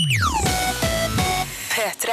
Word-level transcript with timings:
P3. 0.00 2.12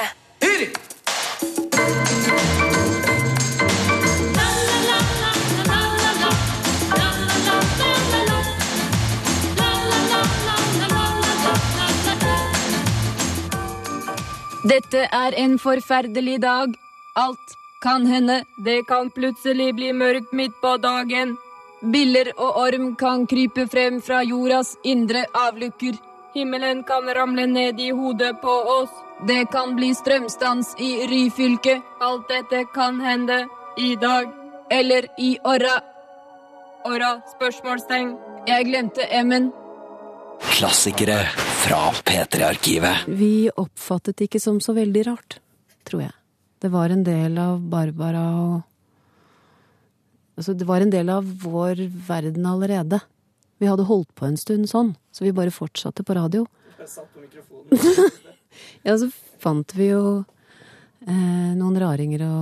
Dette 14.68 15.08
er 15.08 15.36
en 15.38 15.60
forferdelig 15.60 16.42
dag. 16.42 16.74
Alt 17.16 17.38
kan 17.82 18.06
hende. 18.06 18.44
Det 18.66 18.82
kan 18.88 19.12
plutselig 19.16 19.76
bli 19.76 19.94
mørkt 19.94 20.34
midt 20.34 20.60
på 20.62 20.76
dagen. 20.78 21.38
Biller 21.94 22.34
og 22.36 22.60
orm 22.66 22.96
kan 23.00 23.24
krype 23.32 23.68
frem 23.72 24.02
fra 24.02 24.26
jordas 24.28 24.76
indre 24.84 25.24
avlukker. 25.32 25.96
Himmelen 26.34 26.84
kan 26.84 27.08
ramle 27.16 27.46
ned 27.48 27.80
i 27.80 27.90
hodet 27.92 28.42
på 28.42 28.50
oss. 28.50 28.90
Det 29.28 29.46
kan 29.52 29.76
bli 29.76 29.94
strømstans 29.96 30.76
i 30.80 31.08
Ryfylke. 31.08 31.82
Alt 32.00 32.28
dette 32.30 32.66
kan 32.74 33.00
hende 33.02 33.48
i 33.78 33.96
dag. 33.96 34.28
Eller 34.70 35.08
i 35.18 35.38
åra. 35.44 35.80
Åra? 36.86 37.12
Spørsmålstegn. 37.36 38.14
Jeg 38.48 38.68
glemte 38.68 39.08
M-en. 39.24 39.52
Klassikere 40.54 41.24
fra 41.64 41.90
P3-arkivet. 42.06 43.08
Vi 43.08 43.50
oppfattet 43.56 44.18
det 44.18 44.28
ikke 44.30 44.44
som 44.44 44.60
så 44.62 44.76
veldig 44.78 45.08
rart, 45.08 45.40
tror 45.88 46.06
jeg. 46.06 46.16
Det 46.62 46.70
var 46.74 46.94
en 46.94 47.04
del 47.06 47.38
av 47.42 47.62
Barbara 47.62 48.26
og 48.42 48.58
Altså, 50.38 50.54
det 50.54 50.68
var 50.70 50.84
en 50.86 50.92
del 50.94 51.08
av 51.10 51.26
vår 51.42 51.80
verden 52.06 52.44
allerede. 52.46 53.00
Vi 53.58 53.68
hadde 53.70 53.88
holdt 53.90 54.14
på 54.16 54.28
en 54.28 54.38
stund 54.38 54.70
sånn, 54.70 54.94
så 55.12 55.26
vi 55.26 55.34
bare 55.36 55.54
fortsatte 55.54 56.06
på 56.06 56.16
radio. 56.18 56.46
Jeg 56.78 56.90
satt 56.92 57.10
på 57.14 57.24
mikrofonen. 57.24 58.12
ja, 58.88 58.98
så 58.98 59.10
fant 59.42 59.74
vi 59.78 59.90
jo 59.90 60.02
eh, 61.08 61.54
noen 61.58 61.80
raringer 61.82 62.26
å 62.28 62.36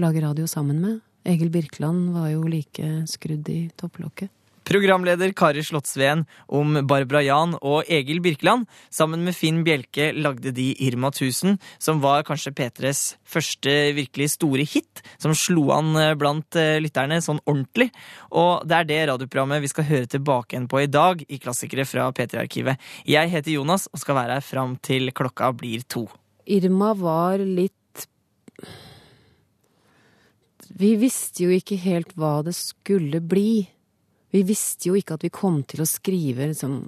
lage 0.00 0.22
radio 0.24 0.48
sammen 0.48 0.80
med. 0.80 1.00
Egil 1.28 1.52
Birkeland 1.54 2.14
var 2.16 2.32
jo 2.32 2.46
like 2.48 3.04
skrudd 3.10 3.48
i 3.52 3.66
topplokket. 3.78 4.32
Programleder 4.64 5.32
Kari 5.34 5.62
Slottsveen 5.64 6.22
om 6.46 6.76
Barbara 6.86 7.22
Jan 7.26 7.56
og 7.58 7.88
Egil 7.90 8.20
Birkeland. 8.22 8.68
Sammen 8.94 9.24
med 9.26 9.34
Finn 9.34 9.62
Bjelke 9.66 10.12
lagde 10.14 10.52
de 10.54 10.68
Irma 10.86 11.10
1000, 11.10 11.58
som 11.82 12.02
var 12.02 12.22
kanskje 12.28 12.54
P3s 12.54 13.02
første 13.26 13.74
virkelig 13.96 14.32
store 14.36 14.66
hit. 14.68 15.02
Som 15.18 15.34
slo 15.34 15.68
an 15.74 15.90
eh, 15.98 16.14
blant 16.18 16.58
eh, 16.58 16.78
lytterne 16.82 17.18
sånn 17.24 17.42
ordentlig. 17.42 17.90
Og 18.30 18.62
det 18.68 18.78
er 18.78 18.88
det 18.88 19.00
radioprogrammet 19.10 19.64
vi 19.64 19.72
skal 19.72 19.88
høre 19.90 20.10
tilbake 20.14 20.54
igjen 20.54 20.70
på 20.70 20.84
i 20.84 20.90
dag 20.90 21.26
i 21.26 21.40
Klassikere 21.42 21.86
fra 21.88 22.08
P3-arkivet. 22.14 22.78
Jeg 23.08 23.34
heter 23.34 23.56
Jonas 23.56 23.88
og 23.90 24.02
skal 24.02 24.20
være 24.20 24.38
her 24.38 24.46
fram 24.46 24.78
til 24.84 25.10
klokka 25.10 25.50
blir 25.58 25.82
to. 25.90 26.06
Irma 26.46 26.92
var 26.98 27.42
litt 27.42 28.06
Vi 30.72 30.94
visste 30.96 31.44
jo 31.44 31.52
ikke 31.52 31.76
helt 31.82 32.14
hva 32.16 32.38
det 32.46 32.54
skulle 32.56 33.20
bli. 33.20 33.66
Vi 34.32 34.42
visste 34.48 34.90
jo 34.90 34.98
ikke 34.98 35.18
at 35.18 35.24
vi 35.26 35.32
kom 35.32 35.62
til 35.68 35.84
å 35.84 35.88
skrive 35.88 36.50
liksom 36.50 36.82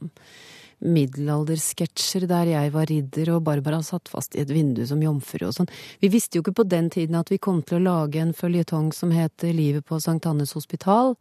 middelaldersketsjer 0.85 2.27
der 2.29 2.51
jeg 2.51 2.73
var 2.75 2.89
ridder 2.91 3.31
og 3.37 3.45
Barbara 3.47 3.79
satt 3.85 4.11
fast 4.11 4.35
i 4.37 4.43
et 4.43 4.53
vindu 4.53 4.83
som 4.89 5.01
jomfru 5.01 5.47
og 5.49 5.55
sånn. 5.57 5.71
Vi 6.03 6.11
visste 6.13 6.37
jo 6.37 6.45
ikke 6.45 6.59
på 6.61 6.69
den 6.69 6.91
tiden 6.93 7.17
at 7.17 7.31
vi 7.33 7.41
kom 7.41 7.63
til 7.65 7.79
å 7.79 7.85
lage 7.85 8.21
en 8.21 8.35
føljetong 8.37 8.91
som 8.93 9.15
het 9.15 9.47
Livet 9.47 9.87
på 9.89 10.01
Sankt 10.03 10.29
Hannes 10.29 10.53
Hospital. 10.57 11.15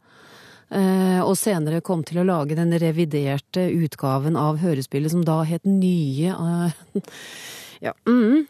Eh, 0.74 1.20
og 1.20 1.36
senere 1.38 1.84
kom 1.84 2.02
til 2.08 2.22
å 2.22 2.26
lage 2.26 2.56
den 2.58 2.72
reviderte 2.80 3.66
utgaven 3.84 4.36
av 4.40 4.58
hørespillet 4.64 5.12
som 5.12 5.22
da 5.24 5.42
het 5.46 5.68
Nye 5.68 6.32
eh, 6.34 7.02
Ja. 7.84 7.92
Mm, 8.08 8.46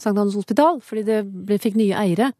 «Sankt-Hannes-Hospital», 0.00 0.80
fordi 0.84 1.02
det 1.04 1.20
ble, 1.26 1.58
fikk 1.60 1.76
nye 1.76 1.96
eiere. 2.00 2.30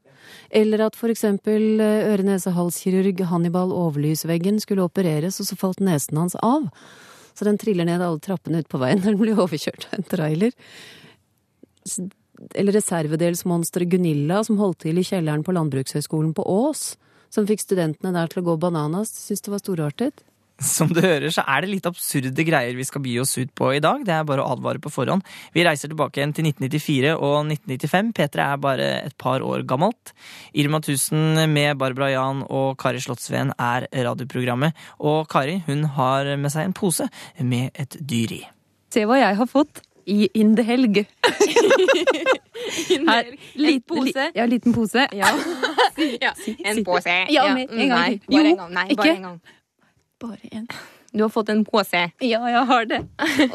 Eller 0.51 0.85
at 0.87 0.99
for 0.99 1.13
eksempel 1.13 1.81
eh, 1.83 2.11
øre-nese-hals-kirurg 2.13 3.25
Hannibal 3.31 3.75
Overlysveggen 3.75 4.61
skulle 4.63 4.87
opereres, 4.87 5.41
og 5.41 5.49
så 5.49 5.59
falt 5.59 5.83
nesen 5.85 6.21
hans 6.21 6.37
av. 6.43 6.69
Så 7.37 7.49
den 7.49 7.59
triller 7.61 7.89
ned 7.89 8.05
alle 8.05 8.23
trappene 8.23 8.63
ut 8.63 8.71
på 8.73 8.81
veien 8.83 9.01
når 9.03 9.15
den 9.15 9.23
blir 9.23 9.43
overkjørt 9.43 9.89
av 9.91 9.99
en 9.99 10.09
trailer. 10.13 10.55
Eller 12.55 12.77
reservedelsmonsteret 12.77 13.91
Gunilla 13.93 14.43
som 14.45 14.61
holdt 14.61 14.85
til 14.85 15.01
i 15.01 15.07
kjelleren 15.07 15.45
på 15.47 15.55
Landbrukshøgskolen 15.57 16.33
på 16.37 16.45
Ås. 16.45 16.95
Som 17.33 17.49
fikk 17.49 17.65
studentene 17.65 18.15
der 18.15 18.31
til 18.31 18.43
å 18.43 18.51
gå 18.51 18.57
bananas. 18.61 19.11
Syns 19.27 19.45
det 19.45 19.53
var 19.53 19.63
storartet. 19.63 20.25
Som 20.57 20.89
du 20.89 21.03
hører, 21.05 21.29
så 21.29 21.43
er 21.45 21.61
det 21.67 21.69
litt 21.69 21.87
absurde 21.89 22.45
greier 22.49 22.73
vi 22.79 22.85
skal 22.89 23.03
by 23.05 23.19
oss 23.21 23.35
ut 23.37 23.51
på 23.59 23.75
i 23.77 23.81
dag. 23.85 24.01
Det 24.09 24.15
er 24.15 24.25
bare 24.25 24.41
å 24.41 24.55
advare 24.55 24.81
på 24.81 24.89
forhånd. 24.93 25.21
Vi 25.53 25.65
reiser 25.67 25.91
tilbake 25.93 26.17
igjen 26.23 26.33
til 26.37 26.47
1994 26.49 27.11
og 27.19 27.35
1995. 27.53 28.13
P3 28.17 28.47
er 28.47 28.63
bare 28.65 28.87
et 29.05 29.17
par 29.21 29.45
år 29.45 29.67
gammelt. 29.69 30.15
Irma 30.57 30.81
1000 30.81 31.45
med 31.53 31.77
Barbara 31.77 32.09
Jan 32.15 32.41
og 32.49 32.79
Kari 32.81 33.03
Slottsveen 33.05 33.53
er 33.61 33.85
radioprogrammet. 33.93 34.73
Og 35.05 35.27
Kari 35.29 35.59
hun 35.67 35.85
har 35.99 36.33
med 36.41 36.55
seg 36.55 36.71
en 36.71 36.77
pose 36.77 37.11
med 37.45 37.77
et 37.77 37.99
dyr 38.01 38.33
i. 38.39 38.43
Se 38.97 39.05
hva 39.05 39.21
jeg 39.21 39.37
har 39.43 39.51
fått 39.51 39.83
i 40.09 40.31
Indehelg. 40.41 41.03
Her, 43.07 43.29
En 43.57 43.81
pose? 43.83 44.31
Ja, 44.35 44.47
liten 44.49 44.73
pose. 44.73 45.05
Ja. 45.13 45.29
ja. 46.25 46.33
En 46.65 46.81
pose. 46.87 47.13
Ja, 47.29 47.45
ja. 47.45 47.57
en 47.57 47.89
gang 47.89 47.93
Nei, 47.93 48.19
til. 48.19 48.33
bare 48.33 48.49
Jo, 48.49 48.55
en 48.55 48.57
gang. 48.63 48.73
Nei, 48.73 48.87
ikke. 48.89 48.97
bare 49.03 49.17
en 49.17 49.29
gang. 49.29 49.39
Bare 50.23 50.49
en. 50.53 50.69
Du 51.13 51.23
har 51.25 51.33
fått 51.33 51.49
en 51.53 51.65
pose. 51.65 52.03
Ja, 52.25 52.41
jeg 52.49 52.65
har 52.71 52.89
det. 52.89 53.03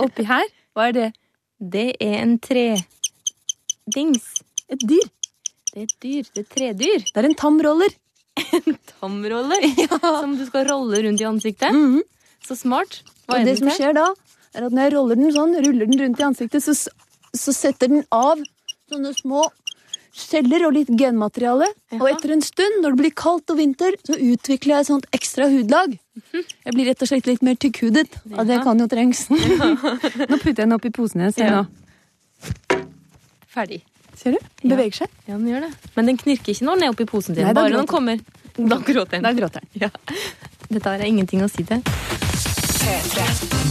Oppi 0.01 0.25
her, 0.29 0.45
hva 0.75 0.89
er 0.89 0.97
det? 0.97 1.09
Det 1.61 1.87
er 2.01 2.15
en 2.21 2.37
tredings. 2.41 4.27
Et 4.71 4.85
dyr. 4.87 5.09
Det 5.71 5.79
er 5.79 5.83
et 5.87 5.97
dyr. 6.03 6.23
Det 6.29 6.41
er 6.41 6.45
et 6.45 6.53
tredyr. 6.55 7.05
Det 7.09 7.21
er 7.21 7.29
en 7.29 7.37
tamroller. 7.37 7.93
en 8.57 8.77
Tamroller 8.99 9.67
som 9.91 10.35
du 10.39 10.45
skal 10.47 10.67
rolle 10.69 11.03
rundt 11.05 11.21
i 11.21 11.27
ansiktet. 11.27 11.73
Mhm. 11.75 12.01
Så 12.41 12.57
smart. 12.57 13.01
Hva 13.27 13.37
Og 13.37 13.45
det 13.45 13.59
som 13.59 13.69
skjer 13.69 13.93
da, 13.93 14.07
er 14.57 14.65
at 14.65 14.73
når 14.73 14.87
jeg 14.87 14.93
roller 14.95 15.19
den 15.19 15.33
sånn, 15.35 15.53
ruller 15.61 15.89
den 15.89 15.99
rundt 16.01 16.21
i 16.21 16.25
ansiktet, 16.25 16.63
så, 16.65 16.73
så 17.37 17.53
setter 17.53 17.91
den 17.91 18.05
av 18.09 18.41
sånne 18.89 19.13
små 19.15 19.45
celler 20.11 20.65
og 20.67 20.73
litt 20.75 20.89
genmateriale. 20.97 21.69
Og 21.99 22.07
etter 22.09 22.33
en 22.33 22.41
stund, 22.43 22.81
når 22.81 22.95
det 22.95 23.01
blir 23.03 23.13
kaldt 23.15 23.53
og 23.53 23.61
vinter, 23.61 23.95
så 24.07 24.17
utvikler 24.17 24.75
jeg 24.75 24.85
et 24.85 24.89
sånt 24.89 25.07
ekstra 25.15 25.47
hudlag. 25.53 25.93
Jeg 26.11 26.73
blir 26.75 26.89
rett 26.89 27.01
og 27.05 27.07
slett 27.07 27.27
litt 27.29 27.43
mer 27.45 27.55
tykkhudet, 27.55 28.07
og 28.35 28.43
det 28.49 28.57
kan 28.65 28.79
jo 28.83 28.87
trengs. 28.91 29.25
Nå 29.31 30.35
putter 30.41 30.49
jeg 30.51 30.57
den 30.65 30.75
opp 30.75 30.85
i 30.85 30.91
posen 30.91 31.23
igjen. 31.23 31.35
Se 31.37 31.47
Ja. 31.47 31.61
nå. 31.63 32.81
Ferdig. 33.51 33.81
Ser 34.19 34.35
du? 34.35 34.39
Den 34.61 34.73
beveger 34.75 35.03
seg. 35.03 35.13
Ja, 35.27 35.37
den 35.37 35.47
gjør 35.47 35.65
det. 35.67 35.71
Men 35.95 36.11
den 36.11 36.19
knirker 36.19 36.51
ikke 36.53 36.67
når 36.67 36.75
den 36.79 36.83
er 36.87 36.93
oppi 36.93 37.07
posen 37.09 37.35
din. 37.35 37.45
Nei, 37.47 37.53
da 37.55 37.61
Bare 37.63 37.71
når 37.73 37.85
den 37.85 37.91
kommer. 37.91 38.19
Da 38.57 38.77
gråter 38.83 39.17
den. 39.17 39.23
Da 39.25 39.31
gråter 39.35 39.63
den. 39.63 39.71
Ja. 39.87 39.89
Dette 40.71 40.83
har 40.87 40.99
jeg 41.03 41.15
ingenting 41.15 41.43
å 41.43 41.49
si 41.51 41.63
til. 41.67 41.81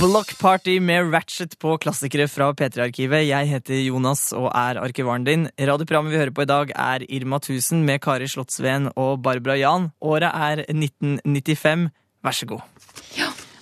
Block 0.01 0.33
Party 0.41 0.79
med 0.81 1.11
Ratchet 1.13 1.57
på 1.61 1.75
klassikere 1.83 2.27
fra 2.31 2.51
P3-arkivet. 2.57 3.25
Jeg 3.27 3.49
heter 3.51 3.81
Jonas 3.85 4.31
og 4.37 4.49
er 4.57 4.79
arkivaren 4.81 5.25
din. 5.27 5.47
Radioprogrammet 5.59 6.15
vi 6.15 6.21
hører 6.21 6.35
på 6.37 6.45
i 6.47 6.49
dag 6.49 6.73
er 6.73 7.05
Irma 7.09 7.41
1000 7.43 7.83
med 7.85 8.01
Kari 8.05 8.29
Slottsveen 8.31 8.89
og 8.97 9.21
Barbara 9.25 9.59
Jan. 9.61 9.91
Året 10.01 10.31
er 10.31 10.63
1995. 10.73 11.89
Vær 12.23 12.31
så 12.37 12.47
god. 12.47 12.61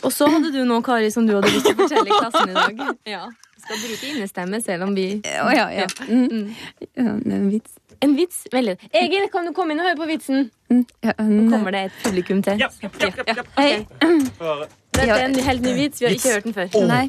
Og 0.02 0.12
så 0.12 0.28
hadde 0.30 0.52
du 0.54 0.64
noe, 0.64 0.82
Kari, 0.82 1.10
som 1.10 1.26
du 1.26 1.34
hadde 1.36 1.50
lyst 1.52 1.66
til 1.66 1.74
å 1.74 1.78
fortelle 1.82 2.06
i 2.06 2.18
klassen 2.18 2.50
i 2.50 2.54
dag. 2.54 2.72
Ja. 3.16 3.22
Skal 3.58 3.76
bruke 3.82 4.06
innestemme 4.14 4.60
selv 4.62 4.86
om 4.86 4.94
vi 4.96 5.06
Å 5.18 5.50
ja, 5.52 5.66
ja. 5.74 5.86
Mm. 6.06 6.54
ja 6.96 7.14
det 7.18 7.32
er 7.34 7.38
en 7.40 7.48
vits. 7.50 7.72
En 8.06 8.14
vits? 8.16 8.36
Veldig. 8.52 8.76
Egil, 8.94 9.26
kan 9.32 9.48
du 9.48 9.52
komme 9.52 9.74
inn 9.74 9.82
og 9.82 9.88
høre 9.90 9.98
på 9.98 10.06
vitsen? 10.08 10.46
Mm. 10.70 10.84
Ja, 11.04 11.12
Nå 11.18 11.48
kommer 11.50 11.74
det 11.74 11.80
et 11.88 11.96
publikum 12.04 12.42
til. 12.46 12.62
Ja, 12.62 12.68
ja, 12.82 12.88
ja, 13.02 13.10
ja, 13.26 13.34
ja. 13.34 13.44
Hei. 13.58 13.72
Dette 14.98 15.14
er 15.14 15.24
en 15.26 15.34
helt 15.48 15.62
ny 15.62 15.72
vits. 15.76 16.00
Vi 16.00 16.06
har 16.06 16.12
ikke 16.14 16.32
hørt 16.32 16.44
den 16.46 16.54
før. 16.54 16.66
Nei. 16.88 17.04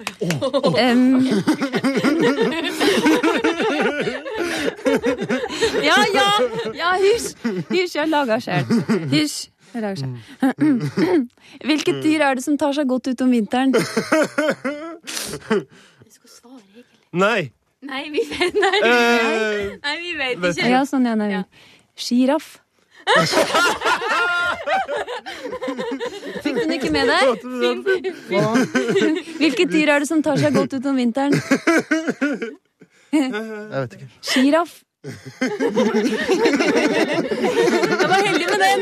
Em, 0.81 1.01
ja, 5.89 5.97
ja! 6.13 6.27
Ja, 6.77 6.91
hysj! 7.01 7.31
Hysj, 7.69 7.95
jeg 7.95 8.07
lager 8.09 8.39
sjøl. 8.43 8.65
Hysj. 9.13 9.39
Jeg 9.73 9.81
lager 9.83 9.95
selv. 10.01 10.15
Hvilket 11.65 12.01
dyr 12.03 12.21
er 12.25 12.33
det 12.39 12.43
som 12.45 12.57
tar 12.57 12.73
seg 12.77 12.87
godt 12.89 13.07
ut 13.11 13.21
om 13.25 13.31
vinteren? 13.33 13.71
Nei. 17.23 17.51
Nei, 17.79 18.09
vi 18.11 18.19
vet, 18.27 18.53
nei, 18.59 18.79
vi 18.83 18.89
vet, 18.91 19.77
nei, 19.85 19.93
vi 20.03 20.09
vet 20.19 20.35
ikke. 20.51 20.67
Ja, 20.67 20.81
sånn, 20.85 21.05
ja, 21.07 21.15
nei. 21.15 21.43
Sjiraff. 21.95 22.57
Fikk 26.43 26.55
du 26.55 26.59
den 26.59 26.73
ikke 26.75 26.91
med 26.91 27.07
deg? 27.09 27.23
Hvilket 29.39 29.71
dyr 29.71 29.93
er 29.95 30.03
det 30.03 30.09
som 30.09 30.19
tar 30.25 30.37
seg 30.41 30.53
godt 30.59 30.75
ut 30.75 30.85
om 30.91 30.99
vinteren? 30.99 31.33
Jeg 33.15 33.31
vet 33.31 33.95
ikke. 33.97 34.07
Sjiraff. 34.21 34.73
Jeg 34.99 35.11
var 38.09 38.19
heldig 38.25 38.47
med 38.49 38.59
den! 38.63 38.81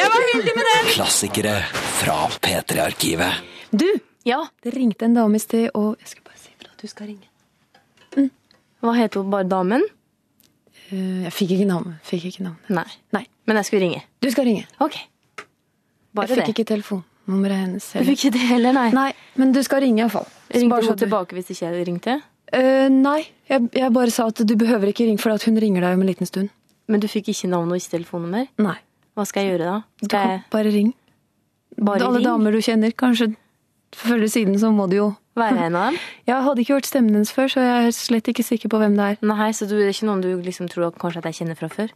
Jeg 0.00 0.08
var 0.08 0.22
heldig 0.30 0.54
med 0.56 0.64
den! 0.70 0.86
Klassikere 0.94 1.52
fra 2.00 2.14
P3-arkivet. 2.40 3.42
Du, 3.70 3.84
Ja, 4.24 4.38
det 4.64 4.72
ringte 4.74 5.04
en 5.04 5.14
dame 5.16 5.36
i 5.36 5.40
sted, 5.40 5.68
og 5.76 5.96
jeg 6.00 6.08
skal 6.14 6.24
bare 6.28 6.40
si 6.40 6.50
fra 6.60 6.72
Du 6.80 6.86
skal 6.88 7.06
ringe. 7.12 7.28
Hva 8.80 8.94
heter 8.96 9.20
hun 9.20 9.30
bare 9.32 9.44
damen? 9.48 9.84
Uh, 10.90 11.22
Jeg 11.26 11.32
fikk 11.36 11.50
ikke 11.58 11.68
navn. 11.68 11.94
Fikk 12.08 12.24
ikke 12.30 12.42
navn. 12.48 12.56
Nei. 12.72 12.86
Nei. 13.12 13.24
Men 13.44 13.60
jeg 13.60 13.68
skulle 13.68 13.84
ringe. 13.84 14.00
Du 14.24 14.30
skal 14.32 14.44
ringe. 14.48 14.64
Ok. 14.80 14.96
Bare 16.16 16.26
jeg 16.32 16.40
fikk 16.40 16.54
ikke 16.54 16.68
telefonnummeret 16.72 17.58
hennes. 17.66 17.84
Du 17.92 18.04
fikk 18.08 18.24
ikke 18.24 18.34
det 18.38 18.46
heller, 18.48 18.72
nei. 18.76 18.88
Nei, 18.96 19.10
men 19.36 19.52
du 19.52 19.60
skal 19.66 19.84
ringe 19.84 20.00
iallfall. 20.06 20.28
Ringte 20.56 20.80
hun 20.88 20.96
tilbake 21.04 21.36
hvis 21.36 21.52
ikke 21.52 21.68
jeg 21.68 21.86
ringte? 21.92 22.16
Uh, 22.50 22.88
nei, 22.90 23.20
jeg, 23.50 23.68
jeg 23.76 23.92
bare 23.94 24.10
sa 24.10 24.26
at 24.30 24.40
du 24.46 24.54
behøver 24.58 24.90
ikke 24.90 25.06
ringe, 25.06 25.20
for 25.22 25.36
hun 25.46 25.58
ringer 25.62 25.84
deg 25.86 25.94
om 25.98 26.02
en 26.02 26.10
liten 26.10 26.26
stund. 26.26 26.50
Men 26.90 27.02
du 27.02 27.06
fikk 27.06 27.28
ikke 27.30 27.50
navn 27.52 27.70
og 27.70 27.78
ikke 27.78 27.92
telefonnummer? 27.98 28.48
Nei. 28.58 28.76
Hva 29.14 29.26
skal 29.28 29.44
jeg 29.46 29.52
gjøre 29.54 29.68
da? 29.68 29.76
Du 30.00 30.06
Skal 30.08 30.16
kan 30.18 30.30
jeg 30.32 30.42
bare 30.50 30.72
ring. 30.74 30.90
bare 31.78 32.02
Alle 32.06 32.18
ringe? 32.18 32.26
damer 32.26 32.52
du 32.56 32.60
kjenner, 32.66 32.90
kanskje 32.98 33.28
følger 33.94 34.30
siden, 34.30 34.58
så 34.58 34.70
må 34.74 34.88
du 34.90 34.96
jo 34.96 35.08
Være 35.38 35.66
en 35.68 35.76
av 35.78 35.90
dem? 35.92 35.98
Jeg 36.26 36.42
hadde 36.44 36.60
ikke 36.64 36.74
hørt 36.74 36.86
stemmen 36.90 37.14
hennes 37.14 37.30
før, 37.32 37.46
så 37.48 37.62
jeg 37.62 37.86
er 37.86 37.92
slett 37.94 38.26
ikke 38.28 38.42
sikker 38.44 38.68
på 38.68 38.80
hvem 38.82 38.96
det 38.98 39.04
er. 39.12 39.20
Nei, 39.30 39.46
så 39.56 39.64
du, 39.70 39.76
det 39.78 39.86
er 39.86 39.92
ikke 39.94 40.08
noen 40.08 40.20
du 40.24 40.28
liksom 40.42 40.66
tror 40.68 40.90
kanskje 40.98 41.22
at 41.22 41.28
jeg 41.30 41.38
kjenner 41.38 41.56
fra 41.58 41.68
før? 41.70 41.92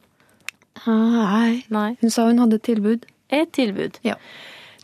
Nei. 0.87 1.65
Nei. 1.75 1.89
Hun 2.01 2.11
sa 2.15 2.27
hun 2.29 2.39
hadde 2.43 2.59
et 2.61 2.65
tilbud. 2.67 3.05
Et 3.35 3.51
tilbud. 3.53 3.99
Ja. 4.07 4.15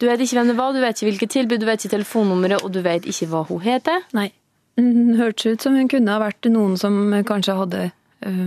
Du 0.01 0.07
vet 0.09 0.21
ikke 0.25 0.39
hvem 0.41 0.51
det 0.51 0.57
var, 0.59 0.75
du 0.75 0.81
vet 0.83 0.97
ikke 0.99 1.11
hvilket 1.13 1.33
tilbud, 1.35 1.61
du 1.63 1.67
vet 1.69 1.83
ikke 1.85 1.95
telefonnummeret, 1.97 2.63
og 2.67 2.73
du 2.75 2.81
vet 2.85 3.07
ikke 3.11 3.29
hva 3.33 3.43
hun 3.49 3.61
heter. 3.65 4.03
Nei. 4.17 4.31
Hun 4.79 5.15
hørtes 5.19 5.47
ut 5.55 5.63
som 5.63 5.75
hun 5.77 5.89
kunne 5.89 6.11
ha 6.15 6.19
vært 6.23 6.47
noen 6.51 6.77
som 6.81 6.97
kanskje 7.27 7.57
hadde 7.59 7.83
øh, 8.27 8.47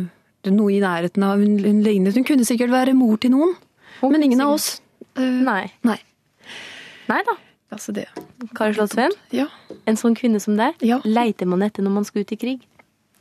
noe 0.51 0.71
i 0.73 0.79
nærheten 0.83 1.23
av 1.27 1.39
hun, 1.43 1.59
hun 1.63 1.83
lignet. 1.85 2.15
Hun 2.15 2.23
kunne 2.27 2.45
sikkert 2.47 2.71
være 2.73 2.93
mor 2.97 3.17
til 3.21 3.31
noen, 3.35 3.53
men 4.01 4.23
ingen 4.23 4.41
av 4.41 4.53
oss. 4.55 4.81
øh, 5.17 5.41
Nei. 5.45 5.67
Nei. 5.83 5.99
Nei 7.09 7.21
da. 7.27 7.35
Altså 7.73 7.91
det. 7.93 8.05
Kari 8.55 8.73
Slottsveen, 8.77 9.11
Ja. 9.33 9.47
en 9.87 9.95
sånn 9.97 10.15
kvinne 10.15 10.39
som 10.41 10.55
deg, 10.57 10.73
Ja. 10.81 10.99
leiter 11.03 11.45
man 11.49 11.61
etter 11.63 11.81
når 11.83 11.91
man 11.91 12.03
skal 12.05 12.21
ut 12.21 12.31
i 12.31 12.35
krig. 12.35 12.59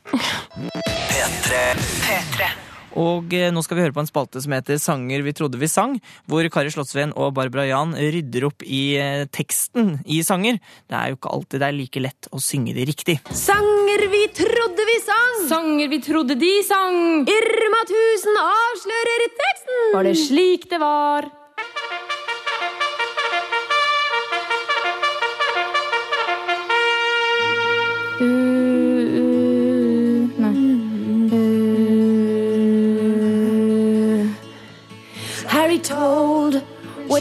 Og 2.99 3.33
eh, 3.35 3.49
nå 3.53 3.63
skal 3.65 3.77
vi 3.77 3.85
høre 3.85 3.95
på 3.95 4.03
en 4.03 4.09
spalte 4.09 4.41
som 4.43 4.55
heter 4.55 4.79
Sanger 4.81 5.23
vi 5.25 5.35
trodde 5.35 5.59
vi 5.61 5.69
sang, 5.71 5.97
hvor 6.29 6.47
Kari 6.53 6.73
Slottsveen 6.73 7.13
og 7.17 7.33
Barbara 7.37 7.65
Jan 7.69 7.95
rydder 7.97 8.47
opp 8.49 8.65
i 8.65 8.83
eh, 9.01 9.25
teksten 9.33 9.97
i 10.05 10.21
sanger. 10.25 10.59
Det 10.89 10.97
er 10.99 11.11
jo 11.11 11.19
ikke 11.19 11.35
alltid 11.37 11.63
det 11.63 11.69
er 11.69 11.77
like 11.77 12.03
lett 12.03 12.31
å 12.31 12.41
synge 12.43 12.75
de 12.77 12.87
riktig. 12.89 13.19
Sanger 13.33 14.07
vi 14.13 14.25
trodde 14.37 14.89
vi 14.89 14.97
sang! 15.05 15.37
Sanger 15.51 15.93
vi 15.93 16.01
trodde 16.05 16.39
de 16.39 16.55
sang! 16.67 16.99
Irma 17.29 17.85
1000 17.85 18.43
avslører 18.47 19.29
teksten! 19.43 19.87
Var 19.93 20.11
det 20.11 20.19
slik 20.19 20.69
det 20.71 20.81
var? 20.83 21.31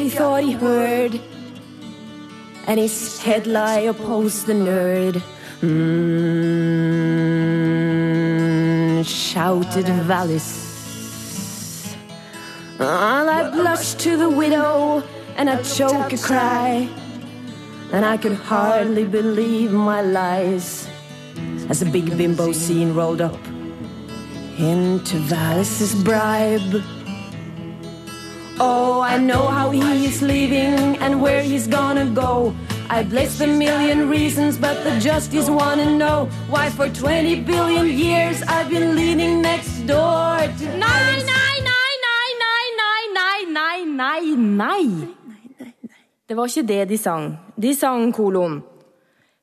He 0.03 0.09
thought 0.11 0.43
he 0.43 0.51
heard, 0.53 1.21
and 2.67 2.81
his 2.81 3.21
head 3.23 3.47
lie 3.47 3.81
opposed 3.81 4.47
the 4.47 4.53
nerd. 4.53 5.23
Mm, 5.61 6.03
shouted 9.07 9.87
Valis. 10.09 10.51
I 12.81 13.51
blushed 13.55 14.01
to 14.01 14.17
the 14.17 14.29
widow, 14.29 15.05
and 15.37 15.49
I 15.49 15.63
choke 15.63 16.13
a 16.13 16.19
cry, 16.19 16.89
and 17.93 18.05
I 18.05 18.17
could 18.17 18.35
hardly 18.35 19.05
believe 19.05 19.71
my 19.73 20.03
lies 20.03 20.89
as 21.69 21.81
a 21.83 21.87
big 21.87 22.17
bimbo 22.19 22.51
scene 22.53 22.93
rolled 22.93 23.21
up 23.21 23.39
into 24.59 25.17
Valis's 25.31 25.95
bribe. 26.03 26.83
Oh, 28.65 29.01
I 29.01 29.19
know 29.19 29.49
how 29.49 29.71
he 29.71 30.07
is 30.07 30.23
leaving 30.23 30.97
and 31.03 31.21
where 31.21 31.43
he's 31.43 31.67
gonna 31.67 32.07
go. 32.07 32.55
I 32.89 33.03
bless 33.03 33.39
the 33.39 33.49
million 33.49 34.09
reasons, 34.09 34.57
but 34.57 34.85
the 34.85 35.01
justice 35.01 35.51
wanna 35.51 35.97
know 35.97 36.29
why 36.49 36.71
for 36.71 36.89
20 36.89 37.41
billion 37.43 37.87
years 37.91 38.41
I've 38.43 38.71
been 38.71 38.95
leaning 38.95 39.43
next 39.43 39.81
door 39.81 40.39
to. 40.59 40.65
Nei, 40.79 41.17
nei, 41.33 41.57
nei, 41.71 41.93
nei, 42.07 42.29
nei, 42.45 42.67
nei, 42.79 43.03
nei, 43.19 43.41
nei, 43.51 43.85
nei, 43.85 44.37
nei. 44.37 45.09
Det 46.29 46.37
var 46.37 46.47
ikke 46.47 46.63
det 46.63 46.89
de 46.89 46.97
sang. 46.99 47.39
De 47.59 47.75
sang 47.75 48.13
kolon. 48.15 48.63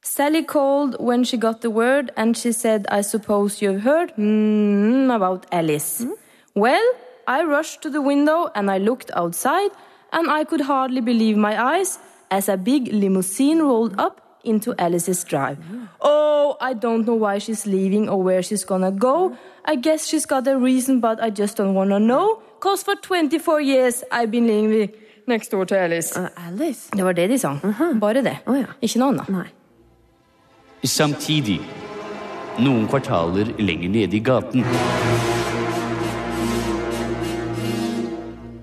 Sally 0.01 0.43
called 0.43 0.95
when 0.99 1.25
she 1.25 1.37
got 1.37 1.59
the 1.59 1.69
word, 1.69 2.09
and 2.15 2.37
she 2.37 2.53
said, 2.53 2.87
I 2.89 3.01
suppose 3.01 3.61
you've 3.61 3.81
heard 3.81 4.13
mm, 4.15 5.13
about 5.13 5.45
Alice. 5.51 6.05
Well, 6.55 6.87
I 7.29 7.43
rushed 7.43 7.83
to 7.83 7.91
the 7.91 8.01
window 8.01 8.49
and 8.55 8.71
I 8.71 8.79
looked 8.79 9.11
outside, 9.13 9.69
and 10.11 10.31
I 10.31 10.43
could 10.43 10.61
hardly 10.61 10.99
believe 10.99 11.37
my 11.37 11.53
eyes 11.63 11.99
as 12.31 12.49
a 12.49 12.57
big 12.57 12.91
limousine 12.91 13.61
rolled 13.61 13.93
up 13.99 14.21
into 14.43 14.73
Alice's 14.79 15.23
drive. 15.23 15.59
Oh, 16.01 16.57
I 16.59 16.73
don't 16.73 17.05
know 17.05 17.13
why 17.13 17.37
she's 17.37 17.67
leaving 17.67 18.09
or 18.09 18.23
where 18.23 18.41
she's 18.41 18.65
gonna 18.65 18.91
go. 18.91 19.37
I 19.63 19.75
guess 19.75 20.07
she's 20.07 20.25
got 20.25 20.47
a 20.47 20.57
reason, 20.57 20.99
but 21.01 21.21
I 21.21 21.29
just 21.29 21.57
don't 21.57 21.75
wanna 21.75 21.99
know. 21.99 22.41
Cause 22.59 22.81
for 22.81 22.95
24 22.95 23.61
years 23.61 24.03
I've 24.11 24.31
been 24.31 24.47
living 24.47 24.91
next 25.27 25.51
door 25.51 25.65
to 25.65 25.77
Alice. 25.77 26.17
Alice? 26.35 26.89
Det 26.95 27.03
var 27.03 27.13
det 27.13 27.27
de 27.27 27.37
sang. 27.37 27.59
Bare 27.99 28.23
det. 28.23 28.39
Å 28.47 28.55
ja. 28.57 28.73
Ikke 28.81 28.99
noe 28.99 29.13
annet. 29.13 29.29
Nei. 29.29 29.47
Samtidig, 30.83 31.59
noen 32.57 32.87
kvartaler 32.87 33.53
lenger 33.59 33.89
nede 33.89 34.17
i 34.17 34.23
gaten 34.23 34.65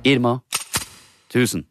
Irma 0.06 0.40
1000. 1.34 1.64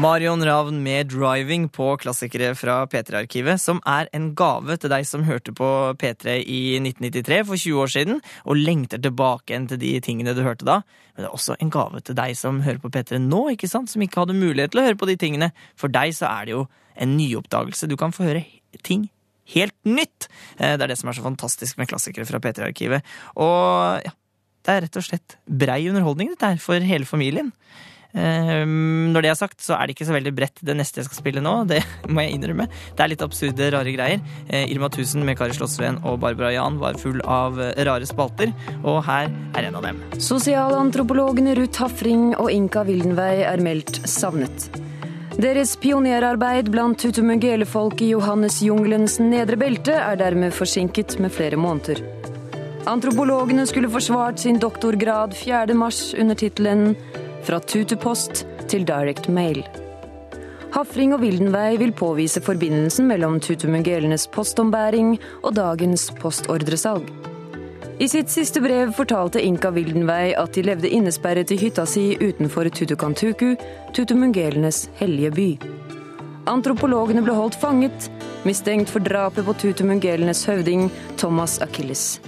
Marion 0.00 0.44
Ravn 0.44 0.82
med 0.82 1.12
'Driving' 1.12 1.68
på 1.68 1.96
klassikere 1.96 2.54
fra 2.56 2.86
P3-arkivet, 2.86 3.60
som 3.60 3.80
er 3.86 4.08
en 4.16 4.34
gave 4.34 4.76
til 4.80 4.90
deg 4.90 5.04
som 5.06 5.26
hørte 5.28 5.52
på 5.52 5.68
P3 6.00 6.40
i 6.40 6.78
1993, 6.80 7.44
for 7.46 7.56
20 7.56 7.82
år 7.82 7.92
siden, 7.92 8.22
og 8.44 8.56
lengter 8.56 8.98
tilbake 8.98 9.52
igjen 9.52 9.68
til 9.68 9.78
de 9.78 9.92
tingene 10.00 10.34
du 10.34 10.42
hørte 10.42 10.64
da. 10.64 10.80
Men 11.14 11.22
det 11.22 11.28
er 11.28 11.36
også 11.36 11.56
en 11.60 11.70
gave 11.70 12.00
til 12.00 12.16
deg 12.16 12.34
som 12.36 12.64
hører 12.64 12.80
på 12.80 12.90
P3 12.96 13.20
nå, 13.20 13.44
ikke 13.52 13.68
sant? 13.68 13.92
som 13.92 14.02
ikke 14.02 14.24
hadde 14.24 14.40
mulighet 14.40 14.72
til 14.72 14.80
å 14.80 14.88
høre 14.88 14.96
på 14.96 15.12
de 15.12 15.20
tingene. 15.20 15.52
For 15.76 15.92
deg 15.92 16.16
så 16.16 16.32
er 16.32 16.44
det 16.48 16.56
jo 16.56 16.66
en 16.96 17.16
nyoppdagelse. 17.20 17.88
Du 17.92 17.96
kan 17.96 18.12
få 18.16 18.24
høre 18.24 18.46
ting 18.82 19.10
helt 19.52 19.76
nytt. 19.84 20.28
Eh, 20.58 20.76
Det 20.76 20.82
er 20.82 20.88
det 20.88 20.98
som 20.98 21.08
er 21.10 21.12
så 21.20 21.22
fantastisk 21.22 21.76
med 21.76 21.88
klassikere 21.88 22.24
fra 22.24 22.40
P3-arkivet. 22.40 23.04
Og 23.36 24.00
ja, 24.02 24.10
det 24.66 24.74
er 24.74 24.86
rett 24.86 24.98
og 24.98 25.06
slett 25.06 25.36
brei 25.46 25.84
underholdning 25.90 26.32
dette 26.34 26.54
her 26.54 26.62
for 26.62 26.82
hele 26.82 27.08
familien. 27.08 27.52
Um, 28.16 29.12
Når 29.12 29.24
det 29.26 29.30
er 29.30 29.36
sagt, 29.36 29.60
så 29.60 29.76
er 29.76 29.86
det 29.86 29.96
ikke 29.96 30.06
så 30.08 30.14
veldig 30.14 30.32
bredt 30.32 30.62
det 30.64 30.76
neste 30.78 31.02
jeg 31.02 31.08
skal 31.10 31.20
spille 31.20 31.42
nå. 31.44 31.52
Det 31.68 31.82
må 32.12 32.24
jeg 32.24 32.38
innrømme. 32.38 32.68
Det 32.96 33.04
er 33.04 33.12
litt 33.12 33.24
absurde, 33.24 33.68
rare 33.74 33.92
greier. 33.92 34.22
Uh, 34.48 34.64
Irma 34.64 34.88
1000 34.88 35.26
med 35.26 35.36
Kari 35.38 35.56
Slottsveen 35.56 36.00
og 36.06 36.20
Barbara 36.24 36.54
Jan 36.54 36.80
var 36.80 36.96
full 37.00 37.20
av 37.22 37.60
eh, 37.60 37.76
rare 37.86 38.08
spalter, 38.08 38.54
og 38.82 39.02
her 39.06 39.28
er 39.58 39.68
en 39.68 39.78
av 39.78 39.84
dem. 39.84 40.00
Sosialantropologene 40.22 41.56
Ruth 41.58 41.82
Hafring 41.82 42.30
og 42.38 42.50
Inka 42.54 42.86
Wildenvey 42.88 43.44
er 43.44 43.62
meldt 43.64 44.00
savnet. 44.08 44.70
Deres 45.36 45.74
pionerarbeid 45.76 46.70
blant 46.72 47.02
tutumugele-folk 47.02 48.00
i 48.00 48.14
Johannesjungelens 48.14 49.18
nedre 49.20 49.60
belte 49.60 49.92
er 49.92 50.16
dermed 50.16 50.56
forsinket 50.56 51.18
med 51.20 51.34
flere 51.36 51.60
måneder. 51.60 52.00
Antropologene 52.86 53.64
skulle 53.66 53.88
forsvart 53.90 54.38
sin 54.38 54.60
doktorgrad 54.62 55.32
4. 55.34 55.74
mars 55.74 56.14
under 56.14 56.34
tittelen 56.34 56.94
'Fra 57.42 57.58
tutupost 57.58 58.46
til 58.68 58.84
direct 58.86 59.26
mail'. 59.26 59.64
Hafring 60.70 61.14
og 61.14 61.20
Wildenvey 61.20 61.78
vil 61.78 61.92
påvise 61.92 62.40
forbindelsen 62.40 63.08
mellom 63.08 63.40
tutumugelenes 63.40 64.26
postombæring 64.26 65.18
og 65.42 65.56
dagens 65.56 66.12
postordresalg. 66.20 67.10
I 67.98 68.06
sitt 68.06 68.30
siste 68.30 68.60
brev 68.60 68.92
fortalte 68.92 69.42
Inka 69.42 69.70
Wildenvey 69.70 70.34
at 70.36 70.54
de 70.54 70.62
levde 70.62 70.88
innesperret 70.88 71.50
i 71.50 71.56
hytta 71.56 71.86
si 71.86 72.16
utenfor 72.20 72.68
Tutukantuku, 72.68 73.56
tutumungelenes 73.94 74.88
hellige 74.94 75.30
by. 75.30 75.58
Antropologene 76.46 77.22
ble 77.22 77.34
holdt 77.34 77.58
fanget, 77.60 78.10
mistenkt 78.44 78.88
for 78.88 79.00
drapet 79.00 79.44
på 79.44 79.58
tutumungelenes 79.58 80.44
høvding 80.46 80.90
Thomas 81.16 81.58
Achilles. 81.58 82.20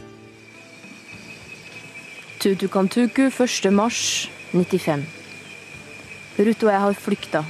Tutukantuku 2.39 3.23
1. 3.23 3.71
mars 3.75 4.29
95. 4.53 5.01
Ruth 6.39 6.67
og 6.67 6.71
jeg 6.71 6.83
har 6.85 6.95
flykta. 6.95 7.41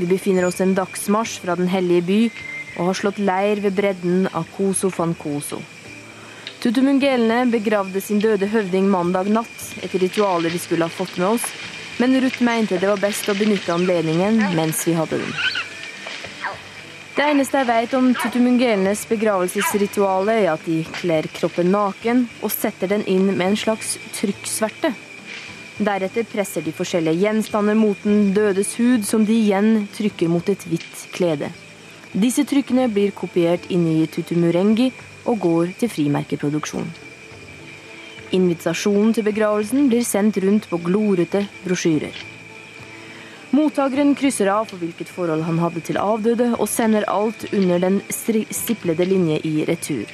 Vi 0.00 0.08
befinner 0.10 0.48
oss 0.48 0.58
en 0.64 0.72
dagsmarsj 0.74 1.36
fra 1.44 1.54
den 1.54 1.70
hellige 1.70 2.02
by 2.08 2.18
og 2.72 2.88
har 2.88 2.98
slått 2.98 3.20
leir 3.22 3.62
ved 3.62 3.76
bredden 3.78 4.26
av 4.34 4.50
Koso 4.56 4.90
van 4.96 5.14
Koso. 5.14 5.60
Tutumungelene 6.58 7.44
begravde 7.54 8.02
sin 8.02 8.18
døde 8.18 8.50
høvding 8.50 8.90
mandag 8.90 9.30
natt, 9.30 9.58
etter 9.78 10.02
ritualet 10.02 10.50
vi 10.50 10.64
skulle 10.66 10.90
ha 10.90 10.96
fått 10.96 11.20
med 11.22 11.36
oss, 11.36 11.46
men 12.02 12.18
Ruth 12.18 12.42
mente 12.42 12.82
det 12.82 12.90
var 12.90 12.98
best 12.98 13.30
å 13.30 13.38
benytte 13.38 13.76
anledningen 13.78 14.42
mens 14.58 14.82
vi 14.88 14.98
hadde 14.98 15.22
den. 15.22 15.61
Det 17.12 17.24
eneste 17.28 17.60
jeg 17.60 17.68
vet 17.68 17.94
om 17.98 18.06
tutumungelenes 18.16 19.02
begravelsesrituale, 19.10 20.32
er 20.32 20.54
at 20.54 20.62
de 20.64 20.78
kler 20.96 21.26
kroppen 21.36 21.68
naken 21.68 22.22
og 22.40 22.48
setter 22.54 22.88
den 22.88 23.04
inn 23.04 23.26
med 23.34 23.50
en 23.50 23.58
slags 23.60 23.98
trykksverte. 24.16 24.94
Deretter 25.76 26.24
presser 26.24 26.64
de 26.64 26.72
forskjellige 26.72 27.20
gjenstander 27.20 27.76
mot 27.76 28.00
den 28.06 28.32
dødes 28.32 28.72
hud, 28.80 29.04
som 29.04 29.26
de 29.28 29.36
igjen 29.36 29.90
trykker 29.92 30.32
mot 30.32 30.48
et 30.48 30.64
hvitt 30.64 31.04
klede. 31.12 31.52
Disse 32.16 32.46
trykkene 32.48 32.88
blir 32.88 33.12
kopiert 33.12 33.68
inn 33.68 33.84
i 33.92 34.08
tutumurengi 34.08 34.88
og 35.28 35.40
går 35.44 35.76
til 35.82 35.92
frimerkeproduksjon. 35.92 36.88
Invitasjonen 38.32 39.12
til 39.12 39.28
begravelsen 39.28 39.92
blir 39.92 40.08
sendt 40.08 40.40
rundt 40.40 40.72
på 40.72 40.80
glorete 40.80 41.44
brosjyrer. 41.66 42.31
Mottakeren 43.52 44.14
krysser 44.16 44.48
av 44.48 44.70
for 44.70 44.80
hvilket 44.80 45.10
forhold 45.12 45.42
han 45.44 45.58
hadde 45.60 45.82
til 45.84 45.98
avdøde, 46.00 46.54
og 46.56 46.68
sender 46.72 47.04
alt 47.12 47.44
under 47.52 47.82
den 47.82 47.98
stiplede 48.08 49.04
linje 49.04 49.42
i 49.44 49.66
retur. 49.68 50.08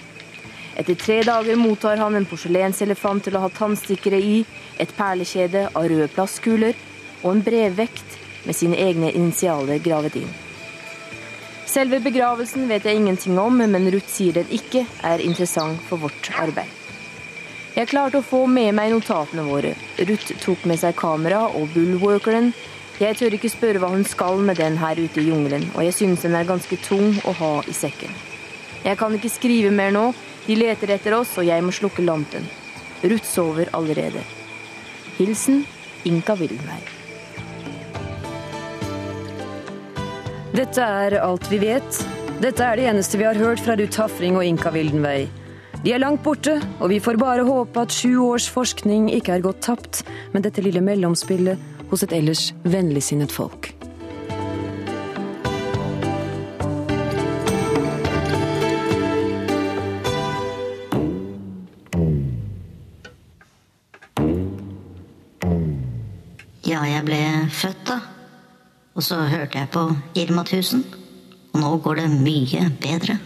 Etter 0.78 0.99
tre 0.99 1.21
dager 1.26 1.59
mottar 1.59 1.99
han 2.02 2.18
en 2.18 2.26
porselenselefant 2.26 3.25
til 3.26 3.38
å 3.38 3.45
ha 3.45 3.50
tannstikkere 3.54 4.18
i, 4.18 4.40
et 4.78 4.90
perlekjede 4.99 5.68
av 5.71 5.87
røde 5.90 6.09
plastkuler 6.14 6.75
og 7.23 7.30
en 7.33 7.45
brevvekt 7.47 8.18
med 8.47 8.59
sine 8.59 8.78
egne 8.78 9.12
initialer 9.14 9.78
gravet 9.83 10.18
inn. 10.18 10.30
Selve 11.68 12.00
begravelsen 12.02 12.66
vet 12.71 12.87
jeg 12.88 12.99
ingenting 12.99 13.38
om, 13.38 13.59
men 13.59 13.90
Ruth 13.92 14.11
sier 14.11 14.38
den 14.38 14.50
ikke 14.54 14.83
er 15.04 15.23
interessant 15.23 15.83
for 15.87 16.00
vårt 16.02 16.30
arbeid. 16.42 16.71
Jeg 17.76 17.90
klarte 17.92 18.18
å 18.18 18.26
få 18.26 18.47
med 18.50 18.73
meg 18.75 18.90
notatene 18.90 19.45
våre. 19.47 19.76
Ruth 20.09 20.33
tok 20.42 20.64
med 20.66 20.80
seg 20.80 20.97
kamera 20.99 21.45
og 21.47 21.68
bullworkeren. 21.75 22.50
Jeg 22.99 23.14
tør 23.14 23.35
ikke 23.37 23.50
spørre 23.52 23.78
hva 23.78 23.93
hun 23.93 24.02
skal 24.02 24.40
med 24.43 24.59
den 24.59 24.75
her 24.81 24.99
ute 24.99 25.21
i 25.23 25.28
jungelen, 25.28 25.69
og 25.76 25.85
jeg 25.87 25.95
synes 25.95 26.25
den 26.26 26.35
er 26.35 26.49
ganske 26.49 26.75
tung 26.83 27.12
å 27.31 27.35
ha 27.38 27.50
i 27.71 27.75
sekken. 27.76 28.11
Jeg 28.83 28.99
kan 28.99 29.14
ikke 29.14 29.31
skrive 29.31 29.71
mer 29.71 29.93
nå, 29.95 30.09
de 30.49 30.57
leter 30.59 30.90
etter 30.97 31.14
oss, 31.14 31.37
og 31.38 31.47
jeg 31.47 31.62
må 31.62 31.71
slukke 31.71 32.02
lampen. 32.02 32.49
Ruth 33.05 33.28
sover 33.28 33.71
allerede. 33.78 34.25
Hilsen 35.14 35.62
Inka 36.11 36.35
Wildenberg. 36.40 36.90
Dette 40.59 40.83
er 40.83 41.21
alt 41.23 41.47
vi 41.52 41.62
vet. 41.62 42.02
Dette 42.43 42.67
er 42.67 42.81
det 42.81 42.90
eneste 42.90 43.23
vi 43.23 43.28
har 43.28 43.38
hørt 43.38 43.62
fra 43.62 43.78
Ruth 43.78 44.02
Hafring 44.02 44.40
og 44.40 44.47
Inka 44.47 44.75
Wildenvei. 44.75 45.28
De 45.85 45.95
er 45.95 46.02
langt 46.02 46.25
borte, 46.26 46.57
og 46.83 46.90
vi 46.90 46.99
får 46.99 47.23
bare 47.23 47.47
håpe 47.47 47.87
at 47.87 47.95
sju 47.95 48.17
års 48.26 48.50
forskning 48.50 49.07
ikke 49.14 49.37
er 49.37 49.47
gått 49.47 49.62
tapt 49.62 50.02
med 50.35 50.43
dette 50.43 50.67
lille 50.67 50.83
mellomspillet 50.83 51.77
hos 51.90 52.04
et 52.04 52.12
ellers 52.12 52.52
vennligsinnet 52.64 53.33
folk. 53.33 53.73
Ja, 66.68 66.83
jeg 66.85 67.04
ble 67.07 67.23
født 67.49 67.85
da. 67.88 68.00
Og 68.99 69.04
så 69.07 69.23
hørte 69.30 69.61
jeg 69.61 69.71
på 69.73 69.87
Irma 70.18 70.42
1000. 70.45 70.83
Og 71.54 71.62
nå 71.62 71.71
går 71.85 72.02
det 72.02 72.09
mye 72.12 72.68
bedre. 72.83 73.16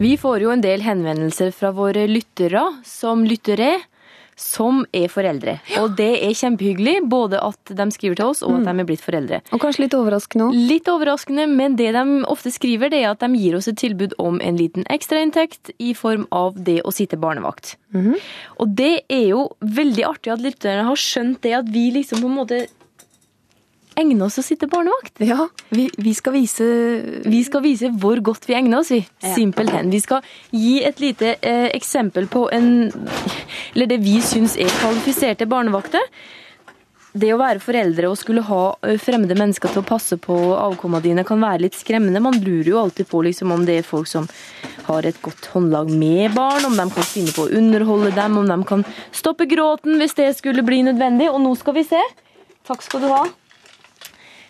Vi 0.00 0.16
får 0.20 0.42
jo 0.42 0.50
en 0.52 0.64
del 0.64 0.82
henvendelser 0.84 1.54
fra 1.54 1.70
våre 1.72 2.04
lyttere 2.10 2.64
som 2.84 3.22
lyttere, 3.24 3.78
som 4.36 4.82
er 4.94 5.08
foreldre. 5.12 5.58
Og 5.80 5.94
det 5.98 6.10
er 6.26 6.34
kjempehyggelig, 6.36 6.96
både 7.10 7.40
at 7.42 7.74
de 7.78 7.86
skriver 7.94 8.18
til 8.18 8.32
oss, 8.32 8.42
og 8.46 8.58
at 8.58 8.68
de 8.68 8.74
er 8.82 8.88
blitt 8.88 9.04
foreldre. 9.04 9.40
Og 9.54 9.62
kanskje 9.62 9.86
litt 9.86 9.96
overraskende 9.98 10.48
òg. 10.48 10.58
Litt 10.70 10.90
overraskende, 10.90 11.46
men 11.50 11.76
det 11.80 11.92
de 11.96 12.04
ofte 12.30 12.52
skriver, 12.54 12.92
det 12.92 13.02
er 13.02 13.12
at 13.12 13.24
de 13.24 13.30
gir 13.38 13.58
oss 13.58 13.70
et 13.70 13.78
tilbud 13.80 14.16
om 14.22 14.40
en 14.42 14.58
liten 14.60 14.86
ekstrainntekt 14.92 15.74
i 15.78 15.94
form 15.98 16.26
av 16.34 16.58
det 16.66 16.80
å 16.84 16.94
sitte 16.94 17.18
barnevakt. 17.20 17.76
Og 18.58 18.72
det 18.74 19.04
er 19.12 19.28
jo 19.30 19.44
veldig 19.62 20.08
artig 20.08 20.32
at 20.34 20.42
lytterne 20.42 20.88
har 20.88 20.98
skjønt 20.98 21.42
det 21.46 21.54
at 21.60 21.68
vi 21.70 21.90
liksom 21.94 22.24
på 22.24 22.30
en 22.30 22.40
måte 22.40 22.64
egner 24.00 24.26
oss 24.26 24.38
å 24.40 24.44
sitte 24.44 24.68
barnevakt. 24.70 25.20
Ja, 25.24 25.48
vi, 25.74 25.88
vi 25.96 26.14
skal 26.16 26.36
vise 26.36 26.66
Vi 27.24 27.42
skal 27.46 27.64
vise 27.64 27.90
hvor 28.00 28.20
godt 28.24 28.48
vi 28.48 28.56
egner 28.58 28.82
oss, 28.82 28.92
vi. 28.94 29.02
Simpelthen. 29.34 29.90
Vi 29.92 30.00
skal 30.04 30.24
gi 30.50 30.78
et 30.84 31.02
lite 31.02 31.36
eh, 31.40 31.68
eksempel 31.74 32.28
på 32.30 32.46
en 32.54 32.70
Eller 33.74 33.90
det 33.90 34.00
vi 34.04 34.20
syns 34.24 34.58
er 34.60 34.72
kvalifiserte 34.80 35.48
barnevakter. 35.50 36.02
Det 37.14 37.28
å 37.30 37.38
være 37.38 37.62
foreldre 37.62 38.08
og 38.10 38.18
skulle 38.18 38.42
ha 38.48 38.62
eh, 38.82 38.96
fremmede 38.98 39.36
mennesker 39.38 39.70
til 39.70 39.84
å 39.84 39.86
passe 39.86 40.18
på 40.18 40.34
avkomma 40.58 40.98
dine, 41.04 41.22
kan 41.26 41.38
være 41.42 41.62
litt 41.68 41.78
skremmende. 41.78 42.22
Man 42.22 42.40
lurer 42.42 42.72
jo 42.72 42.80
alltid 42.80 43.06
på 43.10 43.20
liksom, 43.22 43.52
om 43.54 43.62
det 43.68 43.78
er 43.78 43.86
folk 43.86 44.10
som 44.10 44.26
har 44.88 45.06
et 45.06 45.20
godt 45.22 45.46
håndlag 45.52 45.92
med 45.94 46.34
barn, 46.34 46.66
om 46.66 46.74
de 46.74 46.88
kan 46.90 47.06
finne 47.06 47.30
på 47.32 47.46
å 47.46 47.54
underholde 47.54 48.10
dem, 48.18 48.40
om 48.40 48.50
de 48.50 48.58
kan 48.66 48.82
stoppe 49.14 49.46
gråten 49.48 50.02
hvis 50.02 50.18
det 50.18 50.32
skulle 50.40 50.66
bli 50.66 50.82
nødvendig. 50.90 51.30
Og 51.30 51.38
nå 51.44 51.54
skal 51.60 51.78
vi 51.78 51.86
se. 51.86 52.02
Takk 52.66 52.82
skal 52.82 53.06
du 53.06 53.10
ha. 53.12 53.22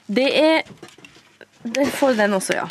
Det 0.06 0.28
er 0.36 0.62
det 1.64 1.86
får 1.88 2.14
den 2.18 2.34
også, 2.36 2.58
ja. 2.58 2.66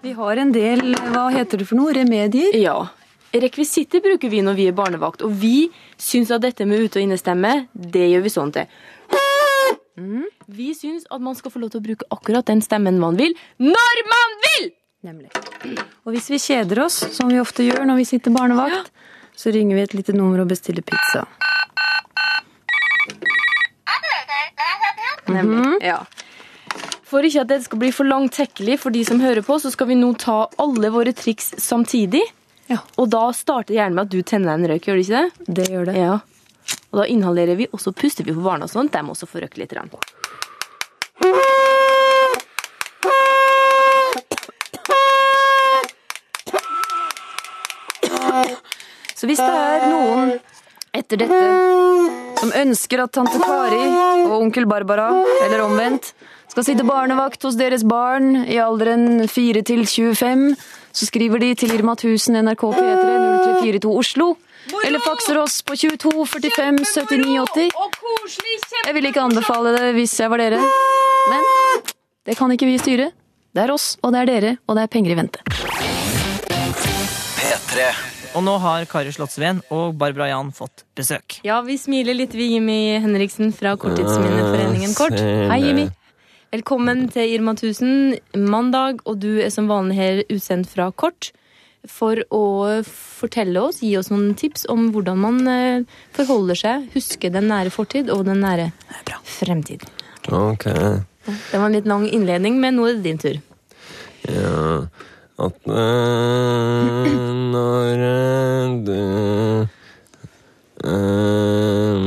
Vi 0.00 0.12
har 0.12 0.36
en 0.36 0.50
del 0.52 0.94
Hva 1.12 1.28
heter 1.32 1.60
det 1.60 1.66
for 1.68 1.80
noe? 1.80 1.92
Remedier? 1.96 2.56
Ja. 2.60 2.76
Rekvisitter 3.32 4.02
bruker 4.04 4.28
vi 4.28 4.42
når 4.44 4.58
vi 4.58 4.66
er 4.68 4.76
barnevakt, 4.76 5.22
og 5.22 5.32
vi 5.40 5.70
syns 6.00 6.32
at 6.34 6.42
dette 6.42 6.66
med 6.66 6.82
ute- 6.82 6.98
og 6.98 7.06
innestemme, 7.06 7.52
det 7.72 8.08
gjør 8.10 8.24
vi 8.26 8.32
sånn 8.34 8.52
til. 8.52 8.66
Vi 10.50 10.68
syns 10.74 11.06
at 11.08 11.22
man 11.22 11.36
skal 11.38 11.54
få 11.54 11.62
lov 11.62 11.70
til 11.70 11.80
å 11.80 11.84
bruke 11.84 12.08
akkurat 12.10 12.48
den 12.50 12.60
stemmen 12.64 12.98
man 13.00 13.16
vil, 13.20 13.36
når 13.62 14.02
man 14.10 14.36
vil! 14.46 14.70
Nemlig. 15.06 15.30
Og 16.04 16.12
hvis 16.12 16.28
vi 16.32 16.42
kjeder 16.42 16.82
oss, 16.84 16.98
som 17.14 17.30
vi 17.30 17.38
ofte 17.40 17.64
gjør 17.64 17.86
når 17.88 18.02
vi 18.02 18.08
sitter 18.10 18.34
barnevakt, 18.34 18.90
så 19.38 19.54
ringer 19.54 19.78
vi 19.78 19.86
et 19.86 19.94
lite 19.96 20.16
nummer 20.16 20.42
og 20.42 20.50
bestiller 20.50 20.84
pizza. 20.84 21.24
Nemlig. 25.30 25.78
Ja. 25.84 26.04
For 27.10 27.26
ikke 27.26 27.42
at 27.42 27.50
det 27.50 27.62
skal 27.64 27.80
bli 27.82 27.90
for 27.94 28.06
langtekkelig 28.06 28.76
for 28.82 28.94
de 28.94 29.02
som 29.06 29.20
hører 29.22 29.42
på, 29.46 29.58
så 29.58 29.70
skal 29.74 29.90
vi 29.90 29.98
nå 29.98 30.12
ta 30.18 30.44
alle 30.62 30.90
våre 30.94 31.12
triks 31.16 31.54
samtidig. 31.58 32.22
Ja. 32.70 32.78
Og 33.02 33.10
da 33.10 33.32
starter 33.34 33.72
det 33.72 33.80
gjerne 33.80 33.96
med 33.98 34.06
at 34.06 34.12
du 34.14 34.22
tenner 34.22 34.54
en 34.54 34.68
røyk, 34.70 34.86
gjør 34.86 35.00
det 35.00 35.06
ikke 35.08 35.22
det? 35.22 35.54
Det 35.58 35.66
gjør 35.72 35.90
det. 35.90 35.96
Ja. 35.98 36.18
Og 36.90 37.02
da 37.02 37.06
inhalerer 37.10 37.58
vi, 37.58 37.66
og 37.74 37.82
så 37.82 37.90
puster 37.92 38.26
vi 38.26 38.34
på 38.34 38.44
barna 38.44 38.70
sånn. 38.70 38.90
De 38.92 39.02
må 39.02 39.16
også 39.16 39.26
få 39.26 39.42
røyke 39.42 39.58
litt. 39.58 39.74
Så 49.18 49.28
hvis 49.28 49.42
det 49.42 49.50
er 49.50 49.90
noen 49.90 50.38
etter 50.96 51.20
dette 51.20 52.29
som 52.40 52.52
ønsker 52.56 53.04
at 53.04 53.12
tante 53.14 53.38
Kari 53.42 53.84
og 54.26 54.36
onkel 54.40 54.66
Barbara, 54.68 55.10
eller 55.44 55.64
omvendt, 55.66 56.12
skal 56.50 56.66
sitte 56.66 56.86
barnevakt 56.86 57.44
hos 57.46 57.58
deres 57.58 57.84
barn 57.86 58.44
i 58.48 58.58
alderen 58.58 59.28
4 59.30 59.62
til 59.68 59.84
25, 59.86 60.54
så 60.90 61.06
skriver 61.06 61.42
de 61.42 61.52
til 61.54 61.74
Irma 61.76 61.94
1000 61.94 62.40
NRK 62.42 62.64
P3 62.74 63.10
0342 63.60 63.92
Oslo. 64.02 64.32
Eller 64.84 65.00
fakser 65.02 65.38
oss 65.40 65.60
på 65.66 65.74
22 65.78 66.26
45 66.28 66.82
79 66.84 67.30
80. 67.54 67.70
Jeg 68.86 68.94
ville 68.94 69.08
ikke 69.10 69.24
anbefale 69.24 69.72
det 69.76 69.94
hvis 69.96 70.18
jeg 70.20 70.30
var 70.30 70.42
dere, 70.42 70.60
men 71.30 71.48
det 72.28 72.36
kan 72.38 72.52
ikke 72.52 72.68
vi 72.68 72.76
styre. 72.82 73.10
Det 73.50 73.64
er 73.64 73.72
oss, 73.74 73.96
og 74.04 74.12
det 74.14 74.20
er 74.20 74.30
dere, 74.30 74.54
og 74.68 74.78
det 74.78 74.84
er 74.84 74.92
penger 74.92 75.16
i 75.16 75.18
vente. 75.18 75.42
P3. 77.40 78.19
Og 78.30 78.44
nå 78.46 78.52
har 78.62 78.84
Kari 78.86 79.10
Slottsveen 79.10 79.58
og 79.74 79.96
Barbara 79.98 80.28
Jan 80.30 80.52
fått 80.54 80.84
besøk. 80.98 81.40
Ja, 81.46 81.58
vi 81.66 81.74
smiler 81.80 82.14
litt, 82.14 82.34
vi, 82.36 82.52
Jimmy 82.52 83.00
Henriksen 83.02 83.50
fra 83.54 83.72
Korttidsminneforeningen 83.80 84.94
Kort. 84.94 85.16
Hei, 85.18 85.58
Jimmy. 85.64 85.88
Velkommen 86.54 87.08
til 87.10 87.34
Irma 87.34 87.56
1000 87.56 88.38
mandag, 88.46 89.02
og 89.02 89.18
du 89.22 89.42
er 89.42 89.50
som 89.50 89.66
vanlig 89.70 89.98
her 89.98 90.22
utsendt 90.30 90.70
fra 90.70 90.92
Kort 90.94 91.32
for 91.90 92.22
å 92.30 92.44
fortelle 92.86 93.66
oss, 93.66 93.80
gi 93.82 93.96
oss 93.98 94.12
noen 94.12 94.34
tips 94.38 94.66
om 94.70 94.90
hvordan 94.94 95.18
man 95.18 95.38
eh, 95.50 96.00
forholder 96.14 96.58
seg, 96.62 96.88
husker 96.94 97.32
den 97.34 97.48
nære 97.50 97.72
fortid 97.74 98.12
og 98.14 98.26
den 98.28 98.44
nære 98.44 98.68
fremtid. 99.26 99.86
Ok. 100.30 100.68
Det 100.68 101.56
var 101.56 101.66
en 101.66 101.74
litt 101.74 101.88
lang 101.88 102.06
innledning, 102.06 102.60
men 102.62 102.78
nå 102.78 102.86
er 102.86 102.98
det 103.00 103.08
din 103.08 103.22
tur. 103.22 103.40
Ja 104.28 104.84
At 105.40 105.68
eh, 105.72 107.06
når 107.52 108.02
eh, 108.04 108.72
du 108.84 109.66
eh, 110.84 112.02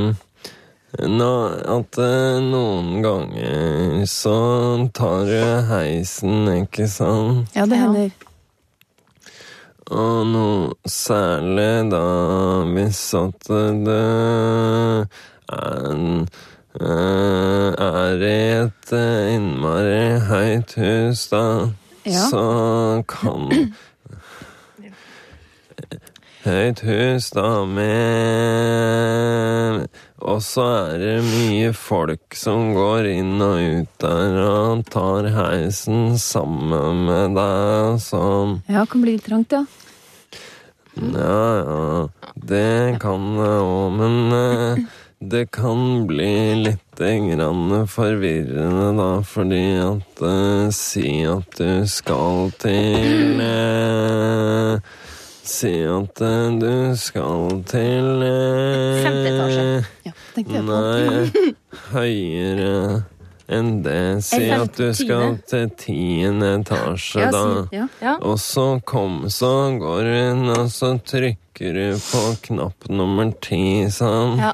nå, 1.10 1.32
At 1.78 1.98
noen 2.46 3.02
ganger 3.02 4.06
så 4.10 4.38
tar 4.94 5.26
du 5.32 5.42
heisen, 5.72 6.46
ikke 6.60 6.86
sant? 6.92 7.50
Ja, 7.58 7.66
det 7.66 7.82
hender. 7.82 8.14
Og 9.90 10.30
noe 10.30 10.90
særlig 10.90 11.90
da 11.90 12.06
hvis 12.70 13.02
at 13.18 13.50
det 13.88 14.02
er 15.54 15.90
en 15.90 16.06
er 16.82 18.24
i 18.26 18.38
et 18.64 18.94
innmari 18.94 20.20
høyt 20.30 20.74
hus, 20.80 21.28
da, 21.30 21.44
Ja. 22.04 22.28
så 22.28 23.04
kan 23.08 23.50
Høyt 26.44 26.82
hus, 26.84 27.30
da, 27.32 27.64
med 27.64 27.88
Og 30.20 30.42
så 30.44 30.66
er 30.92 30.98
det 31.00 31.24
mye 31.24 31.70
folk 31.72 32.36
som 32.36 32.74
går 32.76 33.08
inn 33.14 33.40
og 33.40 33.62
ut 33.64 33.88
der 34.04 34.36
og 34.44 34.84
tar 34.92 35.30
heisen 35.32 36.18
sammen 36.20 37.06
med 37.08 37.40
deg 37.40 37.94
og 37.94 38.02
sånn. 38.04 38.60
Ja, 38.68 38.84
kan 38.84 39.02
bli 39.06 39.16
litt 39.16 39.28
trangt, 39.30 39.56
ja. 39.56 39.64
Ja, 41.00 41.64
ja, 41.64 42.08
det 42.36 43.00
kan 43.02 43.24
det 43.40 43.54
òg, 43.64 43.96
men 43.98 44.16
eh, 44.38 44.84
det 45.30 45.52
kan 45.52 46.06
bli 46.08 46.56
litt 46.64 46.80
grann 47.00 47.88
forvirrende, 47.90 48.90
da, 48.98 49.08
fordi 49.26 49.62
at 49.82 50.22
eh, 50.22 50.68
Si 50.76 51.24
at 51.26 51.58
du 51.58 51.86
skal 51.90 52.52
til 52.62 53.42
eh, 53.42 54.78
Si 55.44 55.74
at 55.90 56.22
eh, 56.22 56.52
du 56.62 56.76
skal 57.00 57.64
til 57.70 58.22
eh, 58.28 59.02
Femte 59.04 59.32
etasje. 59.34 59.66
Ja, 60.08 60.14
tenkte 60.36 60.60
jeg 60.60 60.68
på. 60.70 60.70
Nei, 60.70 61.50
høyere 61.96 63.04
enn 63.54 63.74
det. 63.86 64.00
Si 64.24 64.46
at 64.56 64.78
du 64.80 64.88
skal 64.96 65.36
til 65.50 65.68
tiende 65.78 66.54
etasje, 66.62 67.26
Ja, 67.26 67.32
da. 67.34 67.42
si- 67.68 67.76
ja. 67.82 67.88
Ja. 68.02 68.14
Og 68.24 68.38
så 68.42 68.68
kom, 68.88 69.24
så 69.30 69.52
går 69.82 70.08
inn, 70.14 70.46
og 70.56 70.70
så 70.74 70.94
trykker 71.04 71.76
du 71.76 72.00
på 72.00 72.22
knapp 72.48 72.88
nummer 72.90 73.34
ti, 73.44 73.84
sånn. 73.94 74.40
Ja. 74.40 74.54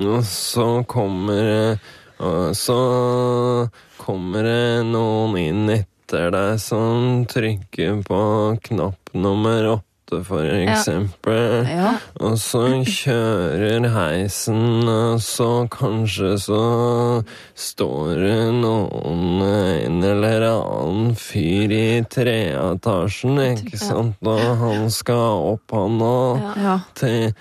Og 0.00 0.24
så 0.24 0.66
kommer 0.88 1.42
det 1.44 1.78
Og 2.20 2.56
så 2.56 2.76
kommer 4.00 4.44
det 4.44 4.86
noen 4.90 5.36
inn 5.40 5.70
etter 5.72 6.32
deg 6.34 6.58
som 6.60 7.22
trykker 7.30 8.02
på 8.04 8.18
knapp 8.66 9.12
nummer 9.14 9.68
åtte, 9.76 10.18
for 10.26 10.42
eksempel. 10.42 11.68
Ja. 11.70 11.92
Og 12.20 12.34
så 12.42 12.64
kjører 12.82 13.86
heisen, 13.94 14.82
og 14.90 15.22
så 15.22 15.48
kanskje 15.72 16.34
så 16.42 16.60
står 17.54 18.10
det 18.24 18.40
noen 18.58 19.40
En 19.46 20.02
eller 20.04 20.48
annen 20.50 21.14
fyr 21.16 21.72
i 21.72 22.02
treetasjen, 22.10 23.38
ikke 23.54 23.80
sant? 23.80 24.20
Og 24.26 24.44
han 24.64 24.90
skal 24.92 25.54
opp, 25.54 25.72
han 25.72 26.00
òg, 26.04 26.52
Ja. 26.58 26.78
til 26.94 27.32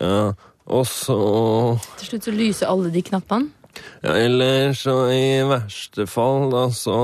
Ja. 0.00 0.32
Og 0.66 0.86
så 0.90 1.16
Til 2.00 2.10
slutt 2.10 2.26
så 2.26 2.34
lyser 2.34 2.70
alle 2.72 2.90
de 2.90 3.02
knappene. 3.06 3.52
ja, 4.02 4.14
Eller 4.16 4.72
så 4.74 4.94
i 5.12 5.42
verste 5.46 6.06
fall, 6.10 6.50
da, 6.50 6.66
så 6.74 6.96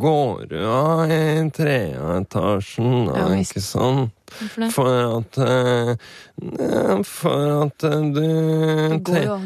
går 0.00 0.46
du 0.50 0.56
av 0.66 1.10
i 1.12 1.50
treetasjen, 1.54 3.06
da, 3.10 3.18
Ja, 3.20 3.28
ikke 3.38 3.62
sant? 3.62 4.14
Hvorfor 4.28 4.60
det? 4.60 4.72
For 4.74 4.98
at 5.18 5.38
eh, 5.40 7.02
For 7.08 7.64
at 7.64 7.84
eh, 7.88 8.02
du 8.12 8.98
Det 9.08 9.22
jo 9.24 9.38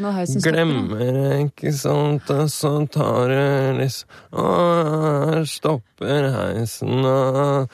glemmer, 0.43 1.19
ikke 1.45 1.71
sant? 1.71 2.27
Og 2.33 2.49
så 2.51 2.73
tar 2.91 3.31
du 3.31 3.79
liksom 3.79 4.09
Å, 4.43 5.45
stopper 5.47 6.29
heisen, 6.35 6.99
og 7.05 7.71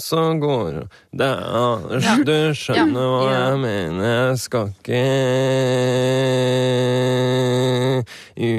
så 0.00 0.22
går 0.42 0.88
det 1.14 1.30
an 1.30 2.24
Du 2.26 2.54
skjønner 2.58 3.06
hva 3.12 3.28
jeg 3.30 3.60
mener. 3.62 4.04
Jeg 4.30 4.38
skal 4.42 4.72
ikke 4.74 5.02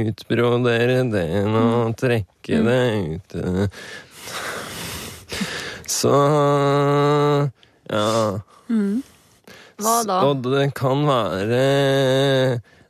utbrodere 0.08 1.04
det 1.12 1.28
nå, 1.52 1.66
trekke 2.00 2.62
det 2.70 2.82
ut. 3.12 3.36
Så 5.92 6.16
ja. 7.92 8.10
Hva 9.76 9.96
da? 10.08 10.20
Og 10.24 10.46
det 10.48 10.70
kan 10.78 11.04
være 11.08 11.64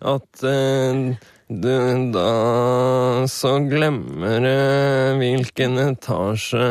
at 0.06 0.43
eh, 0.45 1.15
du 1.49 2.12
da 2.13 3.25
så 3.29 3.51
glemmer 3.69 4.39
du 4.41 5.19
hvilken 5.19 5.77
etasje 5.84 6.69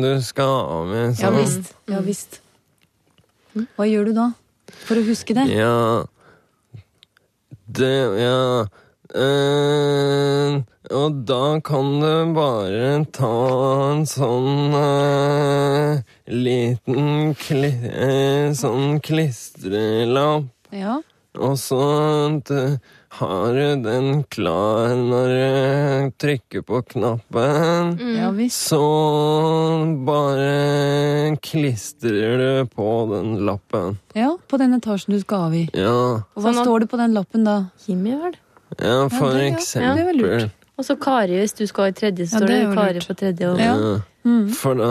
du 0.00 0.12
skal 0.24 0.54
av 0.76 0.86
med. 0.88 1.18
Ja 1.20 1.32
visst. 1.34 1.74
Ja 1.92 2.00
visst. 2.04 2.40
Hva 3.76 3.84
gjør 3.84 4.08
du 4.08 4.14
da? 4.16 4.30
For 4.86 4.96
å 4.96 5.04
huske 5.04 5.36
det? 5.36 5.44
Ja 5.52 6.04
Det 7.68 7.92
Ja 8.22 8.64
Uh, 9.12 10.62
Og 10.88 11.16
da 11.28 11.60
kan 11.60 12.00
du 12.00 12.32
bare 12.32 13.04
ta 13.12 13.28
en 13.92 14.06
sånn 14.08 14.72
uh, 14.72 16.00
liten 16.32 17.34
kli, 17.36 17.70
uh, 17.92 18.54
sånn 18.56 19.02
klistrelapp, 19.04 20.48
Ja. 20.72 21.02
og 21.36 21.58
så 21.60 21.82
har 23.18 23.52
du 23.54 23.82
den 23.84 24.22
klar 24.32 24.92
når 24.96 25.32
du 25.32 26.12
trykker 26.22 26.62
på 26.64 26.80
knappen. 26.94 27.90
Ja 28.16 28.30
visst. 28.32 28.68
Så 28.70 28.80
bare 30.06 31.36
klistrer 31.44 32.38
du 32.40 32.66
på 32.72 32.88
den 33.12 33.34
lappen. 33.46 33.98
Ja, 34.16 34.32
på 34.48 34.58
den 34.60 34.74
etasjen 34.78 35.14
du 35.16 35.20
skal 35.22 35.48
av 35.48 35.54
i. 35.56 35.66
Ja, 35.76 35.92
Og 36.22 36.40
hva 36.42 36.48
Sånn 36.50 36.58
at- 36.62 36.66
står 36.66 36.80
det 36.80 36.90
på 36.90 36.96
den 37.00 37.14
lappen 37.14 37.44
da? 37.44 37.56
Jimmy, 37.86 38.16
vel? 38.16 38.36
ja 38.80 39.08
for 39.08 39.32
det- 39.32 39.44
ja. 39.48 39.56
eksempel. 39.56 39.88
Ja, 39.88 39.94
det 39.94 40.04
var 40.04 40.12
lurt. 40.14 40.50
Og 40.78 40.84
så 40.84 40.96
Kari, 40.98 41.36
hvis 41.38 41.52
du 41.54 41.66
skal 41.66 41.88
i 41.88 41.92
tredje, 41.92 42.26
så 42.26 42.32
Ja, 42.32 42.38
står 42.40 42.46
det 42.48 42.56
det 42.56 42.68
er 42.68 42.74
Kari 42.74 42.98
på 43.00 43.14
tredje. 43.14 43.50
Og... 43.52 43.58
Ja. 43.60 44.00
Mm. 44.22 44.52
For 44.54 44.78
da 44.78 44.90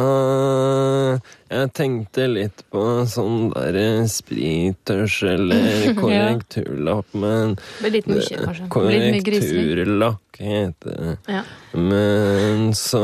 Jeg 1.52 1.70
tenkte 1.76 2.26
litt 2.28 2.64
på 2.72 2.82
sånn 3.08 3.50
derre 3.54 4.04
sprittørs 4.12 5.22
eller 5.28 5.94
korrekturlapp, 6.02 7.16
men 7.16 7.56
Det 7.56 7.92
det. 10.42 11.18
Ja. 11.32 11.42
Men 11.78 12.72
så 12.78 13.02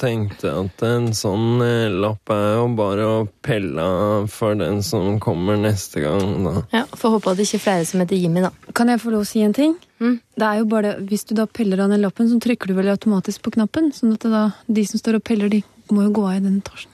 tenkte 0.00 0.48
jeg 0.48 0.66
at 0.66 0.84
en 0.86 1.08
sånn 1.16 1.62
eh, 1.64 1.92
lapp 1.92 2.32
er 2.34 2.56
jo 2.58 2.66
bare 2.78 3.06
å 3.08 3.20
pelle 3.46 3.82
av 3.82 4.26
for 4.32 4.58
den 4.58 4.82
som 4.86 5.20
kommer 5.22 5.58
neste 5.60 6.02
gang, 6.04 6.26
da. 6.44 6.54
Ja, 6.74 6.84
Får 6.96 7.16
håpe 7.16 7.32
at 7.32 7.40
det 7.40 7.46
ikke 7.48 7.60
er 7.60 7.64
flere 7.68 7.86
som 7.88 8.02
heter 8.02 8.20
Jimmy, 8.20 8.42
da. 8.44 8.50
Kan 8.76 8.90
jeg 8.92 9.02
få 9.02 9.14
lov 9.14 9.24
å 9.24 9.28
si 9.28 9.44
en 9.46 9.54
ting? 9.56 9.76
Mm. 10.02 10.18
Det 10.36 10.48
er 10.50 10.58
jo 10.60 10.66
bare, 10.68 10.96
Hvis 11.08 11.24
du 11.28 11.34
da 11.38 11.46
peller 11.48 11.80
av 11.84 11.94
den 11.94 12.02
lappen, 12.04 12.28
så 12.28 12.40
trykker 12.42 12.68
du 12.68 12.76
vel 12.76 12.92
automatisk 12.92 13.46
på 13.46 13.54
knappen? 13.56 13.92
Sånn 13.96 14.12
at 14.16 14.26
det 14.26 14.34
da, 14.34 14.44
de 14.66 14.84
som 14.88 15.00
står 15.00 15.20
og 15.20 15.24
peller, 15.26 15.52
de 15.52 15.62
må 15.94 16.08
jo 16.08 16.12
gå 16.18 16.26
av 16.28 16.36
i 16.40 16.44
den 16.44 16.60
etasjen. 16.60 16.92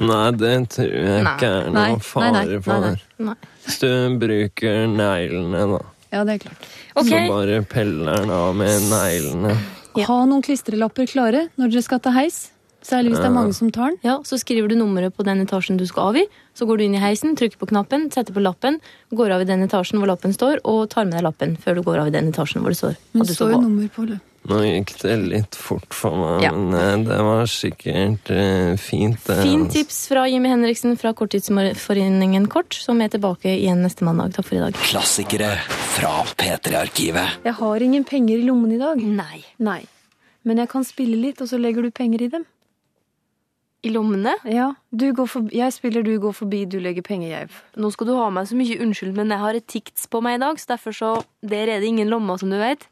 Nei, 0.00 0.30
det 0.40 0.52
tror 0.72 0.92
jeg 0.92 1.24
Nei. 1.24 1.32
ikke 1.34 1.48
er 1.52 1.66
noe 1.74 1.98
fare 2.00 2.30
nei, 2.32 2.60
for. 2.64 2.86
nei, 2.86 3.26
Nei. 3.28 3.34
Hvis 3.66 3.82
du 3.82 3.88
bruker 4.22 4.86
neglene, 4.88 5.66
da. 5.74 5.80
Ja, 6.12 6.24
det 6.28 6.36
er 6.36 6.42
klart. 6.46 6.66
Okay. 6.94 7.26
Så 7.26 7.32
bare 7.32 7.62
peller 7.64 8.20
den 8.20 8.32
av 8.34 8.56
med 8.56 8.88
neglene. 8.90 9.54
Ja. 9.96 10.08
Ha 10.08 10.18
noen 10.28 10.44
klistrelapper 10.44 11.08
klare 11.08 11.46
når 11.60 11.72
dere 11.72 11.84
skal 11.84 12.00
ta 12.04 12.12
heis. 12.16 12.50
Særlig 12.82 13.12
hvis 13.12 13.20
det 13.22 13.28
er 13.28 13.34
mange 13.36 13.54
som 13.54 13.70
tar 13.70 13.92
den. 13.92 13.98
Ja, 14.02 14.16
Så 14.26 14.40
skriver 14.42 14.68
du 14.68 14.74
nummeret 14.74 15.14
på 15.14 15.22
den 15.22 15.44
etasjen 15.44 15.78
du 15.78 15.84
skal 15.86 16.10
av 16.10 16.18
i. 16.18 16.24
Så 16.58 16.66
går 16.66 16.80
du 16.80 16.84
inn 16.88 16.96
i 16.98 17.02
heisen, 17.02 17.36
trykker 17.38 17.60
på 17.60 17.68
knappen, 17.70 18.08
setter 18.10 18.34
på 18.34 18.42
lappen, 18.42 18.80
går 19.14 19.36
av 19.36 19.44
i 19.44 19.46
den 19.46 19.62
etasjen 19.62 20.02
hvor 20.02 20.10
lappen 20.10 20.34
står, 20.34 20.58
og 20.66 20.90
tar 20.90 21.06
med 21.06 21.14
deg 21.14 21.22
lappen 21.28 21.54
før 21.62 21.78
du 21.78 21.84
går 21.86 22.02
av 22.02 22.10
i 22.10 22.16
den 22.16 22.32
etasjen 22.32 22.64
hvor 22.64 22.74
det 22.74 22.80
står 22.82 22.98
Men 23.14 23.28
det 23.28 23.38
står 23.38 23.54
jo 23.54 23.62
nummer 23.62 23.88
på 23.94 24.08
løpet. 24.10 24.31
Nå 24.50 24.56
gikk 24.64 24.90
det 25.04 25.14
litt 25.22 25.54
fort 25.54 25.94
for 25.94 26.16
meg, 26.18 26.42
Ja. 26.42 26.50
men 26.50 26.74
eh, 26.74 27.04
det 27.06 27.18
var 27.22 27.44
sikkert 27.46 28.30
eh, 28.34 28.72
fint. 28.76 29.20
Det, 29.28 29.36
Fin 29.44 29.60
altså. 29.68 29.72
tips 29.76 30.00
fra 30.10 30.24
Jimmy 30.26 30.48
Henriksen 30.50 30.96
fra 30.98 31.12
Korttidsforeningen 31.14 32.48
Kort, 32.50 32.74
som 32.74 33.00
er 33.04 33.12
tilbake 33.12 33.52
igjen 33.54 33.84
neste 33.86 34.02
mandag. 34.02 34.34
Takk 34.34 34.48
for 34.48 34.58
i 34.58 34.64
dag. 34.64 34.74
Klassikere 34.82 35.52
fra 35.94 36.24
P3-arkivet. 36.34 37.38
Jeg 37.46 37.54
har 37.60 37.84
ingen 37.86 38.04
penger 38.08 38.40
i 38.40 38.46
lommen 38.48 38.72
i 38.74 38.80
dag. 38.82 38.98
Nei. 38.98 39.44
Nei. 39.62 39.84
Men 40.42 40.58
jeg 40.58 40.72
kan 40.72 40.82
spille 40.84 41.20
litt, 41.22 41.38
og 41.40 41.46
så 41.52 41.60
legger 41.62 41.86
du 41.86 41.92
penger 41.94 42.24
i 42.26 42.28
dem. 42.32 42.44
I 43.82 43.90
lommene? 43.90 44.34
Ja. 44.46 44.72
Du 44.94 45.08
går 45.14 45.26
forbi, 45.26 45.56
jeg 45.58 45.74
spiller, 45.74 46.02
du 46.06 46.16
går 46.22 46.34
forbi, 46.34 46.64
du 46.70 46.76
legger 46.82 47.02
penger, 47.02 47.28
jeg 47.32 47.48
Nå 47.82 47.90
skal 47.90 48.06
du 48.06 48.12
ha 48.14 48.28
meg 48.30 48.46
så 48.46 48.54
mye 48.58 48.76
unnskyld, 48.82 49.14
men 49.16 49.30
jeg 49.34 49.42
har 49.42 49.58
et 49.58 49.66
tics 49.70 50.06
på 50.10 50.20
meg 50.22 50.36
i 50.38 50.42
dag, 50.42 50.58
så 50.62 50.74
derfor 50.74 50.94
så 50.94 51.08
Der 51.42 51.66
er 51.66 51.80
det 51.82 51.88
ingen 51.90 52.10
lommer, 52.10 52.38
som 52.38 52.50
du 52.50 52.58
vet. 52.58 52.86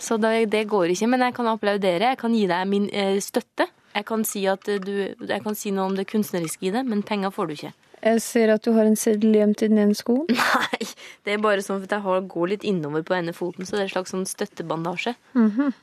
Så 0.00 0.16
det, 0.20 0.50
det 0.52 0.66
går 0.70 0.94
ikke. 0.94 1.08
Men 1.12 1.26
jeg 1.26 1.36
kan 1.36 1.50
applaudere. 1.52 2.12
Jeg 2.14 2.20
kan 2.20 2.34
gi 2.36 2.46
deg 2.50 2.68
min 2.70 2.88
eh, 2.92 3.18
støtte. 3.22 3.68
Jeg 3.92 4.06
kan, 4.08 4.24
si 4.24 4.46
eh, 4.48 4.80
du, 4.80 4.92
jeg 5.28 5.44
kan 5.44 5.56
si 5.58 5.72
noe 5.74 5.90
om 5.90 5.96
det 5.98 6.08
kunstneriske 6.08 6.70
i 6.70 6.72
det, 6.74 6.84
men 6.88 7.04
penger 7.04 7.34
får 7.34 7.48
du 7.48 7.56
ikke. 7.58 7.72
Jeg 8.02 8.22
ser 8.24 8.50
at 8.50 8.64
du 8.66 8.72
har 8.74 8.88
en 8.88 8.98
seddel 8.98 9.36
gjemt 9.36 9.62
i 9.62 9.68
den 9.70 9.78
ene 9.78 9.94
skoen. 9.94 10.26
Nei, 10.34 10.88
det 11.22 11.36
er 11.36 11.44
bare 11.44 11.62
sånn 11.62 11.84
at 11.84 11.92
jeg 11.92 12.02
har, 12.02 12.24
går 12.26 12.54
litt 12.56 12.66
innover 12.66 13.04
på 13.06 13.14
ene 13.14 13.34
foten, 13.36 13.68
så 13.68 13.76
det 13.76 13.84
er 13.84 13.90
en 13.90 13.94
slags 13.94 14.14
sånn 14.14 14.26
støttebandasje. 14.26 15.14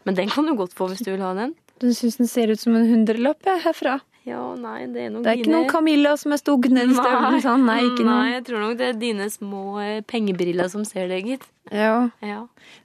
Men 0.03 0.17
den 0.17 0.33
kan 0.33 0.49
du 0.49 0.57
godt 0.59 0.75
få 0.75 0.89
hvis 0.91 1.05
du 1.05 1.13
vil 1.13 1.23
ha 1.23 1.31
den. 1.37 1.55
Du 1.79 1.87
syns 1.95 2.19
den 2.19 2.27
ser 2.27 2.51
ut 2.51 2.59
som 2.59 2.75
en 2.75 2.89
hundrelapp 2.89 3.45
jeg, 3.47 3.63
herfra. 3.63 3.99
Ja, 4.27 4.41
nei, 4.59 4.87
det 4.91 5.05
er 5.05 5.11
nok 5.13 5.23
Det 5.23 5.31
er 5.31 5.39
ikke 5.39 5.53
noen 5.53 5.69
Camilla 5.71 6.15
som 6.19 6.33
er 6.35 6.41
stugg 6.41 6.67
ned 6.71 6.91
i 6.91 6.97
støvelen 6.97 7.43
sånn. 7.43 7.63
Nei, 7.67 7.77
ikke 7.87 8.07
Nei, 8.07 8.25
jeg 8.33 8.43
tror 8.49 8.65
nok 8.65 8.79
det 8.79 8.89
er 8.89 8.97
dine 8.99 9.29
små 9.31 9.61
eh, 9.83 10.01
pengebriller 10.07 10.67
som 10.71 10.83
ser 10.87 11.07
deg, 11.11 11.29
gitt. 11.33 11.45
Ja. 11.71 12.09
Ja. 12.25 12.41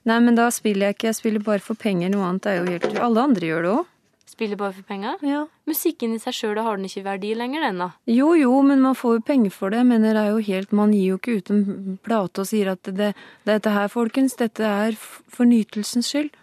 Nei, 0.07 0.21
men 0.23 0.39
da 0.39 0.47
spiller 0.53 0.89
jeg 0.89 0.97
ikke. 0.97 1.09
Jeg 1.11 1.19
spiller 1.19 1.43
bare 1.43 1.63
for 1.65 1.77
penger. 1.79 2.13
Noe 2.13 2.29
annet 2.29 2.47
er 2.49 2.61
jo 2.61 2.69
helt 2.69 2.87
Alle 2.95 3.27
andre 3.27 3.51
gjør 3.51 3.67
det 3.67 3.73
òg. 3.73 3.91
Spiller 4.35 4.59
bare 4.59 4.73
for 4.75 4.83
penger? 4.87 5.19
Ja. 5.23 5.43
Musikken 5.69 6.15
i 6.15 6.19
seg 6.19 6.35
sjøl, 6.35 6.57
har 6.59 6.79
den 6.79 6.89
ikke 6.89 7.05
verdi 7.05 7.35
lenger, 7.37 7.67
den, 7.67 7.83
da? 7.83 7.91
Jo, 8.09 8.33
jo, 8.35 8.55
men 8.67 8.81
man 8.83 8.97
får 8.97 9.19
jo 9.19 9.25
penger 9.27 9.53
for 9.53 9.75
det. 9.75 9.83
Men 9.87 10.03
det 10.03 10.15
er 10.15 10.31
jo 10.33 10.41
helt, 10.43 10.73
Man 10.75 10.95
gir 10.95 11.13
jo 11.13 11.19
ikke 11.21 11.37
ut 11.37 11.51
en 11.53 11.99
plate 12.03 12.43
og 12.43 12.49
sier 12.49 12.73
at 12.73 12.89
det, 12.95 13.13
dette 13.47 13.75
her, 13.75 13.91
folkens, 13.91 14.35
dette 14.39 14.65
er 14.65 14.97
fornytelsens 14.97 15.35
for 15.35 15.51
nytelsens 15.51 16.11
skyld. 16.11 16.33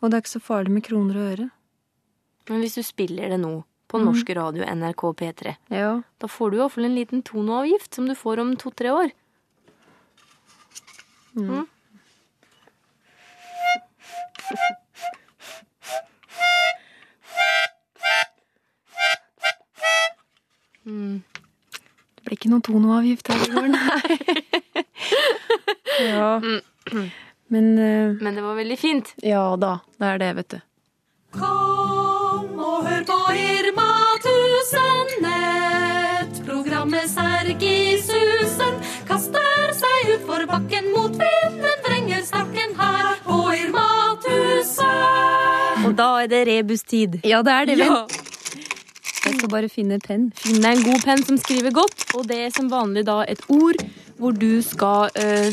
Og 0.00 0.10
det 0.10 0.16
er 0.16 0.24
ikke 0.24 0.36
så 0.36 0.42
farlig 0.42 0.72
med 0.74 0.86
kroner 0.86 1.18
og 1.18 1.28
øre. 1.34 1.50
Men 2.48 2.62
hvis 2.64 2.74
du 2.78 2.82
spiller 2.82 3.30
det 3.30 3.38
nå, 3.42 3.52
på 3.92 3.98
Mhm. 4.00 4.06
norsk 4.08 4.30
radio 4.38 4.64
NRK 4.64 5.02
P3, 5.20 5.56
Ja. 5.70 5.90
da 6.18 6.26
får 6.28 6.50
du 6.50 6.56
iallfall 6.58 6.84
en 6.88 6.94
liten 6.96 7.22
tonoavgift 7.22 7.94
som 7.94 8.06
du 8.08 8.14
får 8.16 8.40
om 8.40 8.56
to-tre 8.56 8.90
år. 8.90 9.10
Mm. 11.36 11.66
Mm. 20.86 21.22
Det 22.16 22.24
ble 22.26 22.36
ikke 22.36 22.50
noen 22.50 22.64
tonoavgift 22.66 23.30
her 23.30 23.44
i 23.44 23.50
går, 23.54 23.68
nei. 23.70 24.16
ja. 26.12 26.30
Men 27.52 27.68
uh, 27.78 28.18
Men 28.22 28.38
det 28.38 28.44
var 28.44 28.58
veldig 28.58 28.78
fint. 28.80 29.12
Ja 29.22 29.44
da, 29.60 29.76
det 30.00 30.10
er 30.14 30.22
det, 30.24 30.30
vet 30.40 30.56
du. 30.56 30.60
Kom 31.38 31.81
er 46.24 46.28
det 46.32 46.42
rebustid. 46.48 47.20
Ja, 47.24 47.42
det 47.42 47.52
er 47.52 47.66
det, 47.66 47.78
Ja. 47.78 47.88
vel. 48.06 48.20
Jeg 49.24 49.36
skal 49.38 49.48
bare 49.48 49.68
finne 49.70 50.00
penn. 50.02 50.32
Finn 50.34 50.60
deg 50.60 50.78
en 50.78 50.82
god 50.82 51.04
penn 51.04 51.22
som 51.24 51.36
skriver 51.38 51.70
godt, 51.72 52.08
og 52.18 52.26
det 52.26 52.38
er 52.46 52.50
som 52.50 52.68
vanlig 52.70 53.04
da 53.06 53.20
et 53.28 53.40
ord 53.48 53.76
hvor 54.18 54.32
du 54.34 54.60
skal 54.62 55.10
øh, 55.14 55.52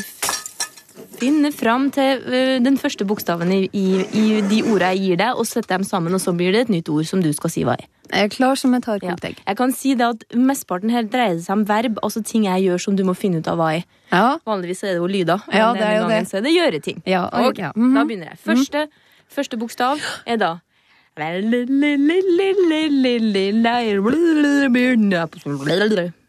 finne 1.20 1.52
fram 1.52 1.90
til 1.94 2.18
øh, 2.26 2.58
den 2.64 2.76
første 2.78 3.04
bokstaven 3.06 3.52
i, 3.52 3.60
i, 3.72 3.84
i 4.12 4.40
de 4.50 4.60
ordene 4.66 4.90
jeg 4.90 4.98
gir 5.04 5.16
deg, 5.22 5.34
og 5.38 5.46
sette 5.46 5.70
dem 5.72 5.84
sammen, 5.86 6.14
og 6.14 6.20
så 6.22 6.34
blir 6.36 6.52
det 6.54 6.60
et 6.66 6.72
nytt 6.74 6.88
ord 6.92 7.06
som 7.08 7.22
du 7.22 7.30
skal 7.36 7.50
si 7.54 7.62
hva 7.66 7.76
er. 7.78 7.86
Jeg 8.10 8.26
er 8.26 8.32
klar 8.34 8.56
som 8.58 8.74
et 8.74 8.86
Ja. 8.86 8.92
hardkokt 8.96 9.24
egg. 9.28 9.36
Jeg 9.46 9.56
kan 9.56 9.72
si 9.72 9.94
det 9.94 10.02
at 10.06 10.24
Mesteparten 10.34 10.90
her 10.90 11.02
dreier 11.06 11.38
seg 11.38 11.52
om 11.60 11.64
verb, 11.68 11.98
altså 12.02 12.24
ting 12.26 12.44
jeg 12.48 12.64
gjør 12.66 12.80
som 12.82 12.96
du 12.98 13.04
må 13.06 13.14
finne 13.14 13.38
ut 13.38 13.46
av 13.48 13.56
hva 13.60 13.68
er. 13.76 13.84
Ja. 14.10 14.38
Vanligvis 14.46 14.82
er 14.82 14.96
det 14.96 14.98
jo 14.98 15.06
lyder. 15.06 15.44
men 15.46 15.56
Ja, 15.56 15.72
det 15.78 15.82
er 15.86 16.00
jo 16.00 16.08
det. 16.10 16.20
Så 16.28 16.38
er 16.38 16.40
det 16.42 16.54
gjøreting. 16.56 17.02
Ja, 17.06 17.28
og- 17.32 17.50
Ok, 17.52 17.58
ja. 17.58 17.70
Mhm. 17.76 17.94
Da 17.94 18.04
begynner 18.04 18.30
jeg. 18.34 18.38
Første, 18.44 18.88
første 19.30 19.58
bokstav 19.60 20.02
er 20.26 20.40
da 20.40 20.56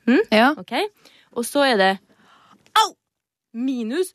Hm? 0.09 0.23
Ja. 0.31 0.49
Ok? 0.57 0.73
Og 1.31 1.45
så 1.45 1.63
er 1.63 1.77
det 1.77 1.91
au 2.75 2.89
minus 3.53 4.11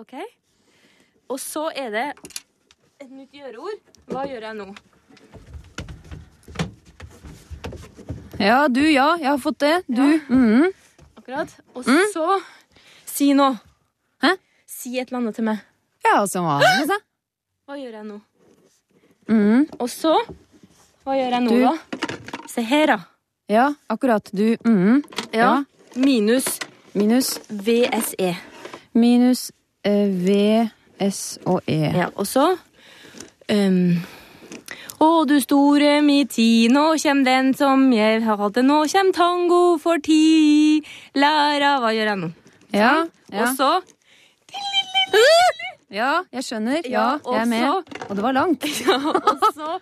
Ok? 0.00 0.14
Og 1.28 1.40
så 1.40 1.66
er 1.76 1.90
det 1.92 2.06
et 3.00 3.10
nytt 3.10 3.34
gjøreord. 3.36 3.76
Hva 4.08 4.22
gjør 4.28 4.46
jeg 4.46 4.56
nå? 4.56 4.64
ja, 8.40 8.62
du, 8.72 8.80
ja. 8.80 9.10
Jeg 9.20 9.28
har 9.28 9.42
fått 9.44 9.60
det. 9.60 9.74
Du. 9.86 10.06
mhm. 10.28 10.72
Akkurat. 11.20 11.52
Og 11.74 11.84
så 11.84 12.40
Si 13.20 13.34
noe. 13.36 13.52
Hæ? 14.24 14.30
Si 14.64 14.94
et 14.98 15.10
eller 15.10 15.18
annet 15.20 15.36
til 15.36 15.44
meg. 15.44 15.58
Ja, 16.06 16.22
som 16.30 16.46
vanlig, 16.48 16.86
så. 16.88 16.96
Hva 17.68 17.76
gjør 17.76 17.98
jeg 17.98 18.06
nå? 18.08 18.16
Mm. 19.28 19.66
Og 19.76 19.90
så 19.92 20.14
Hva 21.04 21.16
gjør 21.18 21.34
jeg 21.36 21.42
nå, 21.44 21.50
Du. 21.52 21.66
da? 21.66 22.46
Se 22.48 22.64
her, 22.64 22.86
da. 22.94 22.96
Ja, 23.50 23.66
akkurat. 23.92 24.30
Du. 24.32 24.56
mm, 24.64 25.02
Ja. 25.36 25.64
Minus 25.94 26.46
Minus. 26.94 27.38
VSE. 27.50 28.32
Minus 28.94 29.50
eh, 29.84 30.08
V, 30.08 30.70
S 30.98 31.38
og 31.44 31.60
E. 31.68 31.76
Ja, 32.00 32.08
og 32.16 32.26
så 32.26 32.48
um, 33.52 34.00
Å, 35.00 35.10
du 35.28 35.36
store 35.44 36.00
mi 36.02 36.24
tid, 36.24 36.72
nå 36.72 36.94
kjem 36.98 37.22
den 37.24 37.52
som 37.54 37.86
jeg 37.92 38.24
har 38.24 38.40
hatt 38.40 38.56
det, 38.58 38.64
nå 38.66 38.80
kjem 38.90 39.12
tango 39.12 39.76
for 39.78 40.00
ti. 40.02 40.80
Læra 41.14 41.76
Hva 41.84 41.92
gjør 41.94 42.14
jeg 42.14 42.18
nå? 42.24 42.32
Ja, 42.72 43.04
ja. 43.32 43.42
Og 43.42 43.56
så 43.56 43.70
ja, 46.00 46.12
jeg 46.32 46.44
skjønner. 46.44 46.80
Ja, 46.88 47.18
og 47.24 47.34
jeg 47.34 47.42
er 47.42 47.50
med. 47.50 47.94
Og 48.08 48.16
det 48.16 48.22
var 48.22 48.32
langt. 48.32 48.64
Ja, 48.86 48.98
og 49.06 49.52
så 49.54 49.78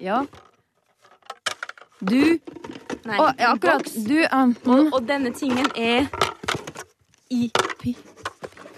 Ja. 0.00 0.22
Du. 2.02 2.38
Nei, 3.06 3.18
ja, 3.38 3.52
akkurat. 3.52 3.86
Du. 4.08 4.16
Um, 4.34 4.56
Og, 4.66 4.88
og 4.92 5.08
denne 5.08 5.30
tingen 5.34 5.66
er 5.76 6.06
i 7.30 7.50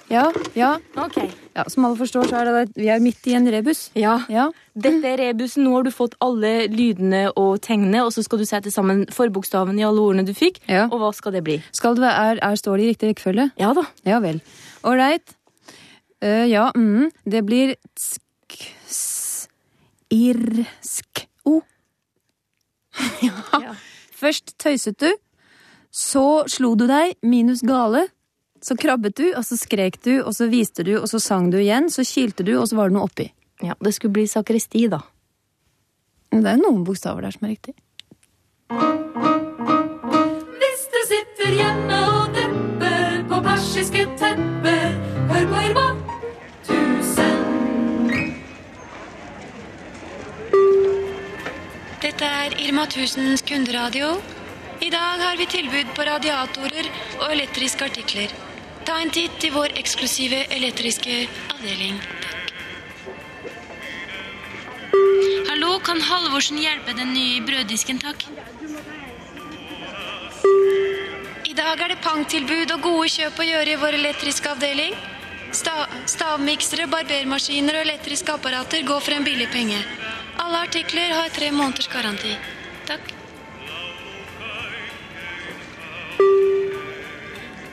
ja, 0.08 0.24
ja. 0.54 0.74
OK. 0.96 1.16
ja. 1.54 1.64
Som 1.68 1.84
alle 1.86 1.96
forstår, 1.96 2.28
så 2.28 2.40
er 2.40 2.48
det 2.48 2.64
vi 2.76 2.88
er 2.92 3.00
midt 3.02 3.24
i 3.30 3.36
en 3.38 3.48
rebus. 3.50 3.86
Ja. 3.98 4.18
Ja. 4.28 4.48
Dette 4.74 5.08
er 5.08 5.20
rebusen. 5.30 5.64
Nå 5.64 5.72
har 5.78 5.86
du 5.86 5.90
fått 5.94 6.16
alle 6.24 6.66
lydene 6.72 7.26
og 7.40 7.62
tegnene, 7.64 8.02
og 8.04 8.12
så 8.14 8.24
skal 8.26 8.42
du 8.42 8.46
sette 8.48 8.72
sammen 8.74 9.04
forbokstaven 9.14 9.78
i 9.80 9.86
alle 9.86 10.02
ordene 10.02 10.26
du 10.28 10.34
fikk. 10.36 10.60
Ja. 10.68 10.86
Og 10.90 11.00
hva 11.00 11.12
skal 11.16 11.36
det 11.36 11.44
bli? 11.46 11.58
Skal 11.72 11.96
det 11.96 12.04
være, 12.04 12.34
er, 12.34 12.42
er, 12.50 12.60
står 12.60 12.76
det 12.76 12.84
i 12.84 12.92
riktig 12.92 13.12
rekkefølge? 13.12 13.48
Ja 13.60 13.72
da. 13.76 13.86
Ja 14.08 14.20
vel. 14.24 14.42
Ålreit. 14.84 15.36
Uh, 16.24 16.44
ja, 16.48 16.70
mm, 16.76 17.10
det 17.28 17.42
blir 17.44 17.74
tsk, 17.92 18.60
s, 18.88 19.48
ir, 20.12 20.64
sk, 20.84 21.26
o. 21.44 21.58
ja. 23.24 23.74
Først 24.14 24.54
tøyset 24.62 25.00
du, 25.02 25.10
så 25.92 26.44
slo 26.48 26.72
du 26.78 26.86
deg, 26.88 27.16
minus 27.22 27.60
gale. 27.66 28.06
Så 28.64 28.76
krabbet 28.80 29.16
du, 29.20 29.26
og 29.36 29.44
så 29.44 29.58
skrek 29.60 29.98
du, 30.06 30.22
og 30.22 30.32
så 30.32 30.46
viste 30.48 30.84
du, 30.88 30.94
og 30.96 31.08
så 31.10 31.18
sang 31.20 31.50
du 31.52 31.58
igjen. 31.60 31.90
Så 31.92 32.00
kilte 32.08 32.46
du, 32.46 32.54
og 32.56 32.68
så 32.70 32.78
var 32.78 32.88
det 32.88 32.96
noe 32.96 33.04
oppi. 33.10 33.26
Ja, 33.60 33.74
Det 33.80 33.92
skulle 33.92 34.12
bli 34.16 34.26
sakristi, 34.26 34.86
da. 34.88 35.02
Men 36.32 36.42
Det 36.42 36.50
er 36.52 36.62
noen 36.62 36.84
bokstaver 36.84 37.20
der 37.22 37.30
som 37.34 37.44
er 37.44 37.52
riktig. 37.52 37.74
Hvis 40.62 40.86
du 40.94 41.00
sitter 41.10 41.50
hjemme 41.58 41.98
og 42.08 42.32
depper 42.38 43.20
på 43.28 43.42
persiske 43.44 44.06
tepper, 44.16 44.96
hør 45.28 45.44
på 45.52 45.60
Irma 45.68 45.86
Tusen. 46.64 47.36
Dette 52.00 52.24
er 52.24 52.56
Irma 52.64 52.88
1000s 52.88 53.44
kunderadio. 53.44 54.16
I 54.80 54.90
dag 54.90 55.20
har 55.20 55.36
vi 55.36 55.46
tilbud 55.52 55.94
på 55.94 56.08
radiatorer 56.08 56.90
og 57.20 57.28
elektriske 57.32 57.84
artikler. 57.84 58.32
Ta 58.84 58.98
en 59.00 59.10
titt 59.10 59.44
i 59.44 59.50
vår 59.50 59.72
eksklusive 59.80 60.42
elektriske 60.52 61.14
avdeling. 61.54 61.96
Hallo, 65.48 65.78
kan 65.86 66.02
Halvorsen 66.04 66.60
hjelpe 66.60 66.92
den 66.98 67.14
nye 67.16 67.40
brøddisken, 67.46 68.02
takk? 68.02 68.26
I 71.48 71.56
dag 71.56 71.80
er 71.80 71.94
det 71.94 71.98
pangtilbud 72.04 72.76
og 72.76 72.84
gode 72.84 73.08
kjøp 73.16 73.40
å 73.40 73.48
gjøre 73.48 73.72
i 73.72 73.80
vår 73.80 73.98
elektriske 74.02 74.52
avdeling. 74.52 74.92
Sta 75.54 75.88
stavmiksere, 76.10 76.84
barbermaskiner 76.92 77.80
og 77.80 77.86
elektriske 77.88 78.36
apparater 78.36 78.84
går 78.84 79.00
for 79.00 79.16
en 79.16 79.24
billig 79.24 79.48
penge. 79.54 79.80
Alle 80.44 80.64
artikler 80.68 81.16
har 81.16 81.32
tre 81.32 81.52
måneders 81.56 81.88
garanti. 81.88 82.36
Takk. 82.90 83.23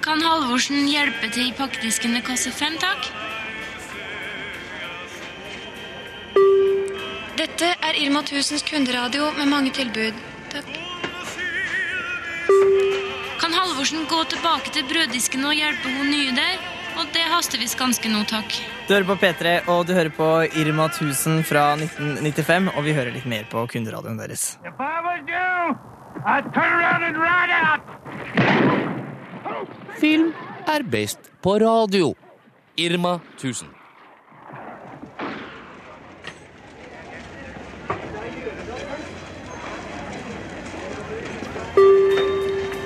Kan 0.02 0.22
Halvorsen 0.26 0.88
hjelpe 0.90 1.30
til 1.30 1.52
i 1.52 1.54
pakkedisken 1.54 2.16
ved 2.18 2.24
kasse 2.26 2.50
fem, 2.52 2.74
takk? 2.82 3.06
Dette 7.38 7.70
er 7.78 8.00
Irma 8.02 8.24
1000s 8.26 8.66
kunderadio 8.66 9.30
med 9.38 9.50
mange 9.50 9.74
tilbud. 9.78 10.18
Takk. 10.50 10.72
Kan 13.42 13.54
Halvorsen 13.54 14.08
gå 14.10 14.24
tilbake 14.34 14.74
til 14.74 14.90
brøddisken 14.90 15.46
og 15.46 15.54
hjelpe 15.58 15.94
hun 15.98 16.10
nye 16.10 16.34
der? 16.38 16.58
Og 16.98 17.08
det 17.14 17.24
haster 17.32 17.62
visst 17.62 17.78
ganske 17.80 18.10
nå, 18.12 18.24
takk. 18.30 18.58
Du 18.88 18.96
hører 18.96 19.08
på 19.08 19.16
P3, 19.22 19.54
og 19.72 19.86
du 19.88 19.94
hører 19.96 20.12
på 20.18 20.28
Irma 20.60 20.90
1000 20.90 21.46
fra 21.48 21.76
1995. 21.78 22.74
Og 22.76 22.84
vi 22.90 22.98
hører 22.98 23.14
litt 23.16 23.30
mer 23.30 23.46
på 23.54 23.64
kunderadioen 23.70 24.18
deres. 24.20 24.58
Film 30.00 30.34
er 30.68 30.84
best 30.84 31.20
på 31.42 31.58
radio. 31.60 32.14
Irma 32.78 33.20
1000. 33.38 33.68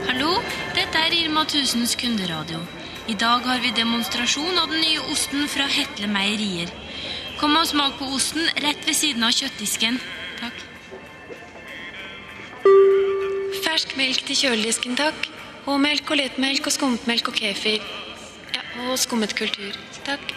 Hallo, 0.08 0.32
dette 0.73 0.97
er 0.97 1.13
Irma 1.13 1.43
1000s 1.45 1.95
kunderadio. 2.01 2.60
I 3.08 3.13
dag 3.13 3.45
har 3.45 3.62
vi 3.62 3.69
demonstrasjon 3.75 4.58
av 4.58 4.71
den 4.73 4.82
nye 4.82 5.06
osten 5.13 5.45
fra 5.51 5.67
Hetle 5.69 6.10
Meierier. 6.10 6.73
Kom 7.38 7.54
og 7.60 7.67
smak 7.69 7.99
på 7.99 8.10
osten 8.17 8.49
rett 8.65 8.82
ved 8.88 8.97
siden 8.97 9.28
av 9.28 9.36
kjøttdisken. 9.38 10.01
Takk. 10.41 10.65
Fersk 13.62 13.95
melk 13.99 14.25
til 14.25 14.43
kjøledisken, 14.45 14.97
takk. 14.97 15.34
H-melk 15.65 16.12
og 16.13 16.19
lettmelk 16.19 16.67
og 16.69 16.73
skummetmelk 16.75 17.30
og 17.32 17.38
kefir. 17.39 17.86
Ja, 18.54 18.62
og 18.86 18.99
skummet 19.01 19.32
kultur. 19.34 19.73
Takk. 20.06 20.34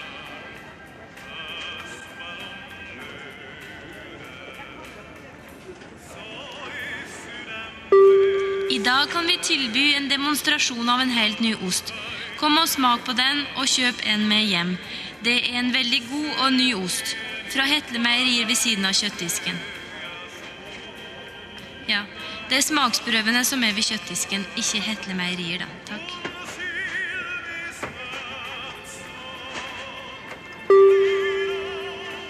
I 8.73 8.79
dag 8.85 9.11
kan 9.13 9.29
vi 9.29 9.37
tilby 9.43 9.85
en 9.99 10.09
demonstrasjon 10.09 10.89
av 10.89 11.03
en 11.05 11.13
helt 11.13 11.45
ny 11.45 11.53
ost. 11.67 11.93
Kom 12.41 12.57
og 12.57 12.69
smak 12.71 13.05
på 13.05 13.13
den, 13.19 13.45
og 13.61 13.69
kjøp 13.69 14.01
en 14.09 14.25
med 14.31 14.49
hjem. 14.49 14.77
Det 15.25 15.35
er 15.43 15.59
en 15.61 15.73
veldig 15.75 16.01
god 16.09 16.45
og 16.47 16.53
ny 16.57 16.71
ost. 16.79 17.17
Fra 17.53 17.69
Hetle 17.69 18.01
Meierier 18.01 18.49
ved 18.49 18.57
siden 18.57 18.89
av 18.89 18.97
kjøttdisken. 18.97 19.61
Ja, 21.89 22.07
det 22.49 22.59
er 22.59 22.65
smaksprøvene 22.65 23.43
som 23.45 23.63
er 23.65 23.75
ved 23.77 23.85
kjøttdisken, 23.85 24.45
ikke 24.57 24.81
Hetle 24.81 25.17
Meierier, 25.19 25.65
da. 25.65 25.69
Takk. 25.91 26.15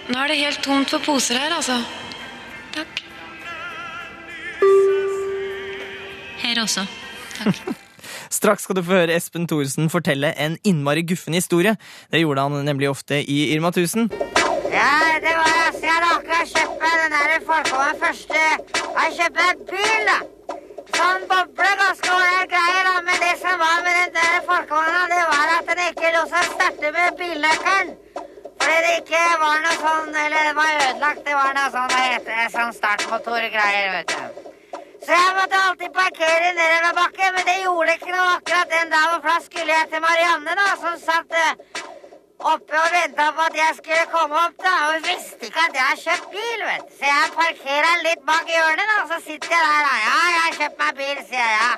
Nå 0.09 0.19
er 0.25 0.33
det 0.33 0.39
helt 0.41 0.63
tomt 0.65 0.91
for 0.91 1.05
poser 1.05 1.39
her, 1.39 1.55
altså. 1.55 1.79
Takk. 2.75 3.03
Her 6.43 6.63
også. 6.65 6.87
Takk. 7.39 7.63
Straks 8.39 8.67
skal 8.67 8.77
du 8.79 8.83
få 8.85 8.99
høre 8.99 9.15
Espen 9.17 9.47
Thoresen 9.49 9.91
fortelle 9.93 10.35
en 10.37 10.59
innmari 10.67 11.07
guffen 11.07 11.37
historie. 11.39 11.77
Det 12.13 12.25
gjorde 12.25 12.45
han 12.49 12.65
nemlig 12.67 12.91
ofte 12.91 13.23
i 13.23 13.45
Irma 13.55 13.71
1000. 13.71 14.28
Ja, 14.71 14.95
det 15.25 15.35
var 15.41 15.53
altså 15.67 15.85
Jeg 15.87 15.93
hadde 15.97 16.09
akkurat 16.17 16.49
kjøpt 16.55 16.83
den 17.03 17.13
der 17.17 17.31
Folkvognen 17.49 18.01
første 18.03 18.41
Jeg 18.99 19.09
kjøpte 19.19 19.45
en 19.53 19.63
bil, 19.71 20.11
da. 20.11 20.19
Sånn 20.99 21.25
boble, 21.31 21.71
ganske 21.83 22.11
ålreit 22.17 22.51
greier, 22.53 22.83
da. 22.89 22.95
Men 23.07 23.23
det 23.25 23.35
som 23.43 23.57
var 23.63 23.79
med 23.87 23.97
den 24.01 24.13
der 24.19 24.37
Folkvogna, 24.49 25.03
det 25.15 25.23
var 25.33 25.55
at 25.55 25.71
den 25.71 25.83
ikke 25.87 26.13
lot 26.17 26.35
seg 26.35 26.51
starte 26.53 26.93
med 26.99 27.19
bilnøkkelen. 27.21 27.95
Fordi 28.61 28.79
det 28.87 28.95
ikke 29.01 29.25
var 29.45 29.65
noe 29.65 29.77
sånn 29.81 30.21
Eller 30.25 30.49
det 30.51 30.55
var 30.61 30.73
ødelagt. 30.77 31.25
Det 31.29 31.37
var 31.41 31.57
noe 31.59 31.75
sånn, 31.77 31.97
det, 32.29 32.39
sånn 32.57 32.77
startmotorgreier, 32.81 33.91
vet 33.97 34.17
du. 34.17 34.49
Så 35.09 35.17
jeg 35.17 35.37
måtte 35.39 35.61
alltid 35.65 35.93
parkere 35.97 36.49
nedoverbakke, 36.59 37.29
men 37.37 37.47
det 37.49 37.61
gjorde 37.63 37.95
ikke 37.97 38.13
noe 38.13 38.33
akkurat 38.37 38.75
den 38.75 38.91
dagen, 38.93 39.21
for 39.23 39.31
da 39.33 39.39
skulle 39.47 39.79
jeg 39.79 39.93
til 39.95 40.03
Marianne, 40.05 40.57
da, 40.61 40.67
som 40.83 40.99
satt 41.01 41.39
eh, 41.45 41.87
oppe 42.39 42.79
og 42.79 42.91
venta 42.95 43.31
på 43.35 43.47
at 43.51 43.57
jeg 43.59 43.77
skulle 43.79 44.07
komme 44.13 44.37
opp, 44.47 44.57
da. 44.63 44.75
Hun 44.93 45.07
visste 45.07 45.49
ikke 45.49 45.65
at 45.69 45.79
jeg 45.79 45.87
har 45.91 46.03
kjøpt 46.05 46.29
bil, 46.35 46.67
vet 46.71 46.85
du. 46.87 46.93
Så 46.99 47.09
jeg 47.11 47.33
parkerer 47.39 47.89
den 47.89 48.05
litt 48.09 48.23
bak 48.31 48.53
hjørnet, 48.55 48.93
da, 48.93 48.99
så 49.13 49.19
sitter 49.27 49.55
jeg 49.55 49.65
der, 49.69 49.81
da. 49.89 49.95
Ja, 50.07 50.19
jeg 50.35 50.45
har 50.45 50.59
kjøpt 50.61 50.85
meg 50.85 51.01
bil, 51.01 51.25
sier 51.31 51.51
jeg. 51.57 51.75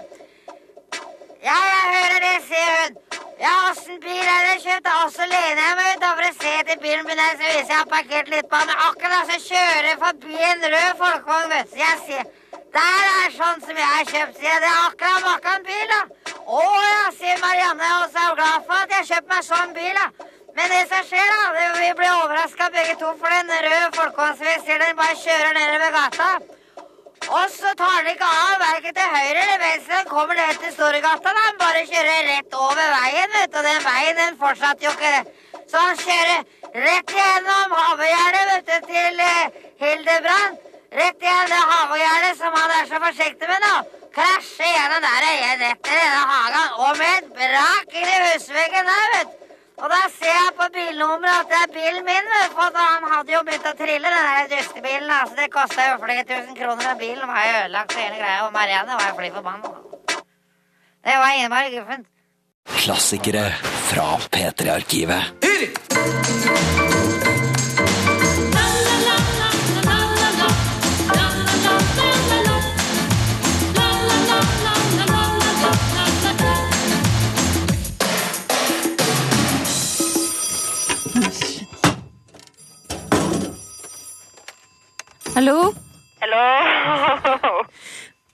Ja, 1.48 1.56
jeg 1.72 1.86
hører 1.96 2.20
det, 2.26 2.34
sier 2.48 2.74
hun. 2.80 2.98
Ja, 3.40 3.52
åssen 3.70 4.00
bil 4.04 4.20
er 4.20 4.42
det 4.50 4.56
kjøpt? 4.60 4.88
Og 5.00 5.12
så 5.14 5.24
lener 5.30 5.62
jeg 5.64 5.76
meg 5.78 5.94
ut 5.94 6.02
over 6.10 6.26
å 6.28 6.32
se 6.36 6.50
etter 6.58 6.82
bilen 6.82 7.06
min, 7.08 7.22
så 7.24 7.38
viser 7.40 7.70
jeg 7.72 7.78
har 7.78 7.88
parkert 7.88 8.28
litt 8.28 8.50
på 8.50 8.60
den. 8.60 8.82
Akkurat 8.88 9.30
så 9.32 9.38
kjører 9.46 9.88
jeg 9.88 10.00
forbi 10.02 10.42
en 10.50 10.66
rød 10.74 10.90
folkevogn, 11.00 11.54
vet 11.54 11.70
du. 11.70 11.72
Så 11.72 11.80
jeg 11.80 12.02
sier 12.04 12.28
der 12.70 13.06
er 13.24 13.32
sånn 13.34 13.64
som 13.64 13.78
jeg 13.80 13.88
har 13.92 14.04
kjøpt, 14.10 14.36
sier 14.36 14.50
jeg. 14.50 14.60
Det 14.62 14.68
er 14.68 14.82
akkurat 14.90 15.24
maken 15.24 15.64
bil, 15.70 15.94
da. 15.94 16.34
Å 16.50 16.66
ja, 16.84 17.00
sier 17.16 17.40
Marianne, 17.40 17.88
og 18.02 18.12
så 18.12 18.20
er 18.20 18.28
hun 18.28 18.38
glad 18.42 18.68
for 18.68 18.84
at 18.84 18.92
jeg 18.92 19.00
har 19.00 19.08
kjøpt 19.14 19.32
meg 19.32 19.48
sånn 19.48 19.74
bil, 19.78 19.96
da. 19.96 20.28
Men 20.60 20.68
det 20.68 20.86
som 20.92 21.04
skjer, 21.08 21.28
da, 21.32 21.68
vi 21.80 21.92
blir 21.96 22.10
overraska 22.20 22.66
begge 22.74 22.94
to, 23.00 23.10
for 23.20 23.32
den 23.32 23.48
røde 23.64 23.86
den 24.82 24.96
bare 24.98 25.14
kjører 25.16 25.54
nedover 25.56 25.94
gata. 25.94 26.26
Og 27.36 27.46
så 27.54 27.70
tar 27.78 27.96
den 28.02 28.10
ikke 28.12 28.28
av 28.42 28.60
verken 28.60 28.94
til 28.98 29.14
høyre 29.14 29.40
eller 29.44 29.62
venstre. 29.62 30.00
Den 30.02 30.10
kommer 30.10 30.36
ned 30.36 30.60
til 30.60 30.74
Storgata. 30.74 31.32
da. 31.38 31.46
Den 31.48 31.58
bare 31.64 31.86
kjører 31.92 32.28
rett 32.28 32.58
over 32.66 32.92
veien, 32.96 33.32
vet 33.38 33.52
du. 33.54 33.58
Og 33.62 33.68
den 33.70 33.80
veien 33.86 34.20
den 34.20 34.38
fortsatte 34.42 34.84
jo 34.84 34.92
ikke. 34.98 35.24
Så 35.72 35.86
han 35.86 36.00
kjører 36.04 36.38
rett 36.86 37.16
gjennom 37.16 37.76
havegjerdet, 37.80 38.44
vet 38.52 38.70
du, 38.70 38.92
til 38.92 39.26
eh, 39.30 39.58
Hildebrand. 39.82 40.62
Rett 41.00 41.28
igjen 41.28 41.52
det 41.56 41.64
havegjerdet 41.72 42.40
som 42.44 42.56
han 42.60 42.78
er 42.78 42.88
så 42.92 43.04
forsiktig 43.08 43.52
med 43.52 43.68
nå. 43.68 43.74
Krasjer 44.16 44.72
gjennom 44.76 45.04
der 45.08 45.28
igjen 45.34 45.68
rett 45.68 45.92
i 45.92 46.00
denne 46.00 46.24
hagen. 46.32 46.80
Og 46.86 46.96
med 47.00 47.20
et 47.20 47.36
brak 47.36 48.00
inn 48.02 48.16
i 48.16 48.24
husveggen 48.26 48.92
der, 48.94 49.14
vet 49.16 49.36
du. 49.36 49.39
Og 49.80 49.88
da 49.88 50.00
ser 50.12 50.34
jeg 50.36 50.52
på 50.58 50.66
bilnummeret 50.74 51.36
at 51.40 51.48
det 51.50 51.58
er 51.60 51.70
bilen 51.76 52.04
min, 52.04 52.26
for 52.52 52.76
han 52.76 53.06
hadde 53.12 53.32
jo 53.32 53.40
begynt 53.46 53.68
å 53.70 53.74
trille, 53.78 54.12
den 54.12 54.26
der 54.28 54.50
dustebilen. 54.52 55.12
Altså, 55.16 55.34
det 55.40 55.48
kosta 55.54 55.86
jo 55.88 55.94
flere 56.04 56.24
tusen 56.28 56.54
kroner, 56.58 56.86
og 56.92 57.00
bilen 57.00 57.26
var 57.32 57.46
jo 57.48 57.54
ødelagt 57.62 57.96
og 57.96 58.02
hele 58.04 58.18
greia. 58.20 58.40
Og 58.46 58.52
Marianne 58.56 58.98
var 59.00 59.06
jo 59.08 59.14
fly 59.20 59.30
forbanna. 59.38 59.72
Det 61.08 61.16
var 61.24 61.38
innmari 61.38 61.72
guffent. 61.78 62.06
Klassikere 62.80 63.46
fra 63.88 64.06
P3-arkivet. 64.36 65.22
Hello? 85.40 85.72
Hello? 86.20 87.62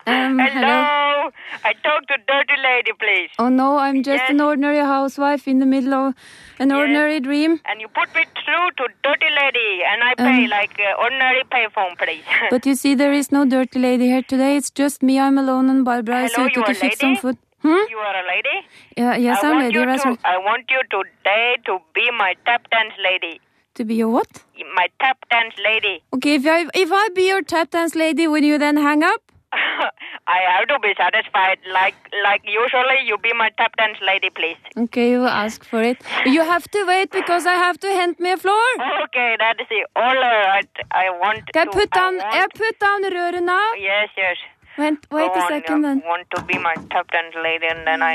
Um, 0.09 0.39
hello? 0.41 1.31
I 1.69 1.73
talk 1.85 2.07
to 2.09 2.17
dirty 2.31 2.57
lady, 2.65 2.91
please. 3.03 3.31
Oh 3.39 3.49
no, 3.49 3.79
I'm 3.79 4.03
just 4.09 4.23
Yes. 4.25 4.31
an 4.35 4.41
ordinary 4.41 4.81
housewife 4.89 5.47
in 5.53 5.61
the 5.61 5.69
middle 5.75 5.95
of 5.99 6.15
an 6.59 6.73
ordinary 6.79 7.21
dream. 7.21 7.55
And 7.65 7.81
you 7.81 7.87
put 8.01 8.13
me 8.17 8.25
through 8.43 8.67
to 8.81 8.89
dirty 9.05 9.31
lady, 9.39 9.69
and 9.93 10.03
I 10.09 10.13
pay 10.25 10.45
Um, 10.45 10.51
like 10.57 10.77
uh, 10.89 11.01
ordinary 11.07 11.45
payphone, 11.57 11.97
please. 12.03 12.25
But 12.57 12.67
you 12.67 12.75
see, 12.83 12.97
there 13.05 13.13
is 13.23 13.31
no 13.39 13.45
dirty 13.57 13.79
lady 13.89 14.09
here 14.15 14.23
today. 14.35 14.53
It's 14.57 14.71
just 14.85 15.03
me. 15.11 15.21
I'm 15.29 15.39
alone, 15.47 15.71
and 15.77 15.85
Barbara 15.85 16.23
is 16.25 16.35
here 16.35 16.49
you 16.49 16.55
to 16.61 16.71
are 16.73 16.79
fix 16.85 16.99
some 17.07 17.17
food. 17.25 17.39
Hmm? 17.63 17.83
You 17.97 18.03
are 18.11 18.17
a 18.25 18.27
lady? 18.35 18.57
Yeah, 18.97 19.17
yes, 19.29 19.45
I 19.45 19.49
I'm 19.51 19.57
want 19.63 19.75
lady. 19.77 19.99
to. 20.09 20.19
I 20.37 20.39
want 20.51 20.79
you 20.79 20.83
today 20.99 21.57
to 21.71 21.79
be 22.01 22.11
my 22.23 22.35
tap 22.51 22.69
dance 22.77 22.95
lady. 23.11 23.35
To 23.77 23.85
be 23.85 23.95
your 23.95 24.09
what? 24.09 24.43
My 24.75 24.89
tap 25.01 25.19
dance 25.31 25.55
lady. 25.63 26.03
Okay, 26.15 26.35
if 26.37 26.47
I 26.47 26.67
if 26.75 26.91
I 26.91 27.09
be 27.15 27.29
your 27.29 27.43
tap 27.43 27.71
dance 27.71 27.95
lady, 27.95 28.27
will 28.27 28.43
you 28.51 28.57
then 28.59 28.77
hang 28.79 29.03
up? 29.03 29.21
I 29.53 30.39
have 30.53 30.67
to 30.69 30.79
be 30.79 30.95
satisfied. 30.97 31.59
Like 31.73 31.95
like 32.25 32.43
usually, 32.45 32.97
you 33.05 33.19
be 33.19 33.33
my 33.35 33.51
tap 33.59 33.77
dance 33.77 33.99
lady, 34.01 34.31
please. 34.31 34.57
Okay, 34.85 35.11
you 35.11 35.27
ask 35.27 35.63
for 35.63 35.83
it. 35.83 35.99
You 36.25 36.43
have 36.53 36.67
to 36.71 36.85
wait 36.87 37.11
because 37.11 37.45
I 37.45 37.55
have 37.67 37.79
to 37.81 37.89
hand 37.89 38.19
me 38.19 38.33
a 38.33 38.39
floor. 38.39 38.65
Okay, 39.05 39.37
that 39.39 39.61
is 39.61 39.67
it. 39.71 39.87
All 39.95 40.15
right. 40.15 40.69
I 40.91 41.11
want 41.21 41.53
Can 41.53 41.69
I 41.69 41.71
to. 41.71 41.79
put 41.79 41.89
I 41.93 41.99
down? 42.01 42.17
want- 42.17 42.35
I 42.35 42.47
put 42.65 42.79
down 42.81 43.05
røret 43.17 43.43
now. 43.43 43.73
Yes, 43.79 44.09
yes. 44.17 44.37
Wait, 44.79 44.99
wait 45.11 45.33
Go 45.35 45.41
a 45.41 45.43
on, 45.45 45.49
second 45.49 45.87
I 45.87 45.95
want 46.13 46.27
to 46.37 46.43
be 46.45 46.59
my 46.59 46.75
tap 46.91 47.11
dance 47.13 47.35
lady, 47.43 47.67
and 47.67 47.87
then 47.87 48.03
I, 48.03 48.15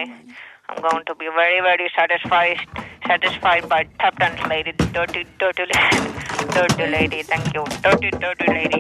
I'm 0.72 0.82
going 0.82 1.04
to 1.06 1.16
be 1.16 1.28
very, 1.36 1.60
very 1.62 1.92
satisfied, 1.96 2.58
satisfied 3.06 3.68
by 3.68 3.84
tap 4.00 4.18
dance 4.20 4.42
lady, 4.50 4.72
dirty, 4.94 5.26
dirty, 5.38 5.64
lady, 5.64 6.12
dirty 6.56 6.88
lady. 6.92 7.24
Thank 7.24 7.54
you, 7.54 7.66
dirty, 7.84 8.10
dirty 8.12 8.48
lady. 8.48 8.80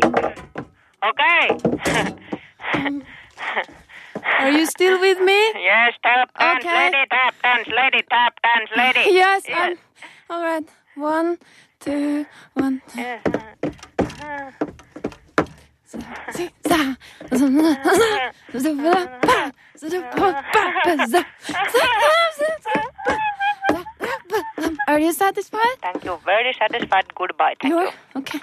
Okay. 1.04 1.50
Are 4.40 4.52
you 4.52 4.66
still 4.68 5.00
with 5.00 5.20
me? 5.20 5.52
yes, 5.56 5.94
tap 6.02 6.32
dance 6.40 6.66
Okay. 6.66 6.86
lady, 6.92 7.06
tap 7.12 7.36
dance 7.44 7.68
lady, 7.68 8.04
tap 8.10 8.40
dance 8.42 8.70
lady. 8.76 9.12
Yes, 9.22 9.44
I'm. 9.54 9.78
All 10.30 10.42
right. 10.42 10.64
One, 10.96 11.38
two, 11.80 12.26
one, 12.54 12.82
two. 12.88 13.02
Uh-huh. 13.02 13.70
Uh-huh. 14.00 14.52
Are 24.88 25.00
you 25.00 25.14
satisfied? 25.14 25.78
Thank 25.82 26.06
you, 26.06 26.20
very 26.26 26.54
satisfied. 26.54 27.06
Goodbye. 27.16 27.56
Thank 27.62 27.74
You're 27.74 27.84
you. 27.84 27.92
okay. 28.16 28.40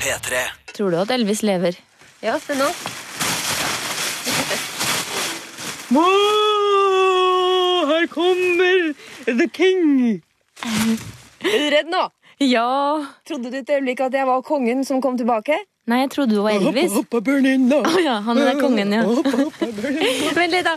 P3. 0.00 0.32
Tror 0.74 0.90
du 0.90 0.96
at 1.00 1.10
Elvis 1.10 1.42
lever? 1.42 1.76
Ja, 2.22 2.38
se 2.40 2.54
nå. 2.54 2.68
her 8.00 8.06
kommer 8.06 8.94
The 9.24 9.48
King! 9.48 10.22
Er 11.40 11.58
du 11.58 11.70
redd 11.74 11.88
nå? 11.90 12.08
Ja. 12.54 13.04
Trodde 13.28 13.50
du 13.50 13.56
et 13.58 13.70
øyeblikk 13.70 14.00
at 14.00 14.14
jeg 14.14 14.26
var 14.26 14.40
kongen 14.40 14.84
som 14.84 15.02
kom 15.02 15.18
tilbake? 15.18 15.58
Nei, 15.86 15.98
jeg 16.04 16.10
trodde 16.10 16.36
du 16.36 16.42
var 16.42 16.50
Elvis. 16.50 16.92
Hoppa, 16.92 17.18
hoppa, 17.18 17.20
Bernina. 17.30 17.76
Oh, 17.76 17.98
ja, 18.04 18.20
han 18.20 18.38
er 18.38 18.60
kongen, 18.60 18.92
ja. 18.92 19.02
Vent 20.38 20.52
litt, 20.54 20.64
da. 20.64 20.76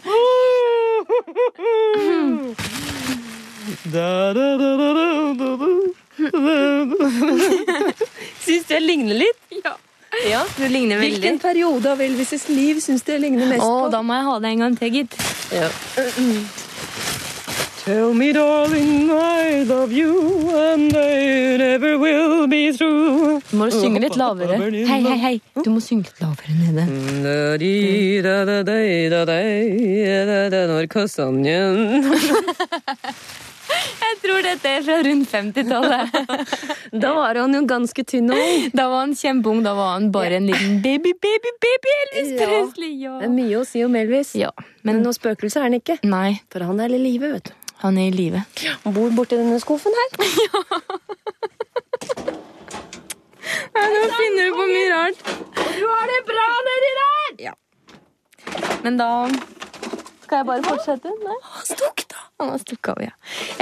Syns 8.43 8.67
du 8.67 8.73
jeg 8.73 8.83
ligner 8.83 9.21
litt? 9.23 9.39
Ja. 9.63 9.75
ja 10.29 10.43
du 10.57 10.65
ligner 10.67 10.99
veldig. 10.99 11.19
Hvilken 11.19 11.39
periode 11.43 11.93
av 11.93 12.03
Elvis' 12.03 12.49
liv 12.51 12.83
syns 12.83 13.05
du 13.05 13.13
jeg 13.15 13.23
ligner 13.23 13.47
mest 13.53 13.63
Å, 13.63 13.85
på? 13.85 13.89
da 13.93 14.03
må 14.03 14.19
jeg 14.19 14.27
ha 14.27 14.35
det 14.43 14.51
en 14.51 14.67
gang 14.67 14.77
til, 14.81 14.99
gitt. 14.99 15.17
Ja. 15.53 15.71
Tell 17.83 18.13
me, 18.13 18.31
darling, 18.31 19.11
I 19.11 19.63
love 19.67 19.91
you, 19.91 20.49
and 20.55 20.95
I 20.95 21.57
never 21.57 21.97
will 21.99 22.47
be 22.47 22.71
through. 22.71 23.41
Du 23.51 23.57
må 23.59 23.67
synge 23.75 23.99
litt 23.99 24.15
lavere. 24.15 24.55
Hei, 24.87 25.01
hei, 25.03 25.17
hei. 25.19 25.33
Du 25.65 25.69
må 25.73 25.81
synge 25.83 26.07
litt 26.07 26.21
lavere 26.23 26.53
nede. 26.61 26.85
Når 30.71 30.87
kastanjen 30.95 32.07
Jeg 34.03 34.17
tror 34.21 34.43
dette 34.45 34.69
er 34.69 34.83
fra 34.85 34.97
rundt 35.03 35.27
50-tallet. 35.31 36.15
Da 37.03 37.09
var 37.17 37.35
han 37.41 37.55
jo 37.57 37.61
ganske 37.67 38.03
tynn 38.07 38.29
og 38.31 38.37
ung. 38.39 38.67
Da 38.77 38.85
var 38.91 39.01
han 39.07 39.15
kjempeung. 39.17 39.59
Da 39.65 39.73
var 39.75 39.95
han 39.97 40.07
bare 40.13 40.37
en 40.39 40.47
liten 40.47 40.77
baby, 40.85 41.11
baby, 41.25 41.51
baby 41.65 41.95
Elvis 42.05 42.31
Ja. 42.37 42.47
Presley. 42.47 42.93
Ja. 43.01 43.17
Det 43.19 43.27
er 43.27 43.33
mye 43.33 43.59
å 43.59 43.65
si 43.67 43.83
om 43.83 43.97
Elvis. 43.99 44.35
Ja, 44.39 44.53
Men 44.83 44.99
men 45.01 45.03
noe 45.07 45.15
spøkelse 45.17 45.59
er 45.59 45.67
han 45.67 45.75
ikke. 45.81 45.97
nei, 46.07 46.39
For 46.53 46.63
han 46.63 46.79
er 46.85 46.93
i 46.95 47.01
live, 47.01 47.33
vet 47.35 47.51
du. 47.51 47.62
Han 47.83 47.97
er 47.99 48.09
i 48.09 48.15
live. 48.15 48.43
Han 48.85 48.95
bor 48.95 49.11
borti 49.17 49.37
denne 49.39 49.59
skuffen 49.63 49.93
her. 50.01 50.09
Ja, 53.73 53.81
nå 53.89 54.01
finner 54.13 54.45
du 54.47 54.53
på 54.55 54.65
mye 54.69 54.89
rart. 54.91 55.21
Du 55.57 55.83
har 55.89 56.05
det 56.09 56.19
bra 56.27 56.45
nedi 56.67 56.91
der! 56.99 57.33
Ja. 57.47 57.53
Men 58.85 58.99
da 59.01 59.09
skal 60.23 60.39
jeg 60.39 60.47
bare 60.51 60.65
fortsette? 60.67 61.13
Nei. 61.25 61.37
Han 61.55 61.67
stukk, 61.67 62.05
da. 62.13 62.21
Han 62.41 62.53
har 62.53 62.61
stukket 62.61 62.91
av, 62.93 63.03
ja. 63.07 63.13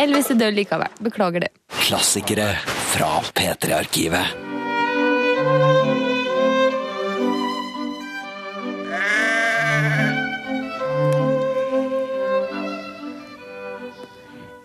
Elvis 0.04 0.32
er 0.34 0.40
død 0.42 0.60
likevel. 0.60 1.00
Beklager 1.08 1.48
det. 1.48 1.52
Klassikere 1.82 2.52
fra 2.92 3.14
P3-arkivet. 3.40 4.51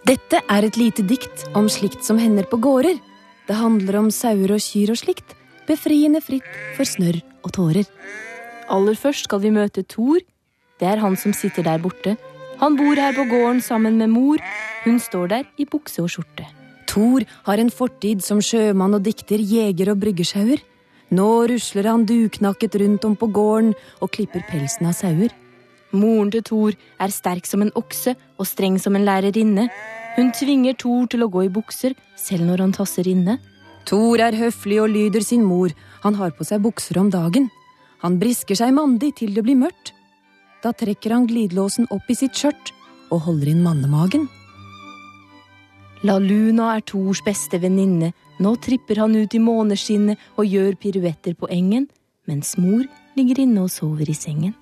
Dette 0.07 0.39
er 0.39 0.63
et 0.63 0.77
lite 0.79 1.03
dikt 1.03 1.41
om 1.59 1.67
slikt 1.67 2.05
som 2.07 2.19
hender 2.21 2.47
på 2.47 2.61
gårder. 2.63 2.95
Det 3.49 3.55
handler 3.59 3.97
om 3.99 4.11
sauer 4.15 4.53
og 4.55 4.61
kyr 4.63 4.93
og 4.93 4.99
slikt, 5.01 5.33
befriende 5.67 6.21
fritt 6.23 6.47
for 6.77 6.87
snørr 6.87 7.19
og 7.43 7.51
tårer. 7.57 7.89
Aller 8.71 8.95
først 8.95 9.27
skal 9.27 9.41
vi 9.43 9.51
møte 9.51 9.83
Thor. 9.83 10.21
Det 10.79 10.87
er 10.87 11.03
han 11.03 11.17
som 11.19 11.35
sitter 11.35 11.67
der 11.67 11.83
borte. 11.83 12.15
Han 12.61 12.77
bor 12.79 12.95
her 12.95 13.17
på 13.17 13.25
gården 13.33 13.59
sammen 13.67 13.99
med 13.99 14.13
mor. 14.13 14.39
Hun 14.85 15.01
står 15.03 15.33
der 15.33 15.49
i 15.59 15.67
bukse 15.67 16.05
og 16.05 16.13
skjorte. 16.15 16.47
Thor 16.87 17.27
har 17.49 17.59
en 17.59 17.73
fortid 17.75 18.23
som 18.23 18.39
sjømann 18.39 18.95
og 18.95 19.03
dikter, 19.03 19.43
jeger 19.43 19.91
og 19.91 19.99
bryggesjauer. 20.05 20.63
Nå 21.11 21.31
rusler 21.51 21.91
han 21.91 22.07
duknakket 22.07 22.79
rundt 22.79 23.11
om 23.11 23.19
på 23.19 23.27
gården 23.27 23.75
og 23.99 24.15
klipper 24.15 24.47
pelsen 24.53 24.87
av 24.87 24.95
sauer. 25.01 25.35
Moren 25.97 26.31
til 26.31 26.47
Thor 26.47 26.79
er 27.03 27.15
sterk 27.15 27.47
som 27.47 27.63
en 27.63 27.75
okse 27.79 28.15
og 28.39 28.47
streng 28.47 28.79
som 28.83 28.95
en 28.95 29.07
lærerinne. 29.07 29.69
Hun 30.17 30.33
tvinger 30.33 30.77
Thor 30.81 31.05
til 31.13 31.27
å 31.27 31.29
gå 31.29 31.45
i 31.45 31.53
bukser, 31.53 31.93
selv 32.17 32.49
når 32.49 32.65
han 32.65 32.73
tasser 32.73 33.09
inne. 33.11 33.37
Thor 33.87 34.21
er 34.25 34.37
høflig 34.39 34.79
og 34.81 34.89
lyder 34.95 35.23
sin 35.23 35.45
mor, 35.45 35.75
han 36.03 36.17
har 36.17 36.33
på 36.33 36.47
seg 36.49 36.63
bukser 36.65 36.99
om 37.03 37.11
dagen. 37.13 37.51
Han 38.01 38.17
brisker 38.21 38.57
seg 38.57 38.73
mandig 38.77 39.13
til 39.21 39.35
det 39.37 39.45
blir 39.45 39.59
mørkt. 39.61 39.93
Da 40.65 40.73
trekker 40.73 41.13
han 41.13 41.29
glidelåsen 41.29 41.89
opp 41.93 42.09
i 42.11 42.17
sitt 42.17 42.37
skjørt 42.37 42.73
og 43.13 43.27
holder 43.29 43.53
inn 43.53 43.63
mannemagen. 43.65 44.25
La 46.07 46.17
Luna 46.21 46.73
er 46.77 46.85
Thors 46.87 47.23
beste 47.25 47.61
venninne. 47.61 48.13
Nå 48.41 48.53
tripper 48.61 49.01
han 49.01 49.17
ut 49.17 49.35
i 49.35 49.41
måneskinnet 49.41 50.21
og 50.37 50.49
gjør 50.49 50.77
piruetter 50.81 51.37
på 51.37 51.49
engen, 51.53 51.87
mens 52.29 52.57
mor 52.61 52.85
ligger 53.17 53.41
inne 53.45 53.65
og 53.65 53.73
sover 53.73 54.09
i 54.09 54.17
sengen. 54.17 54.55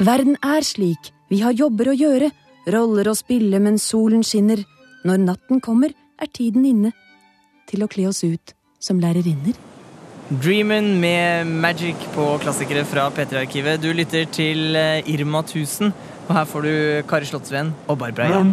Verden 0.00 0.38
er 0.40 0.64
slik, 0.64 1.10
vi 1.28 1.42
har 1.44 1.56
jobber 1.56 1.92
å 1.92 1.96
gjøre, 1.96 2.30
roller 2.72 3.10
å 3.10 3.16
spille 3.16 3.60
mens 3.60 3.84
solen 3.92 4.24
skinner. 4.24 4.62
Når 5.06 5.22
natten 5.22 5.60
kommer, 5.64 5.94
er 6.20 6.28
tiden 6.28 6.66
inne 6.68 6.92
til 7.70 7.84
å 7.84 7.88
kle 7.88 8.10
oss 8.10 8.20
ut 8.26 8.52
som 8.82 9.00
lærerinner. 9.00 9.56
Dreamen 10.30 10.92
med 11.00 11.48
Magic 11.48 12.02
på 12.14 12.26
klassikere 12.42 12.84
fra 12.86 13.08
P3-arkivet. 13.14 13.80
Du 13.82 13.88
lytter 13.96 14.28
til 14.30 14.76
eh, 14.78 15.08
Irma 15.10 15.40
1000, 15.42 15.90
og 16.28 16.34
her 16.36 16.46
får 16.46 16.68
du 16.68 16.74
Kari 17.10 17.26
Slottsveen 17.26 17.72
og 17.88 17.98
Barbara 17.98 18.28
Jan. 18.30 18.52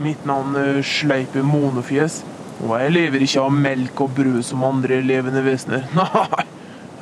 Mitt 0.00 0.24
navn 0.28 0.56
er 0.60 0.80
Sleipe 0.86 1.42
Monefjes, 1.44 2.22
og 2.62 2.78
jeg 2.80 2.94
lever 2.94 3.26
ikke 3.26 3.44
av 3.44 3.52
melk 3.52 4.06
og 4.06 4.14
brød 4.16 4.42
som 4.46 4.64
andre 4.64 5.02
levende 5.04 5.42
vesener. 5.44 5.88
Nei, 5.98 6.46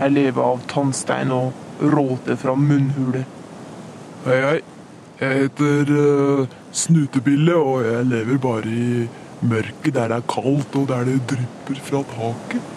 jeg 0.01 0.17
lever 0.17 0.49
av 0.49 0.65
tannstein 0.73 1.35
og 1.37 1.85
råte 1.95 2.39
fra 2.41 2.57
munnhule. 2.59 3.27
Hei, 4.25 4.41
hei. 4.49 4.61
Jeg 5.21 5.45
heter 5.45 5.91
uh, 5.95 6.47
Snutebille, 6.75 7.55
og 7.55 7.85
jeg 7.87 8.07
lever 8.11 8.39
bare 8.43 8.67
i 8.67 9.05
mørket 9.47 9.95
der 9.95 10.11
det 10.11 10.17
er 10.17 10.27
kaldt 10.27 10.75
og 10.81 10.89
der 10.89 11.05
det 11.07 11.21
drypper 11.31 11.79
fra 11.87 12.01
taket. 12.11 12.73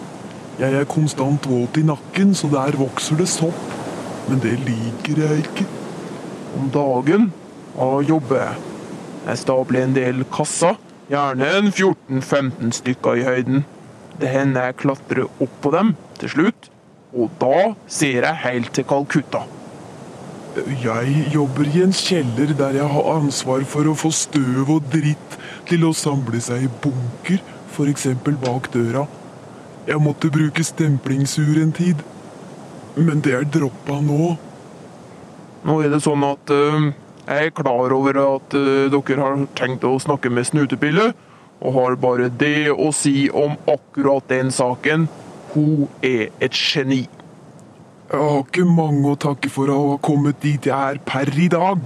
Jeg 0.58 0.74
er 0.74 0.86
konstant 0.90 1.48
våt 1.50 1.80
i 1.80 1.82
nakken, 1.86 2.34
så 2.34 2.50
der 2.52 2.78
vokser 2.78 3.18
det 3.18 3.28
sopp. 3.30 3.74
Men 4.28 4.38
det 4.44 4.54
liker 4.68 5.18
jeg 5.24 5.42
ikke. 5.42 5.66
Om 6.58 6.70
dagen 6.70 7.28
da 7.74 7.90
jobber 8.06 8.42
jeg. 8.42 8.64
Jeg 9.26 9.42
stabler 9.42 9.84
en 9.84 9.98
del 9.98 10.24
kasser, 10.34 10.78
gjerne 11.10 11.50
en 11.58 11.74
14-15 11.74 12.72
stykker 12.80 13.18
i 13.18 13.26
høyden. 13.26 13.64
Det 14.20 14.30
hender 14.30 14.70
jeg 14.70 14.80
klatrer 14.84 15.26
opp 15.26 15.60
på 15.62 15.74
dem 15.74 15.94
til 16.18 16.36
slutt, 16.36 16.70
og 17.14 17.30
da 17.42 17.72
ser 17.86 18.22
jeg 18.22 18.44
helt 18.46 18.74
til 18.74 18.86
Calcutta. 18.86 19.46
Jeg 20.56 21.28
jobber 21.34 21.68
i 21.68 21.82
en 21.84 21.92
kjeller 21.94 22.54
der 22.56 22.78
jeg 22.80 22.90
har 22.90 23.08
ansvar 23.12 23.62
for 23.68 23.88
å 23.90 23.96
få 23.98 24.10
støv 24.14 24.70
og 24.78 24.86
dritt 24.92 25.36
til 25.68 25.84
å 25.86 25.92
samle 25.96 26.40
seg 26.42 26.64
i 26.64 26.70
bunker, 26.82 27.42
f.eks. 27.74 28.06
bak 28.24 28.70
døra. 28.72 29.04
Jeg 29.88 30.02
måtte 30.04 30.30
bruke 30.32 30.64
stemplingsur 30.64 31.60
en 31.62 31.72
tid, 31.72 32.00
men 32.96 33.20
det 33.24 33.34
er 33.36 33.46
droppa 33.48 34.00
nå. 34.04 34.34
Nå 35.68 35.78
er 35.84 35.92
det 35.92 36.02
sånn 36.04 36.24
at 36.26 36.52
uh, 36.54 36.88
jeg 37.28 37.50
er 37.50 37.54
klar 37.56 37.92
over 37.94 38.20
at 38.24 38.56
uh, 38.56 38.88
dere 38.92 39.20
har 39.20 39.46
tenkt 39.58 39.84
å 39.84 39.94
snakke 40.00 40.32
med 40.32 40.48
Snutepille, 40.48 41.12
og 41.58 41.74
har 41.74 41.98
bare 42.00 42.28
det 42.40 42.70
å 42.72 42.90
si 42.94 43.28
om 43.34 43.56
akkurat 43.68 44.28
den 44.30 44.52
saken. 44.54 45.08
Hun 45.52 45.88
er 46.04 46.28
et 46.44 46.54
geni. 46.54 47.06
Jeg 48.08 48.20
har 48.24 48.38
ikke 48.40 48.64
mange 48.64 49.10
å 49.10 49.18
takke 49.20 49.50
for 49.52 49.68
å 49.68 49.78
ha 49.90 49.96
kommet 50.00 50.38
dit 50.40 50.64
jeg 50.64 50.72
er 50.72 51.00
per 51.04 51.28
i 51.36 51.48
dag, 51.52 51.82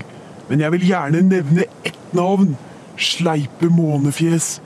men 0.47 0.61
jeg 0.63 0.71
vil 0.77 0.85
gjerne 0.87 1.23
nevne 1.27 1.65
ett 1.83 2.13
navn. 2.15 2.53
Sleipe 2.95 3.67
Månefjes. 3.73 4.61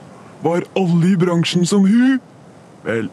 Var 0.45 0.67
alle 0.77 1.15
i 1.15 1.17
bransjen 1.17 1.65
som 1.65 1.87
hun? 1.89 2.19
Vel, 2.85 3.09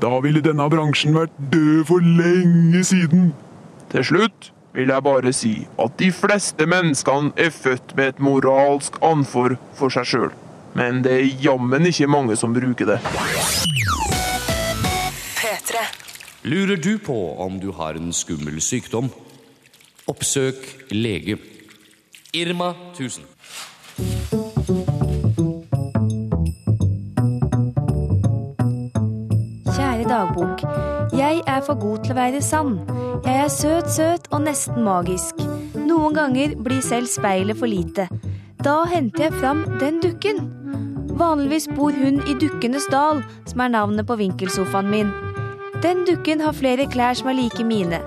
da 0.00 0.22
ville 0.24 0.40
denne 0.40 0.68
bransjen 0.72 1.12
vært 1.18 1.34
død 1.52 1.84
for 1.90 2.00
lenge 2.00 2.80
siden. 2.88 3.34
Til 3.92 4.06
slutt 4.08 4.48
vil 4.72 4.88
jeg 4.88 5.04
bare 5.04 5.32
si 5.36 5.52
at 5.84 5.98
de 6.00 6.08
fleste 6.16 6.64
menneskene 6.64 7.34
er 7.36 7.52
født 7.52 7.92
med 7.98 8.14
et 8.14 8.22
moralsk 8.24 8.96
anfor 9.04 9.58
for 9.76 9.92
seg 9.92 10.08
sjøl. 10.08 10.30
Men 10.72 11.04
det 11.04 11.18
er 11.18 11.44
jammen 11.44 11.84
ikke 11.92 12.08
mange 12.08 12.40
som 12.40 12.56
bruker 12.56 12.94
det. 12.94 13.02
P3. 15.36 15.84
Lurer 16.44 16.76
du 16.76 16.98
på 16.98 17.36
om 17.38 17.60
du 17.60 17.68
har 17.70 17.94
en 17.94 18.12
skummel 18.12 18.56
sykdom? 18.60 19.12
Oppsøk 20.10 20.56
lege. 20.90 21.36
Irma 22.34 22.72
1000. 22.98 23.22
Kjære 29.70 30.08
dagbok. 30.10 30.66
Jeg 31.14 31.40
er 31.46 31.62
for 31.62 31.78
god 31.78 32.02
til 32.02 32.16
å 32.16 32.18
være 32.18 32.42
sann. 32.42 32.74
Jeg 33.22 33.38
er 33.44 33.48
søt, 33.60 33.94
søt 33.94 34.26
og 34.34 34.42
nesten 34.42 34.82
magisk. 34.82 35.46
Noen 35.78 36.18
ganger 36.18 36.58
blir 36.58 36.82
selv 36.82 37.06
speilet 37.06 37.62
for 37.62 37.70
lite. 37.70 38.10
Da 38.58 38.80
henter 38.90 39.28
jeg 39.28 39.38
fram 39.38 39.68
den 39.78 40.02
dukken. 40.02 40.48
Vanligvis 41.14 41.70
bor 41.76 41.94
hun 41.94 42.18
i 42.26 42.34
Dukkenes 42.34 42.90
dal, 42.90 43.22
som 43.46 43.62
er 43.62 43.78
navnet 43.78 44.10
på 44.10 44.18
vinkelsofaen 44.18 44.90
min. 44.90 45.20
Den 45.82 46.04
dukken 46.06 46.40
har 46.40 46.54
flere 46.54 46.84
klær 46.86 47.16
som 47.18 47.28
er 47.32 47.34
like 47.34 47.64
mine. 47.66 47.98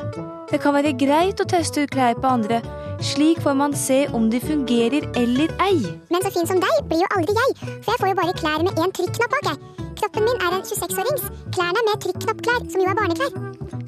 Det 0.48 0.62
kan 0.64 0.76
være 0.78 0.94
greit 0.96 1.42
å 1.44 1.48
teste 1.50 1.84
ut 1.84 1.92
klær 1.92 2.16
på 2.16 2.30
andre. 2.30 2.62
Slik 3.04 3.42
får 3.44 3.58
man 3.60 3.76
se 3.76 4.06
om 4.16 4.30
de 4.32 4.40
fungerer 4.40 5.04
eller 5.20 5.52
ei. 5.66 5.82
Men 6.08 6.24
så 6.24 6.32
fin 6.32 6.48
som 6.48 6.62
deg 6.64 6.86
blir 6.88 7.04
jo 7.04 7.12
aldri 7.18 7.36
jeg, 7.36 7.58
for 7.84 7.92
jeg 7.92 8.02
får 8.02 8.12
jo 8.14 8.18
bare 8.22 8.38
klær 8.40 8.64
med 8.64 8.80
én 8.80 8.96
trykknapp 8.96 9.36
bak, 9.36 9.52
jeg. 9.52 9.92
Kroppen 10.00 10.24
min 10.24 10.40
er 10.40 10.56
en 10.56 10.64
26-årings. 10.64 11.28
Klærne 11.52 11.84
er 11.84 11.88
med 11.90 12.04
trykknappklær, 12.08 12.66
som 12.72 12.86
jo 12.86 12.90
er 12.94 13.00
barneklær. 13.02 13.40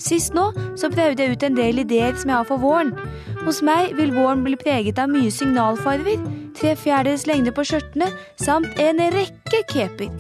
Sist 0.04 0.36
nå 0.36 0.50
så 0.76 0.92
prøvde 0.92 1.24
jeg 1.24 1.38
ut 1.38 1.48
en 1.48 1.60
del 1.64 1.84
ideer 1.88 2.16
som 2.20 2.34
jeg 2.34 2.42
har 2.42 2.52
for 2.52 2.60
våren. 2.60 2.92
Hos 3.46 3.64
meg 3.64 3.96
vil 3.96 4.12
våren 4.16 4.44
bli 4.44 4.60
preget 4.60 5.00
av 5.00 5.14
mye 5.16 5.32
signalfarver, 5.32 6.20
tre 6.60 6.76
fjerdedels 6.76 7.24
lengde 7.30 7.56
på 7.56 7.64
skjørtene 7.72 8.12
samt 8.36 8.82
en 8.84 9.06
rekke 9.16 9.64
keper. 9.72 10.12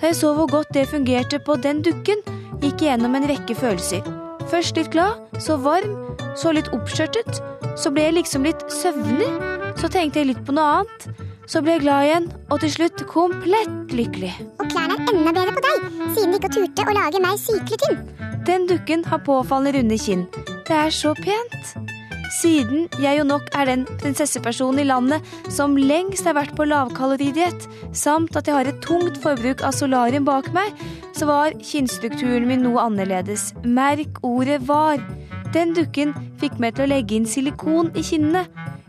Da 0.00 0.08
jeg 0.08 0.16
så 0.16 0.30
hvor 0.32 0.48
godt 0.48 0.72
det 0.72 0.86
fungerte 0.88 1.38
på 1.44 1.58
den 1.60 1.82
dukken, 1.84 2.22
gikk 2.62 2.80
jeg 2.80 2.86
gjennom 2.86 3.18
en 3.18 3.26
rekke 3.28 3.52
følelser. 3.56 4.06
Først 4.48 4.78
litt 4.80 4.88
glad, 4.94 5.20
så 5.44 5.58
varm, 5.60 5.92
så 6.40 6.54
litt 6.56 6.70
oppskjørtet. 6.72 7.42
Så 7.76 7.92
ble 7.92 8.06
jeg 8.06 8.16
liksom 8.16 8.48
litt 8.48 8.64
søvnig. 8.72 9.28
Så 9.76 9.92
tenkte 9.92 10.22
jeg 10.22 10.30
litt 10.32 10.40
på 10.46 10.56
noe 10.56 10.80
annet. 10.80 11.28
Så 11.50 11.60
ble 11.60 11.76
jeg 11.76 11.84
glad 11.84 12.06
igjen, 12.08 12.30
og 12.48 12.64
til 12.64 12.72
slutt 12.78 13.04
komplett 13.10 13.92
lykkelig. 13.92 14.32
Og 14.56 14.72
klærne 14.72 14.96
er 14.96 15.12
enda 15.12 15.36
bedre 15.36 15.56
på 15.58 15.66
deg, 15.68 15.86
siden 16.16 16.32
du 16.32 16.40
ikke 16.40 16.54
turte 16.56 16.88
å 16.88 16.96
lage 16.96 17.20
meg 17.20 17.40
sykelig 17.44 17.80
tynn. 17.84 18.02
Den 18.48 18.68
dukken 18.72 19.04
har 19.04 19.20
påfallende 19.26 19.76
runde 19.76 20.00
kinn. 20.00 20.28
Det 20.64 20.80
er 20.80 20.94
så 20.94 21.12
pent. 21.20 21.90
Siden 22.30 22.86
jeg 23.02 23.18
jo 23.18 23.24
nok 23.26 23.48
er 23.58 23.66
den 23.66 23.84
prinsessepersonen 24.00 24.84
i 24.84 24.86
landet 24.86 25.26
som 25.50 25.74
lengst 25.78 26.28
har 26.28 26.36
vært 26.38 26.54
på 26.58 26.66
lavkaloridiett, 26.68 27.66
samt 27.96 28.36
at 28.38 28.46
jeg 28.46 28.56
har 28.56 28.70
et 28.70 28.82
tungt 28.84 29.18
forbruk 29.22 29.64
av 29.66 29.74
solarium 29.74 30.28
bak 30.28 30.52
meg, 30.54 30.70
så 31.16 31.26
var 31.30 31.56
kinnstrukturen 31.58 32.46
min 32.48 32.62
noe 32.66 32.86
annerledes. 32.86 33.50
Merk 33.66 34.22
ordet 34.26 34.60
var. 34.68 35.02
Den 35.50 35.74
dukken 35.74 36.14
fikk 36.38 36.60
meg 36.62 36.76
til 36.76 36.86
å 36.86 36.92
legge 36.92 37.18
inn 37.18 37.26
silikon 37.26 37.90
i 37.98 38.06
kinnene. 38.06 38.46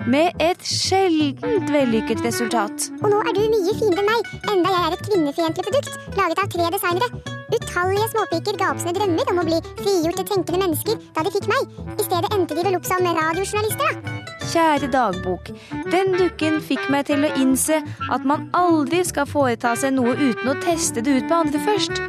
Med 0.09 0.33
et 0.41 0.63
sjeldent 0.65 1.69
vellykket 1.69 2.23
resultat. 2.25 2.87
Og 3.03 3.11
nå 3.11 3.19
er 3.21 3.35
du 3.37 3.41
mye 3.53 3.73
finere 3.77 4.01
enn 4.01 4.07
meg, 4.07 4.29
enda 4.49 4.71
jeg 4.73 4.85
er 4.87 4.95
et 4.95 5.03
kvinnefiendtlig 5.05 5.65
produkt, 5.67 5.97
laget 6.17 6.41
av 6.41 6.47
tre 6.49 6.69
designere. 6.73 7.09
Utallige 7.51 8.07
småpiker 8.09 8.57
ga 8.57 8.71
opp 8.71 8.79
sine 8.81 8.95
drømmer 8.95 9.29
om 9.29 9.41
å 9.41 9.45
bli 9.45 9.59
frigjorte, 9.83 10.25
tenkende 10.25 10.61
mennesker 10.63 10.97
da 11.13 11.25
de 11.27 11.33
fikk 11.35 11.45
meg. 11.51 11.75
I 11.99 12.05
stedet 12.07 12.31
endte 12.33 12.57
de 12.57 12.63
vel 12.65 12.77
opp 12.79 12.87
som 12.89 13.05
radiojournalister, 13.05 13.99
da. 14.01 14.15
Kjære 14.51 14.89
dagbok. 14.95 15.51
Den 15.93 16.15
dukken 16.17 16.57
fikk 16.65 16.87
meg 16.91 17.05
til 17.11 17.27
å 17.27 17.33
innse 17.37 17.77
at 18.11 18.25
man 18.27 18.49
aldri 18.57 19.03
skal 19.07 19.29
foreta 19.29 19.75
seg 19.77 19.93
noe 19.99 20.15
uten 20.17 20.49
å 20.49 20.57
teste 20.65 21.05
det 21.05 21.19
ut 21.19 21.29
på 21.29 21.43
andre 21.43 21.61
først. 21.67 22.01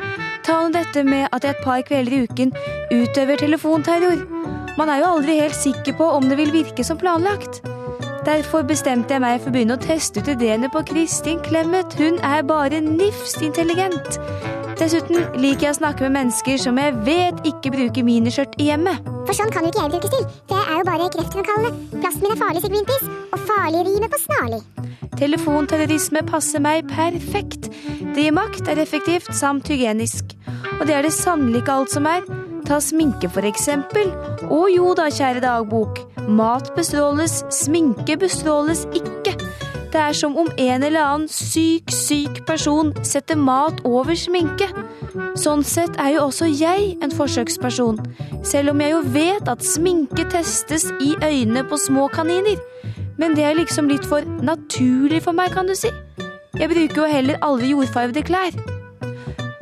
Ta 0.47 0.63
nå 0.63 0.73
dette 0.75 1.05
med 1.07 1.29
at 1.29 1.45
jeg 1.45 1.59
et 1.59 1.67
par 1.67 1.85
kvelder 1.87 2.17
i 2.17 2.25
uken 2.25 2.57
utøver 2.89 3.45
telefonterror. 3.45 4.25
Man 4.79 4.89
er 4.89 5.03
jo 5.03 5.13
aldri 5.19 5.37
helt 5.43 5.59
sikker 5.59 5.95
på 6.01 6.09
om 6.17 6.27
det 6.31 6.41
vil 6.41 6.55
virke 6.55 6.87
som 6.87 6.99
planlagt. 6.99 7.61
Derfor 8.23 8.63
bestemte 8.63 9.17
jeg 9.17 9.23
meg 9.23 9.41
for 9.41 9.51
å 9.51 9.55
begynne 9.57 9.75
å 9.75 9.83
teste 9.83 10.23
ut 10.23 10.29
ideene 10.31 10.69
på 10.71 10.85
Kristin 10.87 11.41
Clemet. 11.43 11.97
Hun 11.99 12.21
er 12.23 12.45
bare 12.47 12.79
nifst 12.85 13.43
intelligent. 13.43 14.19
Dessuten 14.79 15.25
liker 15.43 15.67
jeg 15.67 15.75
å 15.75 15.79
snakke 15.81 16.07
med 16.07 16.15
mennesker 16.17 16.61
som 16.63 16.79
jeg 16.79 16.95
vet 17.07 17.41
ikke 17.51 17.73
bruker 17.75 18.07
miniskjørt 18.07 18.55
i 18.63 18.69
hjemmet. 18.71 19.03
For 19.27 19.35
sånn 19.35 19.51
kan 19.55 19.67
jo 19.67 19.73
ikke 19.73 19.83
jeg 19.83 19.95
brukes 19.97 20.15
til, 20.15 20.23
Det 20.51 20.61
er 20.61 20.79
jo 20.79 20.87
bare 20.87 21.11
kreftfremkallende. 21.17 21.99
Plassen 21.99 22.23
min 22.23 22.37
er 22.37 22.41
farlig, 22.45 22.63
sier 22.63 22.75
Greenpeace, 22.77 23.11
og 23.33 23.45
farlig 23.51 23.83
rimer 23.91 24.15
på 24.15 24.23
snarlig. 24.23 24.63
Telefonterrorisme 25.19 26.23
passer 26.31 26.63
meg 26.63 26.87
perfekt. 26.95 27.71
Det 28.15 28.29
gir 28.29 28.39
makt, 28.39 28.71
er 28.71 28.83
effektivt 28.87 29.35
samt 29.35 29.67
hygienisk. 29.67 30.37
Og 30.79 30.87
det 30.87 30.95
er 30.95 31.07
det 31.07 31.15
sannelig 31.15 31.65
ikke 31.65 31.79
alt 31.81 31.95
som 31.99 32.07
er. 32.07 32.23
Ta 32.67 32.79
sminke, 32.81 33.29
for 33.33 33.47
eksempel. 33.47 34.13
Å 34.47 34.63
jo 34.71 34.93
da, 34.99 35.09
kjære 35.13 35.43
dagbok. 35.45 36.03
Mat 36.29 36.71
bestråles, 36.77 37.43
sminke 37.51 38.17
bestråles 38.21 38.85
ikke. 38.95 39.35
Det 39.93 40.01
er 40.01 40.15
som 40.17 40.37
om 40.41 40.49
en 40.57 40.85
eller 40.87 41.05
annen 41.05 41.29
syk, 41.29 41.91
syk 41.93 42.39
person 42.49 42.95
setter 43.05 43.37
mat 43.37 43.83
over 43.85 44.17
sminke. 44.17 44.71
Sånn 45.37 45.61
sett 45.69 45.99
er 46.01 46.15
jo 46.15 46.29
også 46.31 46.49
jeg 46.49 46.95
en 47.05 47.13
forsøksperson, 47.13 48.01
selv 48.47 48.73
om 48.73 48.81
jeg 48.81 48.95
jo 48.95 49.03
vet 49.13 49.51
at 49.53 49.67
sminke 49.67 50.25
testes 50.33 50.89
i 51.05 51.13
øynene 51.21 51.67
på 51.69 51.77
små 51.77 52.07
kaniner. 52.15 52.57
Men 53.21 53.37
det 53.37 53.45
er 53.45 53.59
liksom 53.59 53.91
litt 53.93 54.07
for 54.09 54.25
naturlig 54.41 55.21
for 55.27 55.37
meg, 55.37 55.53
kan 55.53 55.69
du 55.69 55.77
si. 55.77 55.93
Jeg 56.57 56.73
bruker 56.73 57.03
jo 57.03 57.11
heller 57.13 57.43
aldri 57.45 57.75
jordfarvede 57.75 58.25
klær. 58.25 58.57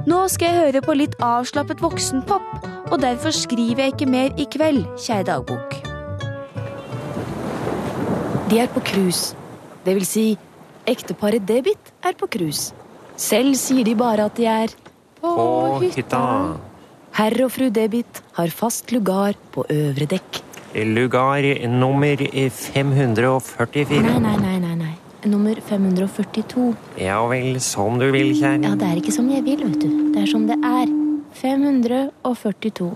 Nå 0.08 0.20
skal 0.32 0.48
jeg 0.48 0.64
høre 0.64 0.80
på 0.84 0.94
litt 0.96 1.16
avslappet 1.20 1.82
voksenpop, 1.84 2.44
og 2.88 2.96
derfor 3.02 3.34
skriver 3.36 3.84
jeg 3.84 3.94
ikke 3.94 4.08
mer 4.08 4.32
i 4.40 4.46
kveld, 4.48 4.86
kjære 4.96 5.26
dagbok. 5.28 5.74
De 8.50 8.60
er 8.62 8.70
på 8.72 8.80
cruise. 8.80 9.36
Det 9.84 9.94
vil 9.98 10.06
si, 10.08 10.24
ekteparet 10.88 11.44
Debit 11.46 11.92
er 12.02 12.16
på 12.16 12.30
cruise. 12.32 12.72
Selv 13.20 13.58
sier 13.60 13.84
de 13.84 13.94
bare 13.98 14.30
at 14.30 14.40
de 14.40 14.48
er 14.48 14.72
På 15.20 15.76
hytta. 15.82 16.24
Herr 17.12 17.36
og 17.44 17.50
fru 17.52 17.68
Debit 17.68 18.22
har 18.38 18.48
fast 18.48 18.88
lugar 18.94 19.36
på 19.52 19.66
øvre 19.68 20.08
dekk. 20.08 20.40
Lugar 20.96 21.44
nummer 21.68 22.16
544. 22.16 24.00
Nei, 24.00 24.18
nei, 24.22 24.36
nei, 24.40 24.58
nei. 24.64 24.69
Nummer 25.28 25.54
542. 25.60 26.74
Ja 26.96 27.18
vel, 27.28 27.60
som 27.60 27.98
du 28.00 28.06
vil, 28.14 28.32
kjære. 28.38 28.62
Ja, 28.64 28.74
det 28.78 28.88
er 28.88 29.00
ikke 29.02 29.12
som 29.12 29.28
jeg 29.28 29.44
vil, 29.44 29.60
vet 29.66 29.82
du. 29.82 29.88
Det 30.14 30.22
er 30.22 30.30
som 30.30 30.46
det 30.48 30.56
er. 30.64 30.92
542. 31.40 32.90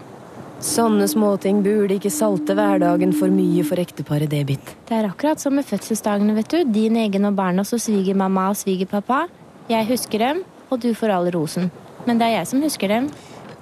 Sånne 0.64 1.05
småting 1.11 1.61
burde 1.64 1.99
ikke 1.99 2.12
salte 2.12 2.55
hverdagen 2.57 3.12
for 3.16 3.29
mye 3.33 3.64
for 3.68 3.81
ekteparet 3.83 4.31
Debit. 4.33 4.72
Det 4.89 4.97
er 4.97 5.11
akkurat 5.11 5.43
som 5.43 5.55
med 5.59 5.66
fødselsdagene, 5.68 6.35
vet 6.39 6.49
du. 6.55 6.62
Din 6.72 6.97
egen 7.03 7.29
og 7.29 7.37
barnas 7.37 7.75
og 7.77 7.83
svigermamma 7.85 8.49
og 8.53 8.57
svigerpappa. 8.57 9.27
Jeg 9.68 9.89
husker 9.91 10.25
dem, 10.25 10.43
og 10.70 10.81
du 10.81 10.95
får 10.97 11.12
all 11.12 11.31
rosen. 11.35 11.70
Men 12.07 12.20
det 12.20 12.31
er 12.31 12.39
jeg 12.39 12.49
som 12.49 12.64
husker 12.64 12.89
dem. 12.89 13.11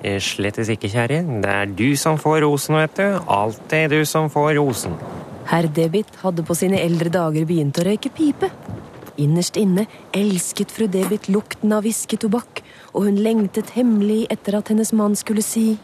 Eh, 0.02 0.20
Slettes 0.22 0.70
ikke, 0.70 0.90
kjære. 0.90 1.20
Det 1.42 1.50
er 1.50 1.66
du 1.66 1.96
som 1.98 2.18
får 2.18 2.42
rosen, 2.46 2.78
vet 2.78 2.96
du. 2.98 3.18
Alltid 3.26 3.90
du 3.90 4.04
som 4.06 4.30
får 4.30 4.54
rosen. 4.58 4.94
Herr 5.50 5.68
Debit 5.68 6.10
hadde 6.22 6.44
på 6.46 6.54
sine 6.56 6.80
eldre 6.82 7.10
dager 7.12 7.46
begynt 7.48 7.78
å 7.80 7.86
røyke 7.86 8.12
pipe. 8.14 8.50
Innerst 9.20 9.58
inne 9.60 9.86
elsket 10.16 10.72
fru 10.72 10.86
Debit 10.90 11.28
lukten 11.28 11.74
av 11.76 11.84
visketobakk, 11.84 12.62
og 12.94 13.08
hun 13.08 13.18
lengtet 13.24 13.74
hemmelig 13.76 14.24
etter 14.32 14.56
at 14.58 14.72
hennes 14.72 14.92
mann 14.96 15.16
skulle 15.18 15.44
si 15.44 15.76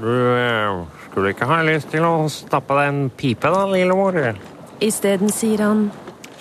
Du 0.00 0.10
eh, 0.10 0.84
skulle 1.08 1.32
ikke 1.34 1.48
ha 1.48 1.60
lyst 1.66 1.90
til 1.94 2.06
å 2.06 2.28
stappe 2.30 2.74
deg 2.78 2.92
en 2.92 3.02
pipe, 3.10 3.50
da, 3.50 3.64
lillemor? 3.70 4.18
Isteden 4.82 5.32
sier 5.32 5.62
han 5.64 5.86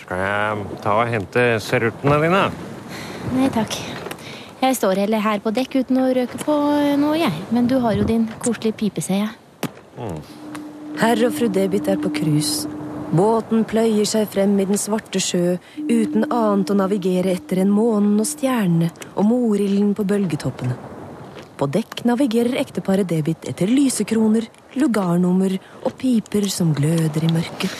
Skal 0.01 0.21
jeg 0.21 0.79
ta 0.83 0.95
og 0.99 1.09
hente 1.09 1.45
seruttene 1.63 2.21
dine? 2.25 2.47
Nei 3.33 3.49
takk. 3.53 3.77
Jeg 4.61 4.77
står 4.77 5.01
heller 5.03 5.21
her 5.21 5.41
på 5.43 5.53
dekk 5.53 5.81
uten 5.83 6.01
å 6.01 6.07
røke 6.15 6.39
på 6.41 6.55
noe, 7.01 7.17
jeg. 7.19 7.45
Men 7.53 7.69
du 7.69 7.77
har 7.83 7.97
jo 7.97 8.05
din 8.07 8.25
koselige 8.41 8.77
pipe, 8.85 9.03
ser 9.03 9.25
jeg. 9.25 9.33
Herr 10.95 11.19
og 11.27 11.33
fru 11.35 11.49
Debit 11.51 11.89
er 11.91 11.97
på 11.99 12.07
cruise. 12.15 12.69
Båten 13.15 13.65
pløyer 13.67 14.07
seg 14.07 14.29
frem 14.31 14.53
i 14.59 14.65
den 14.69 14.79
svarte 14.79 15.19
sjø 15.19 15.57
uten 15.89 16.23
annet 16.31 16.71
å 16.71 16.77
navigere 16.79 17.33
etter 17.35 17.59
enn 17.61 17.73
månen 17.73 18.15
og 18.23 18.27
stjernene 18.29 18.87
og 19.13 19.27
morilden 19.27 19.91
på 19.97 20.05
bølgetoppene. 20.07 20.77
På 21.59 21.67
dekk 21.71 22.05
navigerer 22.07 22.55
ekteparet 22.63 23.07
Debit 23.11 23.47
etter 23.51 23.67
lysekroner, 23.71 24.47
lugarnummer 24.79 25.57
og 25.83 25.95
piper 25.99 26.47
som 26.51 26.71
gløder 26.75 27.27
i 27.27 27.31
mørket. 27.31 27.71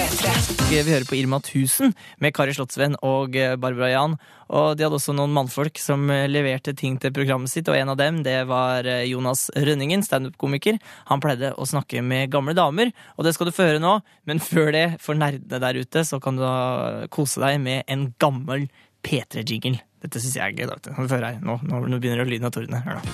Vi 0.00 0.78
hører 0.86 1.04
på 1.04 1.16
Irma 1.18 1.36
1000 1.42 1.92
med 2.22 2.32
Kari 2.32 2.54
Slottsvenn 2.56 2.94
og 3.04 3.34
eh, 3.36 3.56
Barbara 3.60 3.90
Jan. 3.90 4.14
Og 4.48 4.76
de 4.78 4.84
hadde 4.86 4.96
også 4.96 5.12
noen 5.12 5.34
mannfolk 5.34 5.78
som 5.82 6.08
eh, 6.14 6.28
leverte 6.30 6.72
ting 6.78 6.96
til 7.02 7.12
programmet 7.14 7.52
sitt, 7.52 7.68
og 7.68 7.76
en 7.76 7.92
av 7.92 7.98
dem 8.00 8.22
det 8.24 8.38
var 8.48 8.86
eh, 8.88 9.04
Jonas 9.10 9.48
Rønningen, 9.52 10.02
standup-komiker. 10.06 10.78
Han 11.10 11.20
pleide 11.22 11.52
å 11.52 11.68
snakke 11.68 12.00
med 12.06 12.32
gamle 12.32 12.54
damer, 12.56 12.94
og 13.18 13.26
det 13.26 13.34
skal 13.36 13.50
du 13.50 13.54
få 13.56 13.66
høre 13.68 13.82
nå. 13.82 13.98
Men 14.30 14.40
før 14.40 14.72
det, 14.76 14.86
for 15.04 15.18
nerdene 15.18 15.60
der 15.66 15.80
ute, 15.82 16.06
så 16.06 16.16
kan 16.22 16.38
du 16.38 16.46
da 16.46 16.56
kose 17.12 17.42
deg 17.44 17.60
med 17.60 17.84
en 17.90 18.14
gammel 18.22 18.70
P3-jingle. 19.04 19.82
Dette 20.00 20.22
syns 20.22 20.38
jeg 20.38 20.46
er 20.46 20.56
gøy. 20.56 20.66
da. 20.70 20.76
Nå, 21.44 21.60
nå, 21.60 21.84
nå 21.84 22.00
begynner 22.00 22.24
det 22.24 22.28
å 22.28 22.32
lyden 22.32 22.48
av 22.48 22.56
tordene. 22.56 22.80
Hør 22.86 23.02
da. 23.02 23.04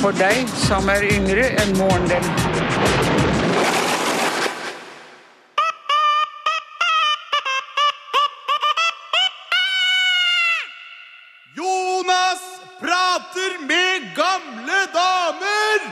For 0.00 0.16
deg 0.16 0.48
som 0.56 0.86
er 0.88 1.02
yngre 1.04 1.42
enn 1.60 1.74
morgenen. 1.76 2.24
Jonas 11.58 12.46
prater 12.80 13.58
med 13.68 14.08
gamle 14.16 14.78
damer! 14.96 15.84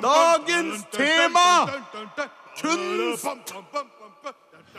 Dagens 0.00 0.88
tema! 0.96 1.68
Kunst! 2.62 3.52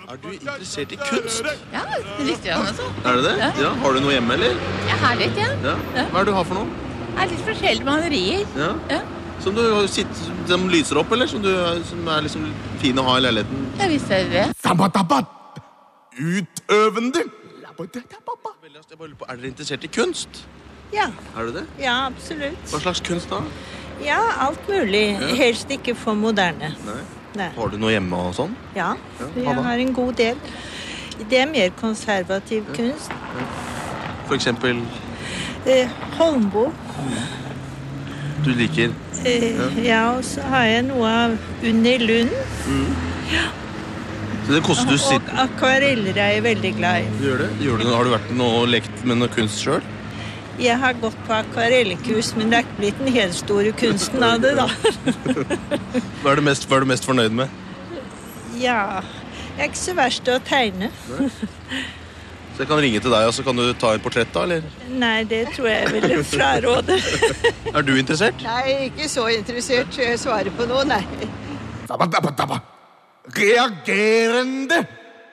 Er 0.08 0.18
du 0.24 0.28
interessert 0.34 0.92
i 0.92 0.96
kunst? 0.96 1.46
Ja, 1.74 1.86
litt 2.26 2.42
grann 2.42 2.66
altså. 2.74 2.90
Er 3.06 3.22
det 3.22 3.24
det? 3.30 3.38
Ja. 3.38 3.54
Ja. 3.62 3.72
Har 3.86 3.94
du 3.94 4.02
noe 4.02 4.18
hjemme, 4.18 4.34
eller? 4.34 4.60
Jeg 4.90 5.02
har 5.06 5.16
litt, 5.22 5.42
ja. 5.46 5.54
Ja. 5.62 5.78
Hva 6.10 6.24
er 6.24 6.26
det 6.26 6.32
du 6.34 6.38
har 6.42 6.46
for 6.50 6.64
noe? 6.64 6.87
Det 7.18 7.24
er 7.26 7.32
litt 7.32 7.46
forskjellige 7.48 7.86
malerier. 7.88 8.44
Ja. 8.58 8.68
Ja. 8.92 9.00
Som 9.42 9.56
du 9.58 9.64
sitter, 9.90 10.30
som 10.50 10.68
lyser 10.70 10.98
opp, 11.02 11.12
eller 11.14 11.30
som, 11.30 11.42
du, 11.42 11.50
som 11.86 12.08
er 12.14 12.22
liksom 12.26 12.46
fin 12.82 12.98
å 13.02 13.06
ha 13.08 13.18
i 13.18 13.24
leiligheten? 13.26 13.66
Ja, 13.80 13.88
visst 13.90 14.12
er 14.14 14.26
det 14.30 14.46
det. 14.46 14.46
Utøvende! 16.18 17.24
Jeg 17.64 17.74
bare 17.78 19.10
lurer 19.10 19.18
på, 19.20 19.26
Er 19.30 19.36
dere 19.38 19.48
interessert 19.52 19.84
i 19.86 19.90
kunst? 19.94 20.42
Ja. 20.94 21.10
Er 21.38 21.46
du 21.50 21.52
det? 21.60 21.66
ja, 21.82 22.06
absolutt. 22.08 22.58
Hva 22.72 22.80
slags 22.82 23.02
kunst 23.06 23.30
da? 23.30 23.42
Ja, 24.02 24.20
alt 24.48 24.62
mulig. 24.70 25.04
Ja. 25.18 25.34
Helst 25.36 25.70
ikke 25.74 25.96
for 25.96 26.14
moderne. 26.18 26.74
Nei. 26.86 27.00
Nei. 27.38 27.50
Har 27.58 27.70
du 27.70 27.78
noe 27.78 27.92
hjemme 27.94 28.18
og 28.30 28.34
sånn? 28.38 28.56
Ja, 28.76 28.94
Ja, 29.20 29.28
jeg 29.36 29.64
har 29.68 29.84
en 29.84 29.94
god 29.94 30.14
del. 30.18 30.38
Det 31.30 31.38
er 31.42 31.50
mer 31.50 31.70
konservativ 31.78 32.66
kunst. 32.78 33.12
For 34.28 34.36
eksempel 34.36 34.82
Eh, 35.68 35.90
Holmboe. 36.18 36.72
du 38.46 38.54
liker 38.56 38.94
Eh, 39.26 39.80
ja, 39.84 40.02
og 40.16 40.24
så 40.24 40.42
har 40.48 40.68
jeg 40.70 40.84
noe 40.88 41.08
av 41.10 41.34
Unni 41.66 41.98
Lund. 42.00 42.32
Mm. 42.68 42.92
Det 44.48 44.62
du 44.64 44.94
Og 44.96 45.00
sitt... 45.02 45.32
akvareller 45.36 46.16
er 46.16 46.38
jeg 46.38 46.44
veldig 46.46 46.72
glad 46.78 47.04
i. 47.04 47.10
Gjør 47.26 47.42
det? 47.44 47.50
Gjør 47.66 47.82
det? 47.82 47.88
har 47.92 48.08
du 48.08 48.14
vært 48.14 48.30
noe 48.40 48.62
og 48.62 48.70
lekt 48.72 49.04
med 49.04 49.20
noe 49.20 49.32
kunst 49.34 49.60
sjøl? 49.60 49.84
Jeg 50.58 50.80
har 50.82 50.96
gått 51.02 51.18
på 51.28 51.36
akvarellkurs, 51.36 52.32
men 52.38 52.50
det 52.50 52.62
er 52.62 52.66
ikke 52.66 52.80
blitt 52.80 53.02
den 53.04 53.12
helt 53.14 53.36
store 53.38 53.74
kunsten 53.78 54.24
av 54.26 54.40
det, 54.42 54.56
da. 54.58 54.70
Hva 56.24 56.32
er 56.32 56.40
du 56.40 56.46
mest, 56.48 56.70
mest 56.90 57.06
fornøyd 57.06 57.36
med? 57.42 57.52
Ja, 58.58 59.04
jeg 59.58 59.68
er 59.68 59.70
ikke 59.70 59.84
så 59.84 59.98
verst 60.00 60.24
til 60.26 60.40
å 60.40 60.42
tegne. 60.48 60.90
Så 62.58 62.64
jeg 62.64 62.70
kan 62.72 62.80
ringe 62.82 63.00
til 63.06 63.12
deg, 63.14 63.28
og 63.30 63.34
så 63.38 63.44
kan 63.46 63.60
du 63.60 63.68
ta 63.78 63.92
en 63.94 64.02
portrett, 64.02 64.32
da? 64.34 64.42
eller? 64.48 64.64
Nei, 64.90 65.20
det 65.30 65.44
tror 65.54 65.68
jeg 65.70 65.92
vil 65.94 66.24
fraråde. 66.26 66.96
Er 67.76 67.84
du 67.86 67.92
interessert? 67.94 68.40
Nei, 68.42 68.88
ikke 68.88 69.06
så 69.14 69.28
interessert 69.30 69.92
Så 69.94 70.02
jeg 70.02 70.18
svarer 70.18 70.50
på 70.58 70.66
noe, 70.66 70.82
nei. 70.90 71.04
Reagerende! 73.38 74.80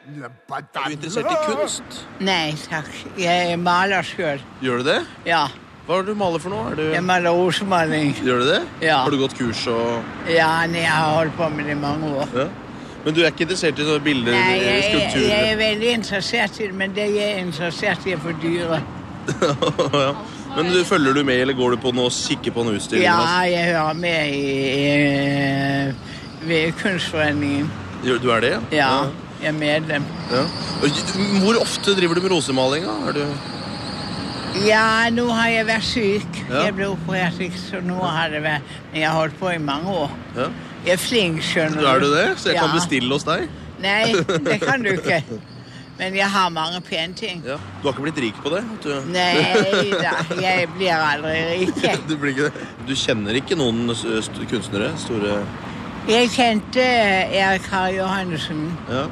Er 0.04 0.68
du 0.68 0.92
interessert 0.98 1.30
i 1.32 1.38
kunst? 1.48 2.02
Nei 2.20 2.52
takk. 2.68 2.90
Jeg 3.16 3.54
er 3.54 3.56
maler 3.56 4.04
sjøl. 4.04 4.44
Gjør 4.60 4.82
du 4.84 4.90
det? 4.90 4.98
Ja. 5.24 5.46
Hva 5.86 6.02
er 6.02 6.04
det 6.04 6.12
du 6.12 6.20
maler 6.20 6.44
for 6.44 6.52
noe? 6.52 6.74
Er 6.74 6.76
du... 6.76 6.84
Jeg 6.92 7.06
maler 7.08 7.40
ordsmaling. 7.40 8.12
Gjør 8.20 8.44
du 8.44 8.50
det? 8.50 8.60
Ja. 8.84 8.98
Har 9.06 9.16
du 9.16 9.22
gått 9.22 9.38
kurs 9.40 9.64
og 9.72 10.28
Ja, 10.28 10.50
jeg 10.68 10.92
har 10.92 11.16
holdt 11.22 11.40
på 11.40 11.48
med 11.56 11.72
det 11.72 11.78
i 11.78 11.80
mange 11.88 12.12
år. 12.20 12.36
ja. 12.36 12.46
Men 13.04 13.14
du 13.14 13.20
er 13.20 13.32
ikke 13.32 13.44
interessert 13.44 13.80
i 13.80 13.84
sånne 13.84 14.04
bilder? 14.04 14.32
Nei, 14.32 14.52
jeg, 14.62 14.84
skulpturer? 14.88 15.26
jeg 15.28 15.48
er 15.50 15.58
veldig 15.60 15.90
interessert 15.92 16.60
i 16.60 16.68
det, 16.70 16.76
men 16.80 16.94
det 16.96 17.08
jeg 17.12 17.32
er 17.34 17.42
interessert 17.42 18.06
i, 18.08 18.14
er 18.16 18.22
for 18.22 18.38
dyre. 18.42 18.80
ja. 20.04 20.12
Men 20.54 20.70
du, 20.70 20.78
følger 20.86 21.16
du 21.16 21.24
med, 21.26 21.40
eller 21.42 21.56
går 21.58 21.74
du 21.74 21.82
på 21.82 21.92
noe 21.96 22.08
og 22.08 22.14
kikker 22.14 22.54
på 22.54 22.64
noe 22.64 22.78
utstilling? 22.78 23.04
Ja, 23.04 23.42
jeg 23.50 23.74
hører 23.74 23.98
med 23.98 24.36
i, 24.36 24.44
i, 24.70 26.46
ved 26.48 26.76
Kunstforeningen. 26.80 27.68
Du, 28.04 28.14
Du 28.22 28.30
er 28.30 28.44
det? 28.44 28.54
Ja, 28.72 28.88
ja. 28.88 29.32
jeg 29.42 29.50
er 29.50 29.58
medlem. 29.58 30.06
Ja. 30.30 30.44
Hvor 31.42 31.60
ofte 31.60 31.96
driver 31.98 32.16
du 32.16 32.24
med 32.24 32.36
rosemaling? 32.36 32.86
du... 33.16 33.24
Ja, 34.62 35.10
nå 35.10 35.26
har 35.34 35.48
jeg 35.50 35.66
vært 35.66 35.86
syk. 35.88 36.44
Ja. 36.46 36.68
Jeg 36.68 36.76
ble 36.76 36.92
operert, 36.92 37.58
så 37.58 37.80
nå 37.82 37.98
har 37.98 38.30
det 38.30 38.44
vært 38.44 38.76
Men 38.92 39.00
jeg 39.00 39.08
har 39.10 39.18
holdt 39.18 39.40
på 39.40 39.50
i 39.50 39.58
mange 39.58 39.96
år. 40.04 40.14
Ja. 40.38 40.48
Jeg 40.84 40.92
er 40.92 41.00
flink, 41.00 41.40
skjønner 41.42 41.80
Du 41.80 41.86
er 41.88 42.00
du 42.02 42.10
det? 42.12 42.26
Så 42.38 42.50
jeg 42.52 42.60
kan 42.60 42.72
bestille 42.76 43.12
hos 43.14 43.24
deg? 43.24 43.48
Nei, 43.80 44.12
det 44.48 44.60
kan 44.62 44.82
du 44.84 44.90
ikke. 44.94 45.22
Men 45.98 46.16
jeg 46.18 46.26
har 46.26 46.48
mange 46.50 46.80
pene 46.82 47.14
ting. 47.14 47.42
Ja. 47.46 47.54
Du 47.80 47.86
har 47.86 47.92
ikke 47.94 48.02
blitt 48.08 48.16
rik 48.24 48.38
på 48.42 48.50
det? 48.50 48.62
Du... 48.82 48.88
Nei 49.14 49.92
da, 49.94 50.14
jeg 50.42 50.68
blir 50.74 50.94
aldri 50.96 51.34
rik. 51.52 51.84
du, 52.08 52.16
blir 52.18 52.32
ikke 52.34 52.48
det. 52.50 52.66
du 52.88 52.94
kjenner 52.98 53.38
ikke 53.38 53.58
noen 53.60 53.92
st 53.94 54.40
kunstnere? 54.50 54.90
Store 54.98 55.36
Jeg 56.10 56.32
kjente 56.34 56.82
Erik 56.84 57.68
Harry 57.72 57.94
Johannessen, 58.00 58.66
ja. 58.90 59.04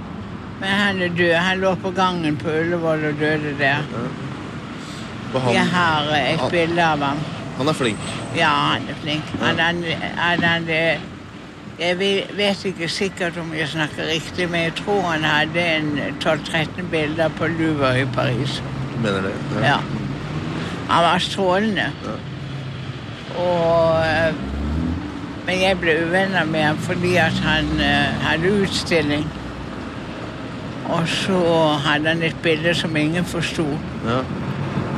men 0.61 0.75
han 0.77 1.01
er 1.07 1.15
død. 1.17 1.37
Han 1.39 1.63
lå 1.63 1.71
på 1.87 1.95
gangen 1.97 2.37
på 2.43 2.51
Ullevål 2.53 3.07
og 3.13 3.23
døde 3.23 3.55
der. 3.63 3.87
Ja. 3.95 5.39
han, 5.39 5.55
Jeg 5.55 5.67
har 5.73 6.11
eh, 6.19 6.33
et 6.35 6.41
han- 6.43 6.51
bilde 6.53 6.85
av 6.85 7.07
ham. 7.07 7.23
han 7.57 7.69
er 7.69 7.79
flink. 7.79 8.11
Ja, 8.37 8.51
han 8.75 8.91
er 8.91 8.99
flink. 9.07 9.33
Han, 9.41 9.59
han, 9.63 9.85
han, 10.19 10.43
han, 10.51 10.69
eh, 10.69 11.09
jeg 11.83 11.99
vet 12.37 12.65
ikke 12.65 12.89
sikkert 12.89 13.39
om 13.41 13.53
jeg 13.55 13.69
snakker 13.69 14.07
riktig, 14.07 14.49
men 14.51 14.63
jeg 14.69 14.75
tror 14.79 15.01
han 15.11 15.25
hadde 15.25 15.63
en 15.63 15.99
12-13 16.25 16.89
bilder 16.91 17.29
på 17.39 17.47
Louvre 17.47 18.01
i 18.01 18.05
Paris. 18.15 18.63
Mener 19.03 19.23
det? 19.23 19.35
Ja. 19.63 19.77
Han 20.89 21.05
var 21.05 21.19
strålende. 21.19 21.91
Og 23.39 24.07
eh, 24.07 24.35
Men 25.47 25.59
jeg 25.59 25.79
ble 25.81 25.95
uvenner 26.07 26.45
med 26.47 26.63
ham 26.63 26.77
fordi 26.79 27.17
at 27.19 27.39
han 27.43 27.71
eh, 27.81 28.21
hadde 28.23 28.53
utstilling. 28.63 29.25
Og 30.93 31.09
så 31.09 31.41
hadde 31.87 32.09
han 32.09 32.23
et 32.23 32.37
bilde 32.43 32.75
som 32.75 32.97
ingen 32.97 33.25
forsto. 33.25 33.67
Ja. 34.07 34.21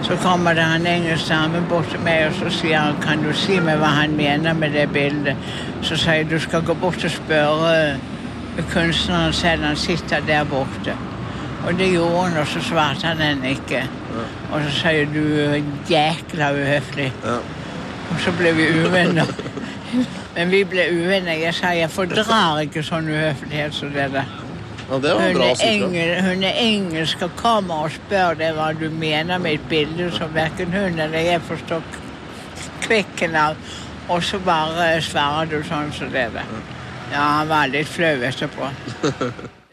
Så 0.05 0.17
kommer 0.17 0.55
det 0.55 0.65
en 0.69 0.87
engelsk 0.87 1.29
dame 1.29 1.63
bort 1.69 1.89
til 1.89 2.01
meg 2.05 2.27
og 2.27 2.35
så 2.37 2.51
sier 2.53 2.79
han, 2.79 2.99
kan 3.01 3.23
du 3.25 3.31
si 3.33 3.57
meg 3.65 3.79
hva 3.81 3.95
han 4.03 4.17
mener 4.17 4.53
med 4.53 4.77
det 4.77 4.91
bildet. 4.93 5.37
Så 5.81 5.97
sier 5.97 6.21
jeg 6.21 6.29
du 6.31 6.37
skal 6.41 6.65
gå 6.67 6.77
bort 6.77 7.05
og 7.05 7.11
spørre 7.11 7.97
kunstneren 8.75 9.33
selv. 9.33 9.65
Han 9.65 9.77
sitter 9.77 10.21
der 10.29 10.45
borte. 10.45 10.97
Og 11.65 11.79
det 11.79 11.89
gjorde 11.95 12.29
han, 12.29 12.37
og 12.37 12.47
så 12.47 12.61
svarte 12.61 13.07
han 13.07 13.23
henne 13.25 13.57
ikke. 13.57 13.87
Og 14.53 14.61
så 14.67 14.77
sier 14.83 15.09
du 15.09 15.25
jækla 15.89 16.53
uhøflig. 16.53 17.13
Og 17.25 18.21
så 18.21 18.33
ble 18.37 18.53
vi 18.57 18.69
uvenner. 18.85 19.33
Men 20.37 20.51
vi 20.51 20.65
ble 20.69 20.91
uvenner. 20.93 21.33
Jeg 21.47 21.57
sa 21.57 21.73
jeg 21.73 21.91
fordrar 21.91 22.61
ikke 22.61 22.85
sånn 22.85 23.09
uhøflighet 23.09 23.75
som 23.75 23.97
det 23.97 24.11
der. 24.13 24.44
Ja, 24.91 24.99
det 25.01 25.15
var 25.15 25.23
Hun 25.23 25.39
bra 25.39 25.47
er, 25.49 25.63
engel, 25.65 26.11
hun 26.27 26.45
er 26.45 26.59
engelsk 26.61 27.23
og 27.25 27.37
kommer 27.41 27.87
og 27.87 27.95
spør 27.95 28.37
deg 28.37 28.53
hva 28.59 28.69
du 28.77 28.91
mener 28.93 29.41
med 29.41 29.59
et 29.59 29.69
bilde 29.71 30.11
som 30.13 30.35
verken 30.35 30.75
hun 30.75 31.01
eller 31.01 31.25
jeg 31.25 31.41
forstår 31.49 31.83
kvikken 32.85 33.37
av. 33.37 33.57
Og 34.13 34.21
så 34.25 34.39
bare 34.45 35.01
svarer 35.01 35.49
du 35.49 35.63
sånn 35.65 35.93
som 35.97 36.13
det 36.13 36.29
der. 36.35 36.57
Ja, 37.13 37.25
han 37.41 37.49
var 37.49 37.71
litt 37.73 37.89
flau 37.89 38.21
etterpå. 38.29 38.69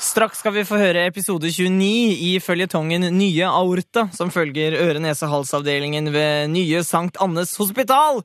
Straks 0.00 0.40
skal 0.40 0.54
vi 0.54 0.64
få 0.68 0.78
høre 0.80 1.06
episode 1.08 1.50
29 1.52 1.88
i 2.28 2.36
føljetongen 2.40 3.08
Nye 3.16 3.48
aorta, 3.48 4.06
som 4.16 4.32
følger 4.32 4.78
øre-nese-hals-avdelingen 4.80 6.12
ved 6.14 6.52
nye 6.52 6.84
Sankt 6.86 7.20
Annes 7.20 7.56
hospital. 7.60 8.22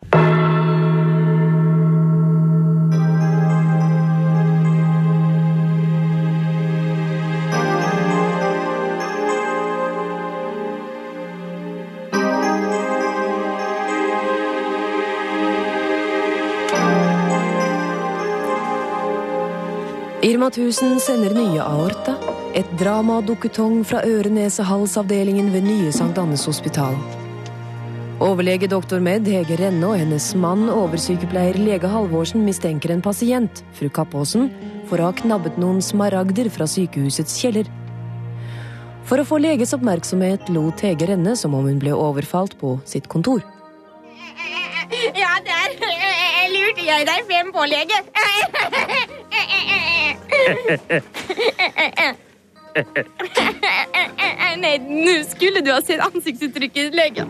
Irma 20.41 20.49
1000 20.49 20.99
sender 20.99 21.35
nye 21.37 21.59
aorta. 21.61 22.15
Et 22.57 22.69
drama-dukketong 22.79 23.83
fra 23.85 23.99
øre-nese-hals-avdelingen 24.01 25.51
ved 25.53 25.67
nye 25.67 25.91
Sankt 25.93 26.17
Annes 26.17 26.47
hospital. 26.49 26.95
Overlege 28.25 28.65
doktor 28.71 28.97
Med 29.05 29.29
Hege 29.29 29.59
Renne 29.59 29.85
og 29.85 29.99
hennes 30.01 30.31
mann, 30.33 30.63
oversykepleier 30.73 31.59
Lege 31.61 31.91
Halvorsen, 31.93 32.41
mistenker 32.41 32.89
en 32.89 33.05
pasient, 33.05 33.61
fru 33.77 33.91
Kappåsen, 33.93 34.49
for 34.89 34.97
å 34.97 35.11
ha 35.11 35.13
knabbet 35.21 35.61
noen 35.61 35.77
smaragder 35.77 36.49
fra 36.49 36.65
sykehusets 36.65 37.37
kjeller. 37.37 37.69
For 39.05 39.21
å 39.21 39.27
få 39.29 39.37
leges 39.45 39.75
oppmerksomhet 39.77 40.49
lot 40.49 40.81
Hege 40.81 41.11
Renne 41.13 41.37
som 41.37 41.53
om 41.53 41.69
hun 41.69 41.77
ble 41.77 41.93
overfalt 41.93 42.57
på 42.57 42.79
sitt 42.89 43.05
kontor. 43.13 43.45
Ja, 45.13 45.37
der 45.45 45.77
lurte 46.49 46.89
jeg 46.89 47.05
deg 47.13 47.29
frem 47.29 47.53
på, 47.53 47.69
lege. 47.69 48.01
Nei, 54.61 54.77
nå 54.79 55.15
skulle 55.27 55.61
du 55.65 55.71
ha 55.73 55.81
sett 55.83 55.99
ansiktsuttrykket, 56.05 56.93
lege. 56.95 57.25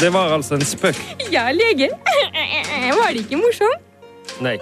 Det 0.00 0.08
var 0.12 0.32
altså 0.34 0.54
en 0.56 0.64
spøk. 0.64 0.96
Ja, 1.32 1.50
lege. 1.54 1.88
Var 1.92 3.12
det 3.12 3.18
ikke 3.26 3.36
morsomt? 3.40 3.80
Nei. 4.40 4.56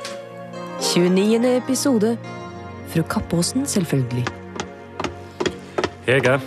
29. 0.83 1.57
episode. 1.57 2.19
Fru 2.89 3.03
Kappåsen, 3.03 3.67
selvfølgelig. 3.67 4.25
Hege, 6.09 6.41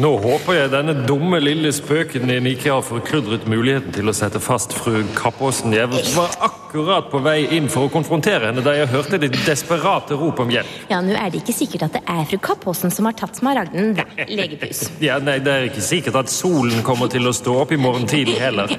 Nå 0.00 0.10
håper 0.22 0.56
jeg 0.56 0.70
denne 0.72 0.94
dumme 1.04 1.36
lille 1.42 1.68
spøken 1.74 2.24
din 2.30 2.46
ikke 2.48 2.70
har 2.72 2.84
forkludret 2.86 3.44
muligheten 3.50 3.92
til 3.92 4.08
å 4.08 4.14
sette 4.16 4.40
fast 4.40 4.72
fru 4.72 5.02
Kappåsen. 5.18 5.74
Jeg 5.76 5.90
var 6.14 6.32
akkurat 6.46 7.10
på 7.12 7.20
vei 7.20 7.42
inn 7.52 7.68
for 7.72 7.88
å 7.88 7.92
konfrontere 7.92 8.48
henne 8.48 8.64
da 8.64 8.72
jeg 8.78 8.88
hørte 8.88 9.20
ditt 9.20 9.36
desperate 9.44 10.16
rop 10.16 10.40
om 10.40 10.52
hjelp. 10.54 10.70
Ja, 10.88 11.02
nå 11.04 11.12
er 11.12 11.28
det 11.34 11.42
ikke 11.42 11.56
sikkert 11.58 11.84
at 11.90 11.98
det 11.98 12.02
er 12.08 12.24
fru 12.30 12.40
Kappåsen 12.40 12.94
som 12.94 13.10
har 13.10 13.18
tatt 13.20 13.36
smaragden, 13.36 13.92
da, 13.98 14.08
legepus. 14.30 14.86
Ja, 15.02 15.18
nei, 15.20 15.36
Det 15.44 15.52
er 15.52 15.68
ikke 15.68 15.84
sikkert 15.84 16.16
at 16.22 16.32
solen 16.32 16.80
kommer 16.86 17.12
til 17.12 17.28
å 17.28 17.34
stå 17.36 17.58
opp 17.66 17.76
i 17.76 17.80
morgen 17.80 18.08
tidlig 18.08 18.38
heller. 18.40 18.72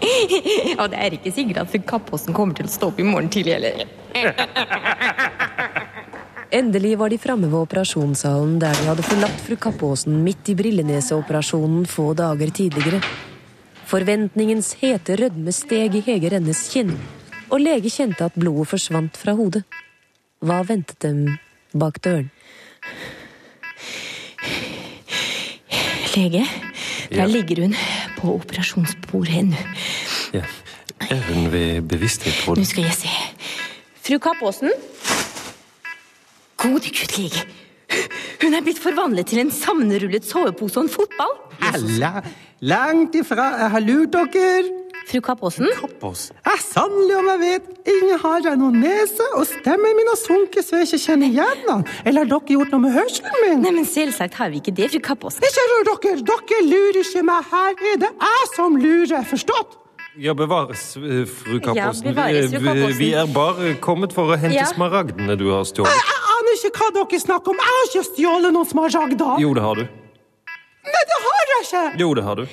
Og 0.80 0.86
det 0.92 1.02
er 1.02 1.18
ikke 1.18 1.34
sikkert 1.34 1.64
at 1.64 1.74
fru 1.74 1.82
Kappåsen 1.82 2.36
kommer 2.36 2.54
til 2.54 2.70
å 2.70 2.74
stå 2.76 2.92
opp 2.92 3.02
i 3.02 3.08
morgen 3.10 3.32
tidlig 3.32 3.58
heller. 3.58 3.90
Endelig 6.54 6.94
var 6.98 7.10
de 7.10 7.18
framme 7.18 7.48
ved 7.50 7.58
operasjonssalen 7.64 8.58
der 8.62 8.76
de 8.78 8.86
hadde 8.86 9.02
forlatt 9.06 9.40
fru 9.42 9.56
Kappåsen 9.58 10.20
midt 10.22 10.52
i 10.52 10.54
brilleneseoperasjonen 10.58 11.86
få 11.90 12.12
dager 12.14 12.52
tidligere. 12.54 13.00
Forventningens 13.90 14.74
hete 14.80 15.16
rødme 15.18 15.52
steg 15.52 15.96
i 15.98 16.02
Hege 16.06 16.30
Rennes 16.32 16.62
kinn, 16.72 16.94
og 17.50 17.58
lege 17.60 17.90
kjente 17.92 18.24
at 18.28 18.38
blodet 18.38 18.70
forsvant 18.70 19.18
fra 19.18 19.34
hodet. 19.36 19.64
Hva 20.44 20.60
ventet 20.68 21.00
dem 21.02 21.24
bak 21.74 21.98
døren? 22.04 22.30
Lege, 26.14 26.46
der 27.10 27.16
Ja. 27.18 27.26
ligger 27.26 27.62
hun 27.66 27.74
på 28.16 28.34
operasjonsbordet 28.38 29.34
ennå. 29.42 29.58
Ja. 30.32 30.42
Er 31.10 31.20
hun 31.28 31.50
ved 31.52 31.82
bevissthet? 31.82 32.46
Nå 32.46 32.64
skal 32.64 32.84
jeg 32.84 32.94
se. 32.94 33.08
Fru 34.02 34.18
Kappåsen? 34.18 34.70
Gode 36.64 36.90
gud, 36.96 37.12
lege. 37.18 37.44
Hun 38.42 38.54
er 38.56 38.64
blitt 38.64 38.80
forvandlet 38.82 39.28
til 39.30 39.42
en 39.44 39.50
sammenrullet 39.54 40.24
sovepose 40.26 40.80
og 40.80 40.86
en 40.88 40.92
fotball. 40.92 41.34
Halla! 41.62 42.22
Langt 42.64 43.14
ifra. 43.18 43.50
Jeg 43.60 43.70
har 43.74 43.84
lurt 43.84 44.14
dere. 44.16 44.80
Fru 45.04 45.20
Kappåsen? 45.20 45.66
Jeg 45.68 46.60
sannelig 46.64 47.16
om 47.18 47.26
jeg 47.28 47.40
vet. 47.42 47.66
Ingen 47.92 48.18
har 48.22 48.38
jeg 48.46 48.56
noen 48.56 48.78
nese, 48.80 49.26
og 49.36 49.44
stemmen 49.50 49.92
min 49.98 50.08
har 50.08 50.16
sunket 50.16 50.64
så 50.64 50.78
jeg 50.80 50.88
ikke 50.88 51.00
kjenner 51.02 51.28
igjen 51.28 51.60
den. 51.68 51.82
Eller 52.08 52.24
har 52.24 52.30
dere 52.32 52.54
gjort 52.56 52.72
noe 52.72 52.80
med 52.86 52.94
hørselen 52.96 53.36
min? 53.44 53.60
Nei, 53.66 53.74
men 53.76 53.84
Selvsagt 53.90 54.38
har 54.40 54.48
vi 54.54 54.62
ikke 54.62 54.72
det, 54.78 54.88
fru 54.94 55.02
Kappåsen. 55.04 55.44
Ikke 55.44 55.66
rør 55.74 55.84
dere! 56.06 56.24
Dere 56.32 56.60
lurer 56.70 57.00
ikke 57.04 57.24
meg. 57.28 57.50
Her 57.52 57.84
er 57.92 58.00
det 58.06 58.12
jeg 58.24 58.50
som 58.54 58.80
lurer. 58.80 59.28
Forstått? 59.28 59.76
Ja, 60.24 60.32
bevares, 60.38 60.86
fru 60.96 61.58
Kappåsen. 61.60 62.08
bevares, 62.08 62.50
fru 62.54 62.72
Vi- 62.72 62.98
Vi 63.04 63.12
er 63.12 63.26
bare 63.34 63.74
kommet 63.84 64.12
for 64.16 64.32
å 64.32 64.38
hente 64.40 64.54
Ja. 64.56 64.64
smaragdene 64.72 65.36
du 65.36 65.50
har 65.52 65.64
stjålet. 65.68 65.90
Ikke 66.64 66.80
hva 66.80 66.88
dere 66.96 67.20
snakker 67.20 67.52
om. 67.52 67.60
Jeg 67.60 67.76
har 67.76 67.86
ikke 67.90 68.02
stjålet 68.08 68.54
noen 68.56 68.68
smaragder. 68.68 69.36
Jo, 69.42 69.52
det 69.56 69.64
har 69.64 69.80
du. 69.80 69.84
Nei, 70.84 71.04
det 71.10 71.18
har 71.26 71.52
jeg 71.52 71.64
ikke. 71.66 71.84
Jo, 72.00 72.08
det 72.16 72.24
har 72.24 72.40
du. 72.40 72.44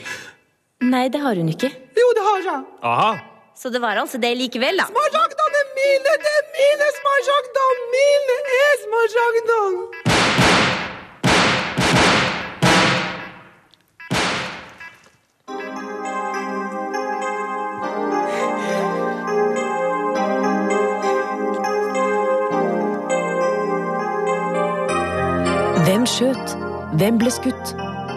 Nei, 0.92 1.04
det 1.14 1.22
har 1.24 1.40
hun 1.40 1.52
ikke. 1.52 1.70
Jo, 2.02 2.08
det 2.18 2.24
har 2.28 2.48
jeg. 2.48 2.64
Aha. 2.92 3.12
Så 3.62 3.70
det 3.70 3.82
var 3.84 4.00
altså 4.02 4.18
det 4.18 4.34
likevel, 4.40 4.80
da. 4.82 4.88
Smaragdene 4.90 5.60
er 5.62 5.68
mine! 5.78 6.16
Det 6.26 6.32
er 6.40 6.48
mine 6.58 6.88
smaragder! 6.98 7.84
Mine 7.96 8.38
er 8.60 8.80
smaragdene! 8.86 10.51
Hvem 26.02 26.10
skjøt? 26.10 26.54
Hvem 26.98 27.18
ble 27.22 27.30
skutt? 27.30 27.72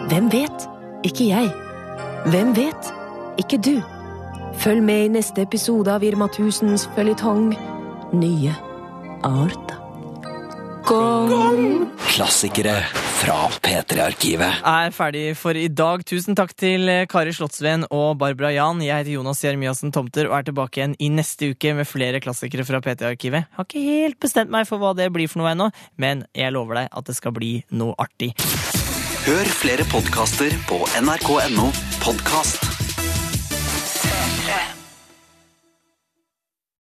Hvem 0.09 0.31
vet? 0.33 0.63
Ikke 1.05 1.27
jeg. 1.27 1.51
Hvem 2.33 2.55
vet? 2.57 2.87
Ikke 3.37 3.59
du. 3.61 3.75
Følg 4.57 4.81
med 4.81 5.03
i 5.03 5.11
neste 5.19 5.43
episode 5.45 5.93
av 5.93 6.01
Irma 6.01 6.25
Tusens 6.33 6.87
føljetong 6.95 7.51
Nye 8.17 8.55
Arta. 9.21 9.77
Gong! 10.89 11.85
Klassikere 12.09 12.79
fra 13.15 13.37
P3-arkivet. 13.63 14.61
er 14.65 14.93
ferdig 14.95 15.23
for 15.39 15.57
i 15.57 15.67
dag. 15.71 16.03
Tusen 16.07 16.37
takk 16.37 16.53
til 16.59 16.89
eh, 16.91 17.05
Kari 17.09 17.33
Slottsveen 17.35 17.87
og 17.89 18.17
Barbara 18.21 18.51
Jan. 18.55 18.83
Jeg 18.83 19.01
heter 19.01 19.15
Jonas 19.15 19.43
Jeremiassen 19.43 19.93
Tomter 19.95 20.29
og 20.29 20.37
er 20.39 20.47
tilbake 20.49 20.81
igjen 20.81 20.97
i 20.99 21.09
neste 21.13 21.53
uke 21.55 21.73
med 21.77 21.87
flere 21.89 22.21
klassikere 22.23 22.67
fra 22.67 22.83
P3-arkivet. 22.83 23.49
Har 23.55 23.69
ikke 23.69 23.83
helt 23.85 24.19
bestemt 24.21 24.53
meg 24.53 24.67
for 24.69 24.81
hva 24.81 24.93
det 24.97 25.09
blir 25.15 25.31
for 25.31 25.43
noe 25.43 25.53
ennå, 25.55 25.71
men 26.01 26.25
jeg 26.35 26.55
lover 26.55 26.83
deg 26.83 26.91
at 26.91 27.09
det 27.09 27.17
skal 27.17 27.35
bli 27.35 27.57
noe 27.71 27.95
artig. 28.01 28.33
Hør 29.25 29.51
flere 29.63 29.87
podkaster 29.89 30.53
på 30.69 30.83
nrk.no 31.01 31.71
podkast. 32.03 32.74